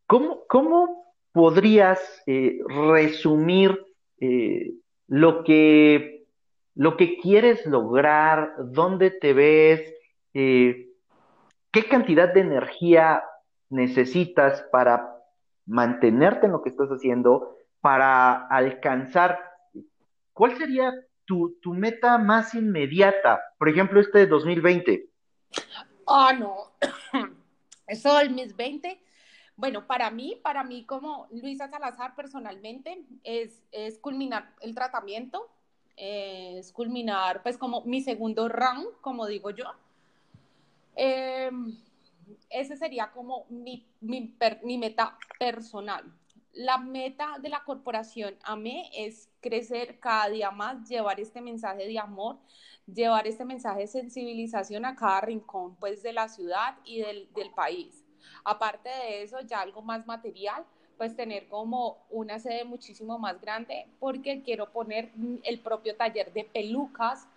¿Cómo, 0.07 1.05
podrías 1.37 1.99
eh, 2.25 2.57
resumir 2.67 3.85
eh, 4.19 4.73
lo, 5.07 5.43
que, 5.43 6.25
lo 6.73 6.97
que 6.97 7.19
quieres 7.19 7.63
lograr, 7.67 8.55
dónde 8.57 9.11
te 9.11 9.33
ves, 9.33 9.93
eh, 10.33 10.87
qué 11.69 11.83
cantidad 11.87 12.33
de 12.33 12.39
energía 12.39 13.23
necesitas 13.69 14.63
para 14.71 15.13
mantenerte 15.67 16.47
en 16.47 16.53
lo 16.53 16.63
que 16.63 16.69
estás 16.69 16.89
haciendo, 16.89 17.55
para 17.81 18.47
alcanzar? 18.47 19.37
¿Cuál 20.33 20.57
sería 20.57 20.91
tu, 21.25 21.59
tu 21.61 21.75
meta 21.75 22.17
más 22.17 22.55
inmediata? 22.55 23.39
Por 23.59 23.69
ejemplo, 23.69 24.01
este 24.01 24.17
de 24.17 24.25
2020. 24.25 25.07
Ah, 26.07 26.33
no. 26.33 26.55
Eso 27.87 28.17
mis 28.31 28.55
20 28.55 28.99
bueno, 29.57 29.87
para 29.87 30.11
mí, 30.11 30.39
para 30.43 30.63
mí 30.63 30.85
como 30.85 31.27
Luisa 31.31 31.67
Salazar 31.67 32.15
personalmente, 32.15 33.03
es, 33.23 33.63
culminar 33.99 34.53
el 34.61 34.75
tratamiento, 34.75 35.49
es 35.95 36.71
culminar 36.71 37.41
pues 37.41 37.57
como 37.57 37.81
mi 37.81 38.01
segundo 38.01 38.47
round, 38.47 38.87
como 39.01 39.25
digo 39.25 39.49
yo. 39.49 39.65
Em, 40.95 41.75
ese 42.51 42.77
sería 42.77 43.11
como 43.11 43.45
mi, 43.49 43.87
meta 43.99 45.17
personal. 45.39 46.03
La 46.53 46.77
meta 46.77 47.39
de 47.39 47.49
la 47.49 47.63
corporación 47.63 48.35
AME 48.43 48.91
es 48.93 49.27
crecer 49.41 49.99
cada 49.99 50.29
día 50.29 50.51
más, 50.51 50.87
llevar 50.87 51.19
este 51.19 51.41
mensaje 51.41 51.87
de 51.87 51.97
amor, 51.97 52.37
llevar 52.85 53.25
este 53.25 53.43
mensaje 53.43 53.81
de 53.81 53.87
sensibilización 53.87 54.85
a 54.85 54.95
cada 54.95 55.21
rincón 55.21 55.75
pues 55.77 56.03
de 56.03 56.13
la 56.13 56.29
ciudad 56.29 56.77
y 56.85 57.01
del 57.01 57.51
país. 57.55 58.06
Aparte 58.43 58.89
de 58.89 59.23
eso, 59.23 59.39
ya 59.41 59.61
algo 59.61 59.81
más 59.81 60.05
material, 60.07 60.65
pues 60.97 61.15
tener 61.15 61.47
como 61.47 61.97
una 62.09 62.39
sede 62.39 62.65
muchísimo 62.65 63.19
más 63.19 63.39
grande 63.39 63.87
porque 63.99 64.41
quiero 64.41 64.71
poner 64.71 65.11
el 65.43 65.59
propio 65.59 65.95
taller 65.95 66.33
de 66.33 66.43
pelucas 66.43 67.27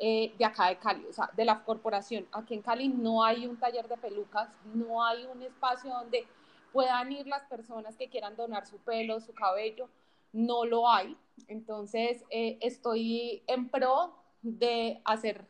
eh, 0.00 0.32
de 0.38 0.44
acá 0.44 0.68
de 0.68 0.78
Cali, 0.78 1.04
o 1.06 1.12
sea, 1.12 1.30
de 1.34 1.44
la 1.44 1.64
corporación. 1.64 2.26
Aquí 2.32 2.54
en 2.54 2.62
Cali 2.62 2.88
no 2.88 3.24
hay 3.24 3.46
un 3.46 3.56
taller 3.56 3.88
de 3.88 3.96
pelucas, 3.96 4.48
no 4.74 5.04
hay 5.04 5.26
un 5.26 5.42
espacio 5.42 5.90
donde 5.90 6.24
puedan 6.72 7.10
ir 7.10 7.26
las 7.26 7.42
personas 7.44 7.96
que 7.96 8.08
quieran 8.08 8.36
donar 8.36 8.66
su 8.66 8.78
pelo, 8.78 9.20
su 9.20 9.34
cabello, 9.34 9.88
no 10.32 10.64
lo 10.64 10.88
hay. 10.88 11.16
Entonces, 11.48 12.24
eh, 12.30 12.58
estoy 12.60 13.42
en 13.46 13.68
pro 13.68 14.14
de 14.42 15.00
hacer 15.04 15.44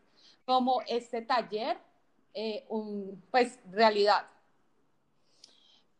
como 0.46 0.80
este 0.86 1.20
taller 1.20 1.76
eh, 2.32 2.64
un, 2.68 3.22
pues, 3.30 3.58
realidad 3.70 4.26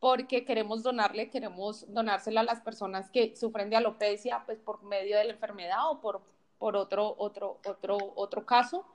porque 0.00 0.44
queremos 0.44 0.82
donarle, 0.82 1.30
queremos 1.30 1.92
donársela 1.92 2.40
a 2.40 2.44
las 2.44 2.60
personas 2.60 3.10
que 3.10 3.34
sufren 3.36 3.70
de 3.70 3.76
alopecia, 3.76 4.42
pues 4.46 4.58
por 4.58 4.82
medio 4.84 5.16
de 5.18 5.24
la 5.24 5.32
enfermedad 5.32 5.90
o 5.90 6.00
por, 6.00 6.20
por 6.58 6.76
otro, 6.76 7.14
otro, 7.18 7.58
otro, 7.66 7.98
otro 8.14 8.46
caso. 8.46 8.86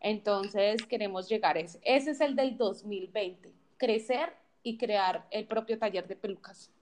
Entonces 0.00 0.84
queremos 0.86 1.28
llegar 1.28 1.56
a 1.56 1.60
ese. 1.60 1.78
Ese 1.84 2.12
es 2.12 2.20
el 2.20 2.34
del 2.34 2.56
2020, 2.56 3.52
crecer 3.76 4.32
y 4.62 4.76
crear 4.76 5.26
el 5.30 5.46
propio 5.46 5.78
taller 5.78 6.06
de 6.08 6.16
pelucas. 6.16 6.72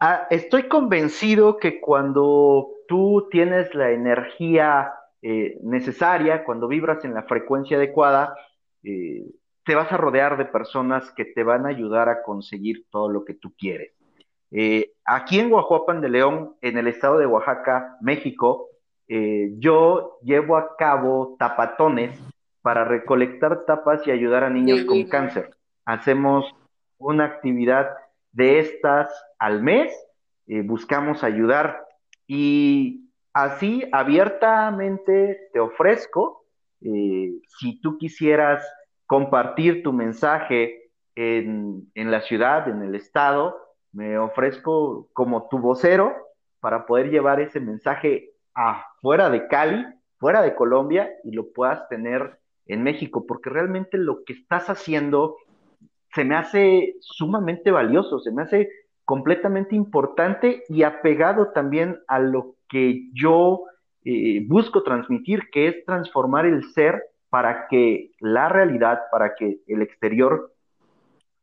Ah, 0.00 0.26
estoy 0.30 0.66
convencido 0.66 1.58
que 1.58 1.78
cuando 1.78 2.70
tú 2.88 3.28
tienes 3.30 3.74
la 3.74 3.90
energía 3.90 4.94
eh, 5.20 5.58
necesaria, 5.62 6.42
cuando 6.44 6.68
vibras 6.68 7.04
en 7.04 7.12
la 7.12 7.24
frecuencia 7.24 7.76
adecuada, 7.76 8.34
eh, 8.82 9.26
te 9.64 9.74
vas 9.74 9.92
a 9.92 9.96
rodear 9.96 10.36
de 10.36 10.44
personas 10.46 11.10
que 11.12 11.24
te 11.24 11.42
van 11.42 11.66
a 11.66 11.70
ayudar 11.70 12.08
a 12.08 12.22
conseguir 12.22 12.86
todo 12.90 13.08
lo 13.08 13.24
que 13.24 13.34
tú 13.34 13.52
quieres. 13.56 13.92
Eh, 14.50 14.92
aquí 15.04 15.38
en 15.38 15.50
Guajuapan 15.50 16.00
de 16.00 16.08
León, 16.08 16.56
en 16.60 16.78
el 16.78 16.88
estado 16.88 17.18
de 17.18 17.26
Oaxaca, 17.26 17.96
México, 18.00 18.66
yo 19.58 20.20
llevo 20.22 20.56
a 20.56 20.76
cabo 20.76 21.34
tapatones 21.36 22.16
para 22.62 22.84
recolectar 22.84 23.64
tapas 23.64 24.06
y 24.06 24.12
ayudar 24.12 24.44
a 24.44 24.50
niños 24.50 24.84
con 24.84 25.02
cáncer. 25.08 25.50
Hacemos 25.84 26.54
una 26.96 27.24
actividad 27.24 27.90
de 28.30 28.60
estas 28.60 29.12
al 29.40 29.64
mes, 29.64 29.92
buscamos 30.46 31.24
ayudar 31.24 31.84
y 32.28 33.10
así 33.32 33.84
abiertamente 33.92 35.48
te 35.52 35.60
ofrezco, 35.60 36.44
eh, 36.80 37.32
si 37.58 37.80
tú 37.80 37.98
quisieras 37.98 38.64
compartir 39.10 39.82
tu 39.82 39.92
mensaje 39.92 40.92
en, 41.16 41.90
en, 41.96 42.12
la 42.12 42.20
ciudad, 42.20 42.68
en 42.68 42.80
el 42.80 42.94
estado, 42.94 43.56
me 43.90 44.16
ofrezco 44.16 45.08
como 45.12 45.48
tu 45.48 45.58
vocero 45.58 46.14
para 46.60 46.86
poder 46.86 47.10
llevar 47.10 47.40
ese 47.40 47.58
mensaje 47.58 48.30
afuera 48.54 49.28
de 49.28 49.48
Cali, 49.48 49.84
fuera 50.20 50.42
de 50.42 50.54
Colombia 50.54 51.10
y 51.24 51.32
lo 51.32 51.50
puedas 51.52 51.88
tener 51.88 52.38
en 52.66 52.84
México, 52.84 53.26
porque 53.26 53.50
realmente 53.50 53.98
lo 53.98 54.22
que 54.24 54.34
estás 54.34 54.70
haciendo 54.70 55.38
se 56.14 56.24
me 56.24 56.36
hace 56.36 56.94
sumamente 57.00 57.72
valioso, 57.72 58.20
se 58.20 58.30
me 58.30 58.42
hace 58.42 58.70
completamente 59.04 59.74
importante 59.74 60.62
y 60.68 60.84
apegado 60.84 61.50
también 61.50 61.98
a 62.06 62.20
lo 62.20 62.54
que 62.68 63.10
yo 63.12 63.64
eh, 64.04 64.46
busco 64.46 64.84
transmitir, 64.84 65.50
que 65.50 65.66
es 65.66 65.84
transformar 65.84 66.46
el 66.46 66.62
ser 66.74 67.09
para 67.30 67.68
que 67.68 68.10
la 68.18 68.48
realidad, 68.48 69.02
para 69.10 69.34
que 69.34 69.60
el 69.66 69.82
exterior 69.82 70.52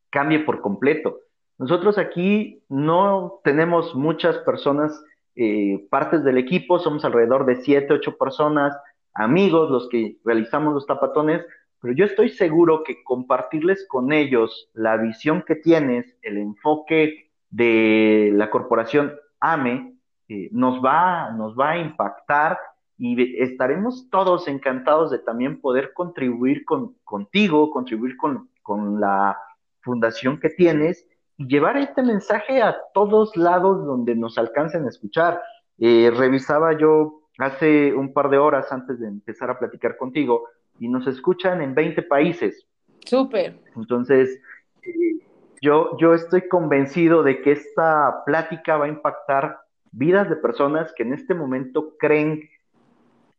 cambie 0.09 0.39
por 0.39 0.61
completo. 0.61 1.19
Nosotros 1.57 1.97
aquí 1.97 2.63
no 2.69 3.39
tenemos 3.43 3.95
muchas 3.95 4.37
personas, 4.39 5.01
eh, 5.35 5.87
partes 5.89 6.23
del 6.23 6.37
equipo, 6.37 6.79
somos 6.79 7.03
alrededor 7.05 7.45
de 7.45 7.55
siete, 7.55 7.93
ocho 7.93 8.17
personas, 8.17 8.77
amigos, 9.13 9.71
los 9.71 9.89
que 9.89 10.17
realizamos 10.23 10.73
los 10.73 10.85
tapatones, 10.85 11.43
pero 11.81 11.93
yo 11.93 12.05
estoy 12.05 12.29
seguro 12.29 12.83
que 12.83 13.03
compartirles 13.03 13.87
con 13.87 14.11
ellos 14.11 14.69
la 14.73 14.97
visión 14.97 15.43
que 15.43 15.55
tienes, 15.55 16.15
el 16.21 16.37
enfoque 16.37 17.31
de 17.49 18.31
la 18.33 18.49
corporación 18.49 19.15
AME, 19.39 19.93
eh, 20.27 20.49
nos, 20.51 20.83
va, 20.83 21.31
nos 21.31 21.57
va 21.57 21.71
a 21.71 21.77
impactar 21.77 22.59
y 22.97 23.41
estaremos 23.41 24.09
todos 24.09 24.47
encantados 24.47 25.11
de 25.11 25.19
también 25.19 25.61
poder 25.61 25.93
contribuir 25.93 26.65
con, 26.65 26.95
contigo, 27.03 27.69
contribuir 27.69 28.17
con, 28.17 28.49
con 28.63 28.99
la 28.99 29.37
fundación 29.81 30.39
que 30.39 30.49
tienes 30.49 31.07
y 31.37 31.47
llevar 31.47 31.77
este 31.77 32.01
mensaje 32.01 32.61
a 32.61 32.75
todos 32.93 33.37
lados 33.37 33.85
donde 33.85 34.15
nos 34.15 34.37
alcancen 34.37 34.85
a 34.85 34.89
escuchar. 34.89 35.41
Eh, 35.77 36.11
revisaba 36.15 36.77
yo 36.77 37.21
hace 37.37 37.93
un 37.93 38.13
par 38.13 38.29
de 38.29 38.39
horas 38.39 38.71
antes 38.71 38.99
de 38.99 39.07
empezar 39.07 39.51
a 39.51 39.59
platicar 39.59 39.95
contigo 39.97 40.45
y 40.79 40.87
nos 40.87 41.05
escuchan 41.05 41.61
en 41.61 41.75
20 41.75 42.01
países. 42.03 42.65
Súper. 43.05 43.59
Entonces, 43.75 44.41
eh, 44.81 45.19
yo, 45.61 45.95
yo 45.97 46.15
estoy 46.15 46.47
convencido 46.47 47.21
de 47.21 47.41
que 47.41 47.51
esta 47.51 48.23
plática 48.25 48.77
va 48.77 48.85
a 48.85 48.89
impactar 48.89 49.59
vidas 49.91 50.29
de 50.29 50.35
personas 50.35 50.91
que 50.93 51.03
en 51.03 51.13
este 51.13 51.35
momento 51.35 51.95
creen 51.97 52.49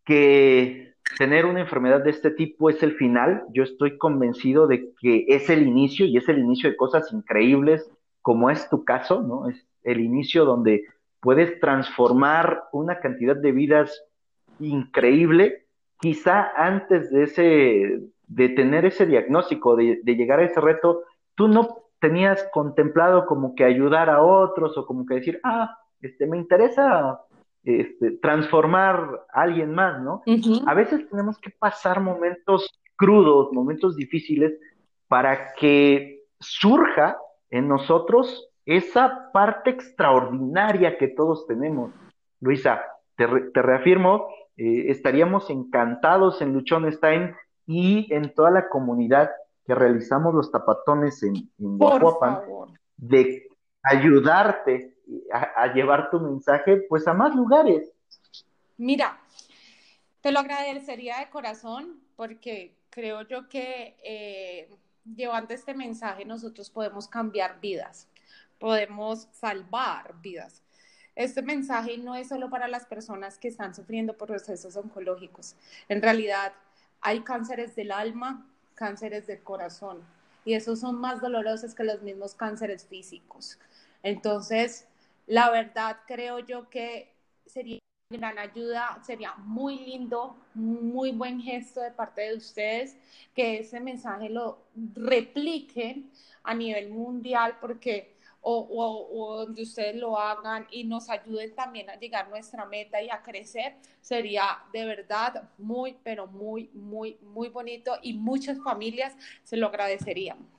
que 0.08 0.94
tener 1.18 1.44
una 1.44 1.60
enfermedad 1.60 2.02
de 2.02 2.08
este 2.10 2.30
tipo 2.30 2.70
es 2.70 2.82
el 2.82 2.94
final. 2.94 3.44
Yo 3.52 3.62
estoy 3.62 3.98
convencido 3.98 4.66
de 4.66 4.94
que 4.98 5.26
es 5.28 5.50
el 5.50 5.66
inicio 5.66 6.06
y 6.06 6.16
es 6.16 6.30
el 6.30 6.38
inicio 6.38 6.70
de 6.70 6.76
cosas 6.76 7.12
increíbles, 7.12 7.90
como 8.22 8.48
es 8.48 8.70
tu 8.70 8.84
caso, 8.84 9.22
¿no? 9.22 9.50
Es 9.50 9.66
el 9.82 10.00
inicio 10.00 10.46
donde 10.46 10.86
puedes 11.20 11.60
transformar 11.60 12.64
una 12.72 13.00
cantidad 13.00 13.36
de 13.36 13.52
vidas 13.52 14.02
increíble. 14.60 15.66
Quizá 16.00 16.52
antes 16.56 17.10
de 17.10 17.24
ese, 17.24 18.00
de 18.28 18.48
tener 18.48 18.86
ese 18.86 19.04
diagnóstico, 19.04 19.76
de, 19.76 20.00
de 20.02 20.16
llegar 20.16 20.40
a 20.40 20.44
ese 20.44 20.60
reto, 20.60 21.02
tú 21.34 21.48
no 21.48 21.82
tenías 22.00 22.48
contemplado 22.50 23.26
como 23.26 23.54
que 23.54 23.64
ayudar 23.64 24.08
a 24.08 24.22
otros 24.22 24.78
o 24.78 24.86
como 24.86 25.04
que 25.04 25.16
decir, 25.16 25.38
ah, 25.44 25.76
este, 26.00 26.26
me 26.26 26.38
interesa 26.38 27.20
este, 27.68 28.12
transformar 28.12 29.26
a 29.30 29.42
alguien 29.42 29.74
más, 29.74 30.00
¿no? 30.00 30.22
A 30.66 30.72
veces 30.72 31.06
tenemos 31.10 31.38
que 31.38 31.50
pasar 31.50 32.00
momentos 32.00 32.80
crudos, 32.96 33.52
momentos 33.52 33.94
difíciles, 33.94 34.58
para 35.06 35.52
que 35.52 36.22
surja 36.40 37.18
en 37.50 37.68
nosotros 37.68 38.48
esa 38.64 39.30
parte 39.34 39.68
extraordinaria 39.68 40.96
que 40.96 41.08
todos 41.08 41.46
tenemos. 41.46 41.92
Luisa, 42.40 42.80
te, 43.16 43.26
reafirmo, 43.26 44.28
eh, 44.56 44.84
estaríamos 44.88 45.50
encantados 45.50 46.40
en 46.40 46.54
Luchonstein 46.54 47.34
y 47.66 48.10
en 48.14 48.32
toda 48.32 48.50
la 48.50 48.70
comunidad 48.70 49.30
que 49.66 49.74
realizamos 49.74 50.34
los 50.34 50.50
tapatones 50.50 51.22
en, 51.22 51.36
en 51.58 51.78
de 52.96 53.46
ayudarte 53.82 54.94
a, 55.32 55.72
llevar 55.72 56.10
tu 56.10 56.20
mensaje 56.20 56.76
pues 56.88 57.06
a 57.06 57.14
más 57.14 57.34
lugares. 57.34 57.90
Mira, 58.76 59.20
te 60.20 60.32
lo 60.32 60.40
agradecería 60.40 61.18
de 61.18 61.30
corazón 61.30 62.00
porque 62.16 62.74
creo 62.90 63.22
yo 63.22 63.48
que 63.48 63.96
eh, 64.02 64.70
llevando 65.16 65.54
este 65.54 65.74
mensaje 65.74 66.24
nosotros 66.24 66.70
podemos 66.70 67.08
cambiar 67.08 67.60
vidas, 67.60 68.08
podemos 68.58 69.28
salvar 69.32 70.14
vidas. 70.20 70.62
Este 71.14 71.42
mensaje 71.42 71.98
no 71.98 72.14
es 72.14 72.28
solo 72.28 72.48
para 72.48 72.68
las 72.68 72.86
personas 72.86 73.38
que 73.38 73.48
están 73.48 73.74
sufriendo 73.74 74.16
por 74.16 74.28
procesos 74.28 74.76
oncológicos. 74.76 75.56
En 75.88 76.00
realidad 76.00 76.52
hay 77.00 77.20
cánceres 77.22 77.74
del 77.74 77.90
alma, 77.90 78.46
cánceres 78.74 79.26
del 79.26 79.42
corazón, 79.42 80.00
y 80.44 80.54
esos 80.54 80.80
son 80.80 81.00
más 81.00 81.20
dolorosos 81.20 81.74
que 81.74 81.82
los 81.82 82.02
mismos 82.02 82.34
cánceres 82.34 82.86
físicos. 82.86 83.58
Entonces, 84.02 84.86
la 85.28 85.50
verdad, 85.50 85.98
creo 86.06 86.40
yo 86.40 86.68
que 86.70 87.14
sería 87.46 87.78
gran 88.10 88.38
ayuda, 88.38 88.98
sería 89.04 89.34
muy 89.34 89.78
lindo, 89.80 90.36
muy 90.54 91.12
buen 91.12 91.40
gesto 91.40 91.80
de 91.82 91.90
parte 91.90 92.22
de 92.22 92.36
ustedes 92.36 92.96
que 93.34 93.58
ese 93.58 93.80
mensaje 93.80 94.30
lo 94.30 94.64
repliquen 94.94 96.10
a 96.42 96.54
nivel 96.54 96.88
mundial 96.88 97.58
porque 97.60 98.16
o, 98.40 99.06
o, 99.10 99.44
donde 99.44 99.62
ustedes 99.62 99.96
lo 99.96 100.18
hagan 100.18 100.66
y 100.70 100.84
nos 100.84 101.10
ayuden 101.10 101.54
también 101.54 101.90
a 101.90 101.96
llegar 101.96 102.24
a 102.26 102.28
nuestra 102.30 102.64
meta 102.64 103.02
y 103.02 103.10
a 103.10 103.22
crecer, 103.22 103.74
sería 104.00 104.58
de 104.72 104.86
verdad 104.86 105.50
muy, 105.58 105.96
pero 106.02 106.26
muy, 106.26 106.70
muy, 106.72 107.18
muy 107.20 107.48
bonito 107.50 107.98
y 108.00 108.14
muchas 108.14 108.58
familias 108.62 109.14
se 109.44 109.58
lo 109.58 109.66
agradecerían. 109.66 110.57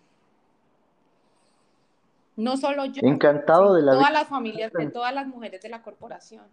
No 2.40 2.56
solo 2.56 2.86
yo, 2.86 3.02
encantado 3.04 3.74
de 3.74 3.82
la 3.82 3.92
todas 3.92 4.14
las 4.14 4.30
familias, 4.30 4.72
de 4.72 4.88
todas 4.88 5.14
las 5.14 5.28
mujeres 5.28 5.62
de 5.62 5.68
la 5.68 5.82
corporación. 5.82 6.46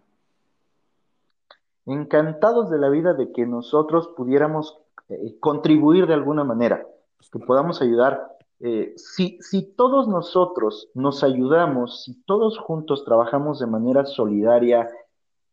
Encantados 1.85 2.69
de 2.69 2.77
la 2.77 2.89
vida 2.89 3.13
de 3.13 3.31
que 3.31 3.45
nosotros 3.45 4.09
pudiéramos 4.17 4.77
eh, 5.07 5.37
contribuir 5.39 6.05
de 6.05 6.13
alguna 6.13 6.43
manera, 6.43 6.85
que 7.31 7.39
podamos 7.39 7.81
ayudar. 7.81 8.37
Eh, 8.59 8.95
si, 8.97 9.37
si 9.39 9.63
todos 9.63 10.09
nosotros 10.09 10.89
nos 10.93 11.23
ayudamos, 11.23 12.03
si 12.03 12.21
todos 12.23 12.59
juntos 12.59 13.05
trabajamos 13.05 13.59
de 13.59 13.67
manera 13.67 14.03
solidaria, 14.03 14.89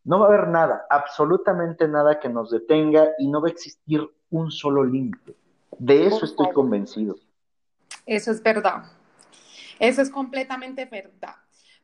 no 0.03 0.19
va 0.19 0.27
a 0.27 0.29
haber 0.31 0.49
nada, 0.49 0.85
absolutamente 0.91 1.87
nada 1.87 2.19
que 2.19 2.29
nos 2.29 2.51
detenga 2.51 3.11
y 3.21 3.29
no 3.29 3.41
va 3.41 3.47
a 3.47 3.53
existir 3.53 4.01
un 4.31 4.51
solo 4.51 4.83
límite. 4.83 5.37
De 5.79 6.07
eso 6.07 6.25
estoy 6.25 6.51
convencido. 6.51 7.15
Eso 8.05 8.33
es 8.33 8.43
verdad. 8.43 8.83
Eso 9.79 10.03
es 10.03 10.11
completamente 10.11 10.85
verdad. 10.85 11.37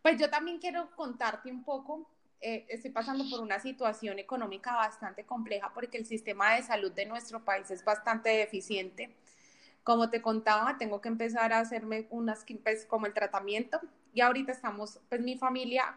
Pues 0.02 0.18
yo 0.18 0.30
también 0.30 0.58
quiero 0.58 0.90
contarte 0.96 1.50
un 1.50 1.64
poco, 1.64 2.08
eh, 2.40 2.66
estoy 2.68 2.90
pasando 2.90 3.24
por 3.28 3.40
una 3.40 3.60
situación 3.60 4.18
económica 4.18 4.74
bastante 4.74 5.24
compleja 5.24 5.72
porque 5.74 5.98
el 5.98 6.06
sistema 6.06 6.54
de 6.54 6.62
salud 6.62 6.92
de 6.92 7.06
nuestro 7.06 7.44
país 7.44 7.70
es 7.70 7.84
bastante 7.84 8.30
deficiente. 8.30 9.14
Como 9.82 10.08
te 10.10 10.22
contaba, 10.22 10.78
tengo 10.78 11.00
que 11.00 11.08
empezar 11.08 11.52
a 11.52 11.60
hacerme 11.60 12.06
unas, 12.10 12.44
pues, 12.62 12.86
como 12.86 13.06
el 13.06 13.14
tratamiento 13.14 13.80
y 14.14 14.20
ahorita 14.20 14.52
estamos, 14.52 15.00
pues 15.08 15.20
mi 15.20 15.36
familia 15.36 15.96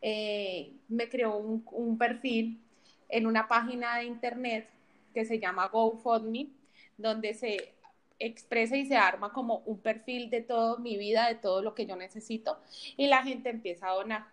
eh, 0.00 0.72
me 0.88 1.08
creó 1.08 1.36
un, 1.36 1.64
un 1.72 1.98
perfil 1.98 2.60
en 3.08 3.26
una 3.26 3.46
página 3.48 3.96
de 3.96 4.04
internet 4.04 4.68
que 5.14 5.24
se 5.24 5.38
llama 5.38 5.68
GoFundMe, 5.68 6.50
donde 6.98 7.34
se 7.34 7.75
expresa 8.18 8.76
y 8.76 8.86
se 8.86 8.96
arma 8.96 9.32
como 9.32 9.58
un 9.66 9.80
perfil 9.80 10.30
de 10.30 10.40
toda 10.40 10.78
mi 10.78 10.96
vida, 10.96 11.28
de 11.28 11.34
todo 11.34 11.62
lo 11.62 11.74
que 11.74 11.86
yo 11.86 11.96
necesito, 11.96 12.58
y 12.96 13.06
la 13.06 13.22
gente 13.22 13.50
empieza 13.50 13.88
a 13.88 13.94
donar. 13.94 14.26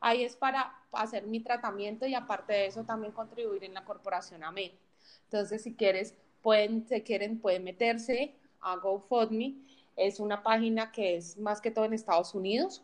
Ahí 0.00 0.24
es 0.24 0.36
para 0.36 0.74
hacer 0.92 1.26
mi 1.26 1.40
tratamiento 1.40 2.06
y 2.06 2.14
aparte 2.14 2.52
de 2.52 2.66
eso 2.66 2.84
también 2.84 3.12
contribuir 3.12 3.64
en 3.64 3.74
la 3.74 3.84
corporación 3.84 4.42
AME. 4.42 4.72
Entonces, 5.24 5.62
si 5.62 5.74
quieres, 5.74 6.14
pueden, 6.42 6.86
si 6.88 7.00
quieren, 7.02 7.40
pueden 7.40 7.64
meterse 7.64 8.34
a 8.60 8.76
GoFundMe. 8.76 9.54
Es 9.96 10.20
una 10.20 10.42
página 10.42 10.90
que 10.90 11.16
es 11.16 11.38
más 11.38 11.60
que 11.60 11.70
todo 11.70 11.84
en 11.84 11.92
Estados 11.92 12.34
Unidos. 12.34 12.82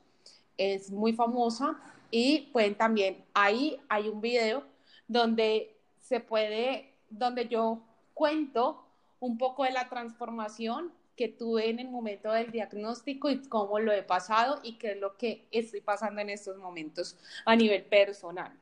Es 0.56 0.90
muy 0.90 1.12
famosa 1.12 1.80
y 2.10 2.42
pueden 2.52 2.76
también, 2.76 3.24
ahí 3.34 3.80
hay 3.88 4.08
un 4.08 4.20
video 4.20 4.62
donde 5.08 5.76
se 5.98 6.20
puede, 6.20 6.94
donde 7.10 7.48
yo 7.48 7.82
cuento 8.12 8.83
un 9.24 9.38
poco 9.38 9.64
de 9.64 9.72
la 9.72 9.88
transformación 9.88 10.92
que 11.16 11.28
tuve 11.28 11.70
en 11.70 11.78
el 11.78 11.88
momento 11.90 12.32
del 12.32 12.50
diagnóstico 12.50 13.30
y 13.30 13.42
cómo 13.48 13.78
lo 13.78 13.92
he 13.92 14.02
pasado 14.02 14.58
y 14.62 14.78
qué 14.78 14.92
es 14.92 15.00
lo 15.00 15.16
que 15.16 15.46
estoy 15.50 15.80
pasando 15.80 16.20
en 16.20 16.30
estos 16.30 16.58
momentos 16.58 17.16
a 17.44 17.54
nivel 17.54 17.84
personal. 17.84 18.52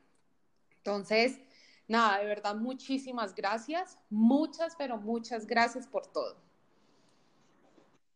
Entonces, 0.76 1.40
nada, 1.88 2.18
de 2.18 2.26
verdad, 2.26 2.54
muchísimas 2.56 3.34
gracias, 3.34 3.98
muchas, 4.10 4.76
pero 4.76 4.98
muchas 4.98 5.46
gracias 5.46 5.86
por 5.86 6.06
todo. 6.06 6.36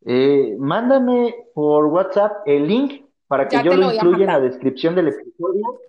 Eh, 0.05 0.55
mándame 0.59 1.35
por 1.55 1.87
WhatsApp 1.87 2.47
el 2.47 2.69
link 2.69 3.07
para 3.27 3.49
que 3.49 3.63
yo 3.65 3.75
lo, 3.75 3.93
incluya 3.93 4.25
en 4.25 4.33
la 4.33 4.41
descripción 4.41 4.95
del 4.95 5.09
episodio. 5.09 5.81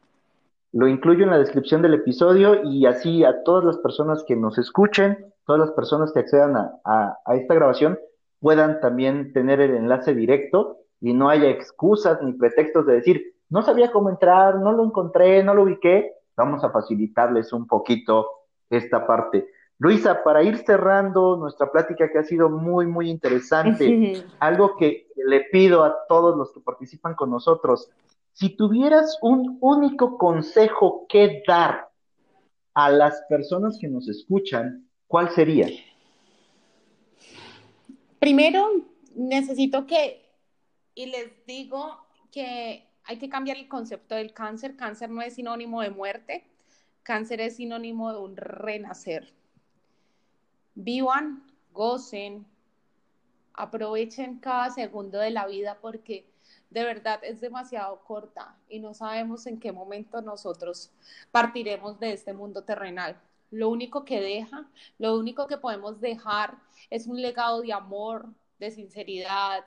Lo 0.73 0.87
incluyo 0.87 1.23
en 1.23 1.29
la 1.31 1.37
descripción 1.37 1.81
del 1.81 1.93
episodio 1.93 2.63
y 2.63 2.85
así 2.85 3.23
a 3.23 3.43
todas 3.43 3.63
las 3.63 3.77
personas 3.77 4.23
que 4.27 4.35
nos 4.35 4.57
escuchen, 4.57 5.33
todas 5.47 5.61
las 5.61 5.71
personas 5.71 6.11
que 6.11 6.19
accedan 6.19 6.55
a 6.83 7.35
esta 7.35 7.55
grabación, 7.55 7.97
puedan 8.39 8.79
también 8.79 9.33
tener 9.33 9.59
el 9.61 9.75
enlace 9.75 10.13
directo 10.13 10.77
y 10.99 11.13
no 11.13 11.29
haya 11.29 11.49
excusas 11.49 12.21
ni 12.21 12.33
pretextos 12.33 12.85
de 12.85 12.95
decir, 12.95 13.35
no 13.49 13.61
sabía 13.61 13.91
cómo 13.91 14.09
entrar, 14.09 14.59
no 14.59 14.71
lo 14.71 14.83
encontré, 14.83 15.43
no 15.43 15.53
lo 15.53 15.63
ubiqué. 15.63 16.11
Vamos 16.35 16.63
a 16.63 16.69
facilitarles 16.69 17.53
un 17.53 17.65
poquito 17.65 18.27
esta 18.69 19.07
parte. 19.07 19.47
Luisa, 19.79 20.23
para 20.23 20.43
ir 20.43 20.57
cerrando 20.57 21.37
nuestra 21.37 21.71
plática 21.71 22.11
que 22.11 22.19
ha 22.19 22.23
sido 22.23 22.49
muy, 22.49 22.87
muy 22.87 23.09
interesante, 23.09 24.23
algo 24.39 24.75
que 24.75 25.07
le 25.15 25.45
pido 25.51 25.83
a 25.83 25.95
todos 26.07 26.35
los 26.35 26.51
que 26.51 26.59
participan 26.59 27.15
con 27.15 27.29
nosotros, 27.29 27.89
si 28.33 28.55
tuvieras 28.55 29.17
un 29.21 29.57
único 29.61 30.17
consejo 30.17 31.05
que 31.07 31.41
dar 31.47 31.89
a 32.73 32.89
las 32.89 33.23
personas 33.29 33.77
que 33.79 33.87
nos 33.87 34.07
escuchan, 34.09 34.86
¿cuál 35.07 35.33
sería? 35.33 35.67
Primero, 38.19 38.85
necesito 39.15 39.85
que, 39.87 40.29
y 40.95 41.07
les 41.07 41.45
digo 41.45 42.05
que 42.31 42.87
hay 43.03 43.17
que 43.17 43.29
cambiar 43.29 43.57
el 43.57 43.67
concepto 43.67 44.15
del 44.15 44.33
cáncer. 44.33 44.75
Cáncer 44.75 45.09
no 45.09 45.21
es 45.21 45.35
sinónimo 45.35 45.81
de 45.81 45.89
muerte, 45.89 46.45
cáncer 47.03 47.41
es 47.41 47.55
sinónimo 47.55 48.11
de 48.11 48.19
un 48.19 48.35
renacer. 48.35 49.33
Vivan, 50.75 51.43
gocen, 51.71 52.45
aprovechen 53.53 54.39
cada 54.39 54.69
segundo 54.69 55.17
de 55.19 55.31
la 55.31 55.47
vida 55.47 55.77
porque 55.81 56.29
de 56.69 56.83
verdad 56.83 57.19
es 57.23 57.39
demasiado 57.41 58.01
corta 58.03 58.55
y 58.69 58.79
no 58.79 58.93
sabemos 58.93 59.47
en 59.47 59.59
qué 59.59 59.71
momento 59.71 60.21
nosotros 60.21 60.91
partiremos 61.31 61.99
de 61.99 62.13
este 62.13 62.33
mundo 62.33 62.63
terrenal. 62.63 63.19
Lo 63.51 63.69
único 63.69 64.03
que 64.03 64.19
deja, 64.19 64.69
lo 64.97 65.17
único 65.17 65.47
que 65.47 65.57
podemos 65.57 66.01
dejar 66.01 66.57
es 66.89 67.07
un 67.07 67.21
legado 67.21 67.61
de 67.61 67.73
amor, 67.73 68.27
de 68.59 68.71
sinceridad, 68.71 69.65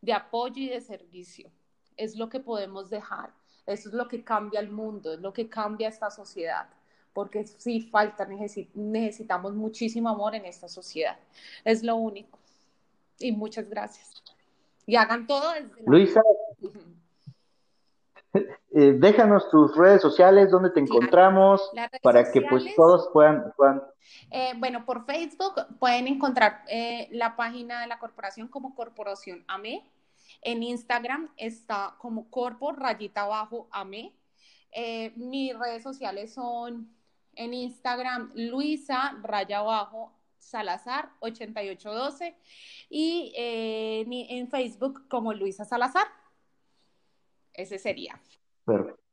de 0.00 0.12
apoyo 0.12 0.62
y 0.62 0.68
de 0.68 0.80
servicio. 0.80 1.50
Es 1.96 2.16
lo 2.16 2.28
que 2.28 2.40
podemos 2.40 2.90
dejar. 2.90 3.32
Eso 3.66 3.88
es 3.88 3.94
lo 3.94 4.06
que 4.06 4.22
cambia 4.22 4.60
el 4.60 4.70
mundo, 4.70 5.12
es 5.12 5.20
lo 5.20 5.32
que 5.32 5.48
cambia 5.48 5.88
esta 5.88 6.10
sociedad. 6.10 6.68
Porque 7.12 7.46
sí 7.46 7.80
falta, 7.80 8.26
necesitamos 8.74 9.54
muchísimo 9.54 10.08
amor 10.08 10.34
en 10.34 10.44
esta 10.44 10.68
sociedad. 10.68 11.18
Es 11.64 11.82
lo 11.82 11.96
único. 11.96 12.38
Y 13.18 13.32
muchas 13.32 13.68
gracias. 13.68 14.22
Y 14.86 14.96
hagan 14.96 15.26
todo 15.26 15.52
desde 15.52 15.82
Luisa, 15.84 16.22
eh, 18.78 18.92
déjanos 18.92 19.48
tus 19.48 19.74
redes 19.74 20.02
sociales, 20.02 20.50
donde 20.50 20.68
te 20.68 20.80
encontramos, 20.80 21.72
para 22.02 22.30
que 22.30 22.42
pues 22.42 22.62
todos 22.74 23.08
puedan... 23.10 23.50
Eh, 24.30 24.52
bueno, 24.58 24.84
por 24.84 25.06
Facebook 25.06 25.54
pueden 25.78 26.06
encontrar 26.06 26.62
eh, 26.68 27.08
la 27.10 27.36
página 27.36 27.80
de 27.80 27.86
la 27.86 27.98
corporación 27.98 28.48
como 28.48 28.74
Corporación 28.74 29.44
AME. 29.48 29.90
En 30.42 30.62
Instagram 30.62 31.30
está 31.38 31.94
como 31.96 32.28
Corpo 32.28 32.72
rayita 32.72 33.22
abajo 33.22 33.66
AME. 33.70 34.14
mis 35.16 35.58
redes 35.58 35.82
sociales 35.82 36.34
son 36.34 36.94
en 37.34 37.54
Instagram 37.54 38.30
Luisa 38.34 39.16
raya 39.22 39.60
abajo 39.60 40.12
Salazar 40.38 41.12
8812 41.20 42.36
y 42.90 43.32
en 43.36 44.50
Facebook 44.50 45.08
como 45.08 45.32
Luisa 45.32 45.64
Salazar. 45.64 46.06
Ese 47.54 47.78
sería. 47.78 48.20
Perfecto. 48.66 49.06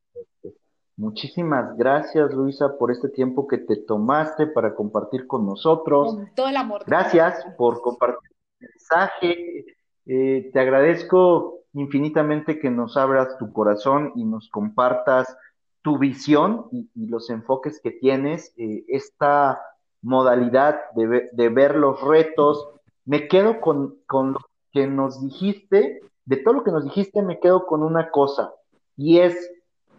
Muchísimas 0.96 1.76
gracias, 1.76 2.34
Luisa, 2.34 2.78
por 2.78 2.92
este 2.92 3.10
tiempo 3.10 3.48
que 3.48 3.58
te 3.58 3.78
tomaste 3.78 4.48
para 4.48 4.76
compartir 4.76 5.26
con 5.26 5.46
nosotros. 5.46 6.16
Con 6.16 6.36
todo 6.36 6.48
el 6.50 6.58
amor. 6.58 6.84
Gracias 6.86 7.44
por 7.58 7.82
compartir 7.82 8.30
el 8.60 8.70
mensaje. 8.70 9.66
Eh, 10.06 10.52
te 10.54 10.60
agradezco 10.60 11.62
infinitamente 11.74 12.60
que 12.60 12.70
nos 12.70 12.96
abras 12.98 13.38
tu 13.38 13.52
corazón 13.52 14.12
y 14.16 14.24
nos 14.24 14.50
compartas 14.50 15.36
tu 15.82 15.98
visión 15.98 16.68
y, 16.72 16.90
los 17.08 17.30
enfoques 17.30 17.82
que 17.82 17.92
tienes, 17.92 18.54
eh, 18.58 18.86
esta 18.88 19.62
modalidad 20.02 20.80
de, 20.96 21.50
ver 21.50 21.76
los 21.76 22.02
retos. 22.02 22.70
Me 23.06 23.28
quedo 23.28 23.62
con, 23.62 23.98
con 24.06 24.34
lo 24.34 24.40
que 24.72 24.86
nos 24.88 25.22
dijiste, 25.22 26.02
de 26.26 26.38
todo 26.38 26.54
lo 26.54 26.64
que 26.64 26.72
nos 26.72 26.86
dijiste, 26.86 27.22
me 27.24 27.40
quedo 27.40 27.66
con 27.66 27.84
una 27.84 28.12
cosa 28.12 28.54
y 28.98 29.20
es 29.20 29.52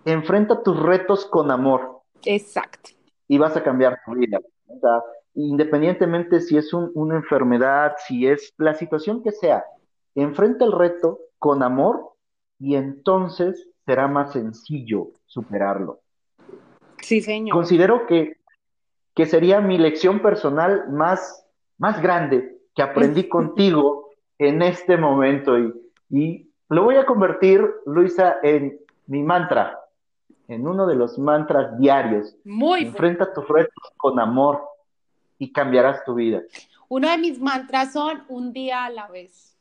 enfrenta 0.04 0.62
tus 0.62 0.78
retos 0.78 1.26
con 1.26 1.50
amor. 1.50 2.02
Exacto. 2.24 2.90
Y 3.28 3.38
vas 3.38 3.56
a 3.56 3.62
cambiar 3.62 4.00
tu 4.04 4.12
vida. 4.14 4.38
O 4.66 4.78
sea, 4.78 5.02
independientemente 5.34 6.40
si 6.40 6.56
es 6.56 6.72
una 6.72 7.16
enfermedad, 7.16 7.94
si 8.06 8.26
es 8.26 8.52
la 8.58 8.74
situación 8.74 9.22
que 9.22 9.32
sea, 9.32 9.64
enfrenta 10.14 10.64
el 10.64 10.72
reto 10.72 11.20
con 11.38 11.62
amor 11.62 12.12
y 12.58 12.76
entonces 12.76 13.68
será 13.84 14.08
más 14.08 14.32
sencillo 14.32 15.08
superarlo. 15.26 16.00
Sí, 17.02 17.20
señor. 17.20 17.54
Considero 17.54 18.06
que, 18.06 18.38
que 19.14 19.26
sería 19.26 19.60
mi 19.60 19.76
lección 19.76 20.20
personal 20.20 20.88
más, 20.90 21.46
más 21.78 22.00
grande 22.00 22.58
que 22.74 22.82
aprendí 22.82 23.28
contigo 23.28 24.10
en 24.38 24.62
este 24.62 24.96
momento 24.96 25.58
y, 25.58 25.72
y 26.10 26.50
lo 26.68 26.84
voy 26.84 26.96
a 26.96 27.04
convertir, 27.04 27.62
Luisa, 27.84 28.38
en 28.42 28.83
mi 29.06 29.22
mantra, 29.22 29.78
en 30.48 30.66
uno 30.66 30.86
de 30.86 30.94
los 30.94 31.18
mantras 31.18 31.78
diarios. 31.78 32.34
Muy 32.44 32.84
Enfrenta 32.84 33.32
tus 33.32 33.46
retos 33.48 33.92
con 33.96 34.18
amor 34.18 34.62
y 35.38 35.52
cambiarás 35.52 36.04
tu 36.04 36.14
vida. 36.14 36.42
Uno 36.88 37.10
de 37.10 37.18
mis 37.18 37.40
mantras 37.40 37.92
son 37.92 38.24
un 38.28 38.52
día 38.52 38.84
a 38.84 38.90
la 38.90 39.08
vez. 39.08 39.56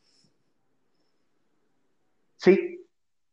Sí, 2.38 2.86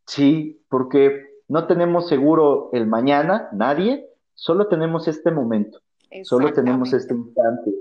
sí, 0.05 0.61
porque 0.69 1.41
no 1.49 1.67
tenemos 1.67 2.07
seguro 2.07 2.69
el 2.71 2.87
mañana, 2.87 3.49
nadie, 3.51 4.07
solo 4.33 4.67
tenemos 4.67 5.07
este 5.09 5.31
momento, 5.31 5.81
solo 6.23 6.53
tenemos 6.53 6.93
este 6.93 7.13
instante. 7.13 7.71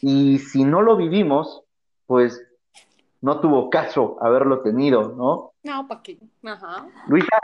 Y 0.00 0.38
si 0.38 0.64
no 0.64 0.80
lo 0.80 0.96
vivimos, 0.96 1.62
pues 2.06 2.42
no 3.20 3.40
tuvo 3.40 3.68
caso 3.68 4.16
haberlo 4.20 4.62
tenido, 4.62 5.14
¿no? 5.14 5.52
No, 5.62 5.86
¿para 5.86 6.02
qué? 6.02 6.18
Ajá. 6.42 6.86
Luisa, 7.06 7.36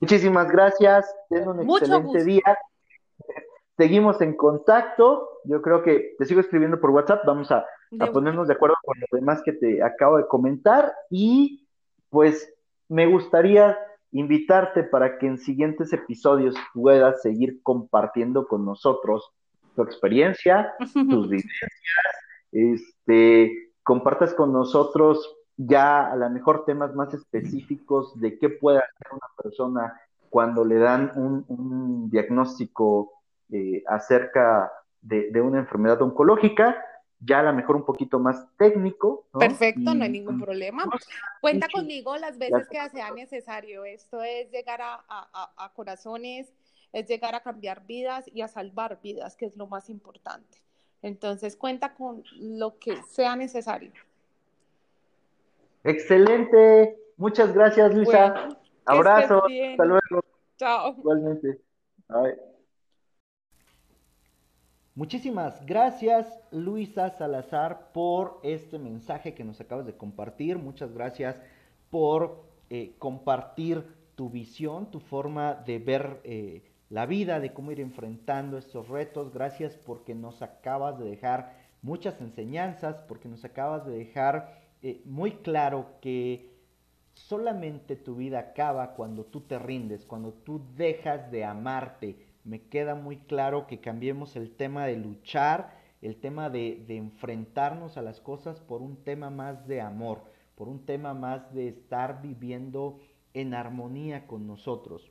Muchísimas 0.00 0.50
gracias. 0.50 1.14
Ten 1.28 1.48
un 1.48 1.60
excelente 1.60 2.24
día. 2.24 2.58
Seguimos 3.76 4.20
en 4.20 4.36
contacto. 4.36 5.28
Yo 5.44 5.62
creo 5.62 5.82
que 5.82 6.14
te 6.18 6.24
sigo 6.24 6.40
escribiendo 6.40 6.80
por 6.80 6.90
WhatsApp. 6.90 7.24
Vamos 7.26 7.50
a, 7.50 7.66
ponernos 8.12 8.48
de 8.48 8.54
acuerdo 8.54 8.76
con 8.84 8.98
lo 8.98 9.06
demás 9.18 9.42
que 9.44 9.52
te 9.52 9.82
acabo 9.82 10.18
de 10.18 10.26
comentar. 10.26 10.92
Y 11.10 11.66
pues 12.10 12.52
me 12.88 13.06
gustaría 13.06 13.78
invitarte 14.12 14.82
para 14.84 15.18
que 15.18 15.26
en 15.26 15.38
siguientes 15.38 15.92
episodios 15.92 16.54
puedas 16.72 17.22
seguir 17.22 17.62
compartiendo 17.62 18.46
con 18.46 18.64
nosotros 18.64 19.32
tu 19.74 19.82
experiencia, 19.82 20.74
tus 21.10 21.28
vivencias, 21.28 21.70
este, 22.52 23.72
compartas 23.82 24.32
con 24.34 24.52
nosotros 24.52 25.35
ya 25.56 26.10
a 26.10 26.16
lo 26.16 26.28
mejor 26.30 26.64
temas 26.64 26.94
más 26.94 27.12
específicos 27.14 28.18
de 28.20 28.38
qué 28.38 28.50
puede 28.50 28.78
hacer 28.78 29.12
una 29.12 29.28
persona 29.42 30.00
cuando 30.28 30.64
le 30.64 30.78
dan 30.78 31.12
un, 31.16 32.10
diagnóstico 32.10 33.22
eh, 33.50 33.82
acerca 33.86 34.70
de, 35.00 35.40
una 35.40 35.58
enfermedad 35.58 36.02
oncológica, 36.02 36.76
ya 37.20 37.40
a 37.40 37.42
lo 37.44 37.52
mejor 37.54 37.76
un 37.76 37.84
poquito 37.84 38.18
más 38.18 38.46
técnico. 38.58 39.26
Perfecto, 39.38 39.94
no 39.94 40.04
hay 40.04 40.10
ningún 40.10 40.40
problema. 40.40 40.84
Cuenta 41.40 41.68
conmigo 41.72 42.16
las 42.18 42.38
veces 42.38 42.68
que 42.68 42.88
sea 42.90 43.10
necesario. 43.12 43.84
Esto 43.84 44.22
es 44.22 44.50
llegar 44.50 44.80
a, 44.82 45.04
a, 45.08 45.72
corazones, 45.74 46.52
es 46.92 47.08
llegar 47.08 47.34
a 47.34 47.40
cambiar 47.40 47.86
vidas 47.86 48.26
y 48.32 48.42
a 48.42 48.48
salvar 48.48 49.00
vidas, 49.02 49.36
que 49.36 49.46
es 49.46 49.56
lo 49.56 49.66
más 49.66 49.88
importante. 49.88 50.58
Entonces, 51.02 51.56
cuenta 51.56 51.94
con 51.94 52.24
lo 52.38 52.78
que 52.78 53.02
sea 53.04 53.36
necesario. 53.36 53.92
Excelente. 55.86 56.98
Muchas 57.16 57.52
gracias, 57.54 57.94
Luisa. 57.94 58.48
Abrazo. 58.84 59.42
Hasta 59.44 59.84
luego. 59.84 60.24
Chao. 60.56 60.94
Igualmente. 60.98 61.60
Muchísimas 64.94 65.64
gracias, 65.66 66.26
Luisa 66.50 67.10
Salazar, 67.10 67.92
por 67.92 68.40
este 68.42 68.78
mensaje 68.78 69.34
que 69.34 69.44
nos 69.44 69.60
acabas 69.60 69.86
de 69.86 69.96
compartir. 69.96 70.58
Muchas 70.58 70.92
gracias 70.92 71.40
por 71.90 72.44
eh, 72.70 72.94
compartir 72.98 73.84
tu 74.14 74.30
visión, 74.30 74.90
tu 74.90 75.00
forma 75.00 75.54
de 75.54 75.78
ver 75.78 76.20
eh, 76.24 76.62
la 76.88 77.04
vida, 77.04 77.40
de 77.40 77.52
cómo 77.52 77.72
ir 77.72 77.80
enfrentando 77.80 78.56
estos 78.56 78.88
retos. 78.88 79.32
Gracias 79.32 79.76
porque 79.76 80.14
nos 80.14 80.40
acabas 80.42 80.98
de 80.98 81.04
dejar 81.04 81.52
muchas 81.82 82.20
enseñanzas, 82.20 82.96
porque 83.06 83.28
nos 83.28 83.44
acabas 83.44 83.84
de 83.84 83.92
dejar 83.98 84.65
eh, 84.82 85.02
muy 85.04 85.32
claro 85.32 85.98
que 86.00 86.50
solamente 87.14 87.96
tu 87.96 88.16
vida 88.16 88.38
acaba 88.38 88.94
cuando 88.94 89.24
tú 89.24 89.40
te 89.40 89.58
rindes, 89.58 90.04
cuando 90.04 90.32
tú 90.32 90.62
dejas 90.76 91.30
de 91.30 91.44
amarte. 91.44 92.26
Me 92.44 92.62
queda 92.62 92.94
muy 92.94 93.16
claro 93.16 93.66
que 93.66 93.80
cambiemos 93.80 94.36
el 94.36 94.54
tema 94.54 94.86
de 94.86 94.96
luchar, 94.96 95.76
el 96.02 96.16
tema 96.16 96.50
de, 96.50 96.84
de 96.86 96.96
enfrentarnos 96.96 97.96
a 97.96 98.02
las 98.02 98.20
cosas 98.20 98.60
por 98.60 98.82
un 98.82 98.96
tema 99.02 99.30
más 99.30 99.66
de 99.66 99.80
amor, 99.80 100.22
por 100.54 100.68
un 100.68 100.84
tema 100.84 101.14
más 101.14 101.52
de 101.52 101.68
estar 101.68 102.22
viviendo 102.22 103.00
en 103.34 103.54
armonía 103.54 104.26
con 104.26 104.46
nosotros. 104.46 105.10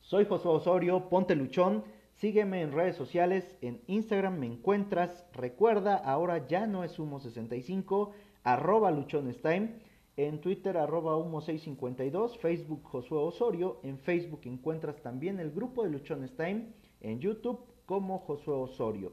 Soy 0.00 0.24
José 0.24 0.48
Osorio, 0.48 1.08
ponte 1.10 1.34
luchón. 1.36 1.84
Sígueme 2.14 2.62
en 2.62 2.72
redes 2.72 2.96
sociales, 2.96 3.56
en 3.60 3.80
Instagram 3.86 4.38
me 4.38 4.46
encuentras. 4.46 5.24
Recuerda, 5.32 5.94
ahora 5.96 6.48
ya 6.48 6.66
no 6.66 6.82
es 6.82 6.98
Humo65, 6.98 8.10
arroba 8.52 8.90
luchonestime. 8.90 9.80
En 10.16 10.40
Twitter, 10.40 10.76
arroba 10.76 11.16
humo652. 11.16 12.38
Facebook, 12.38 12.82
Josué 12.84 13.18
Osorio. 13.18 13.80
En 13.82 13.98
Facebook 13.98 14.40
encuentras 14.44 15.00
también 15.02 15.38
el 15.40 15.50
grupo 15.50 15.84
de 15.84 15.90
Luchonestime. 15.90 16.72
En 17.00 17.20
YouTube, 17.20 17.60
como 17.86 18.18
Josué 18.18 18.54
Osorio. 18.54 19.12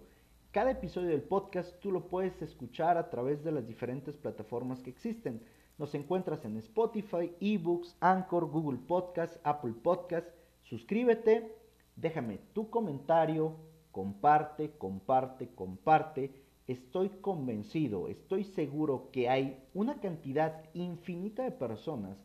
Cada 0.52 0.72
episodio 0.72 1.10
del 1.10 1.24
podcast 1.24 1.80
tú 1.80 1.92
lo 1.92 2.08
puedes 2.08 2.42
escuchar 2.42 2.98
a 2.98 3.10
través 3.10 3.44
de 3.44 3.52
las 3.52 3.68
diferentes 3.68 4.16
plataformas 4.18 4.82
que 4.82 4.90
existen. 4.90 5.42
Nos 5.78 5.94
encuentras 5.94 6.44
en 6.46 6.58
Spotify, 6.58 7.36
eBooks, 7.40 7.98
Anchor, 8.00 8.50
Google 8.50 8.80
Podcast, 8.88 9.38
Apple 9.44 9.74
Podcast 9.84 10.28
Suscríbete, 10.66 11.56
déjame 11.96 12.40
tu 12.54 12.72
comentario, 12.72 13.56
comparte, 13.92 14.72
comparte, 14.78 15.54
comparte. 15.54 16.45
Estoy 16.68 17.10
convencido, 17.22 18.08
estoy 18.08 18.44
seguro 18.44 19.12
que 19.12 19.30
hay 19.30 19.64
una 19.76 20.00
cantidad 20.00 20.64
infinita 20.74 21.44
de 21.44 21.52
personas 21.52 22.18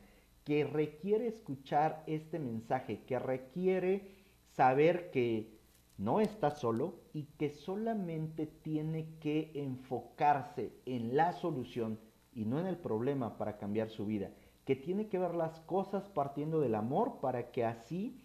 que 0.45 0.65
requiere 0.65 1.27
escuchar 1.27 2.03
este 2.07 2.39
mensaje, 2.39 3.05
que 3.05 3.19
requiere 3.19 4.17
saber 4.47 5.11
que 5.11 5.61
no 5.99 6.21
está 6.21 6.51
solo 6.51 7.01
y 7.13 7.25
que 7.37 7.51
solamente 7.51 8.47
tiene 8.47 9.19
que 9.21 9.53
enfocarse 9.55 10.73
en 10.87 11.15
la 11.15 11.35
solución 11.35 12.01
y 12.33 12.47
no 12.47 12.59
en 12.59 12.67
el 12.67 12.79
problema 12.79 13.37
para 13.37 13.59
cambiar 13.59 13.91
su 13.91 14.07
vida, 14.07 14.31
que 14.65 14.75
tiene 14.75 15.09
que 15.09 15.19
ver 15.19 15.35
las 15.35 15.61
cosas 15.61 16.09
partiendo 16.09 16.61
del 16.61 16.75
amor 16.75 17.21
para 17.21 17.51
que 17.51 17.67
así 17.67 18.23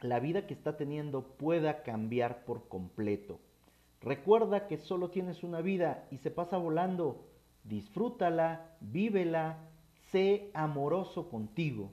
la 0.00 0.20
vida 0.20 0.46
que 0.46 0.54
está 0.54 0.78
teniendo 0.78 1.36
pueda 1.36 1.82
cambiar 1.82 2.46
por 2.46 2.68
completo. 2.68 3.40
Recuerda 4.00 4.68
que 4.68 4.78
solo 4.78 5.10
tienes 5.10 5.42
una 5.42 5.60
vida 5.60 6.06
y 6.10 6.18
se 6.18 6.30
pasa 6.30 6.56
volando. 6.56 7.26
Disfrútala, 7.64 8.76
vívela, 8.80 9.58
sé 10.10 10.50
amoroso 10.54 11.28
contigo. 11.28 11.90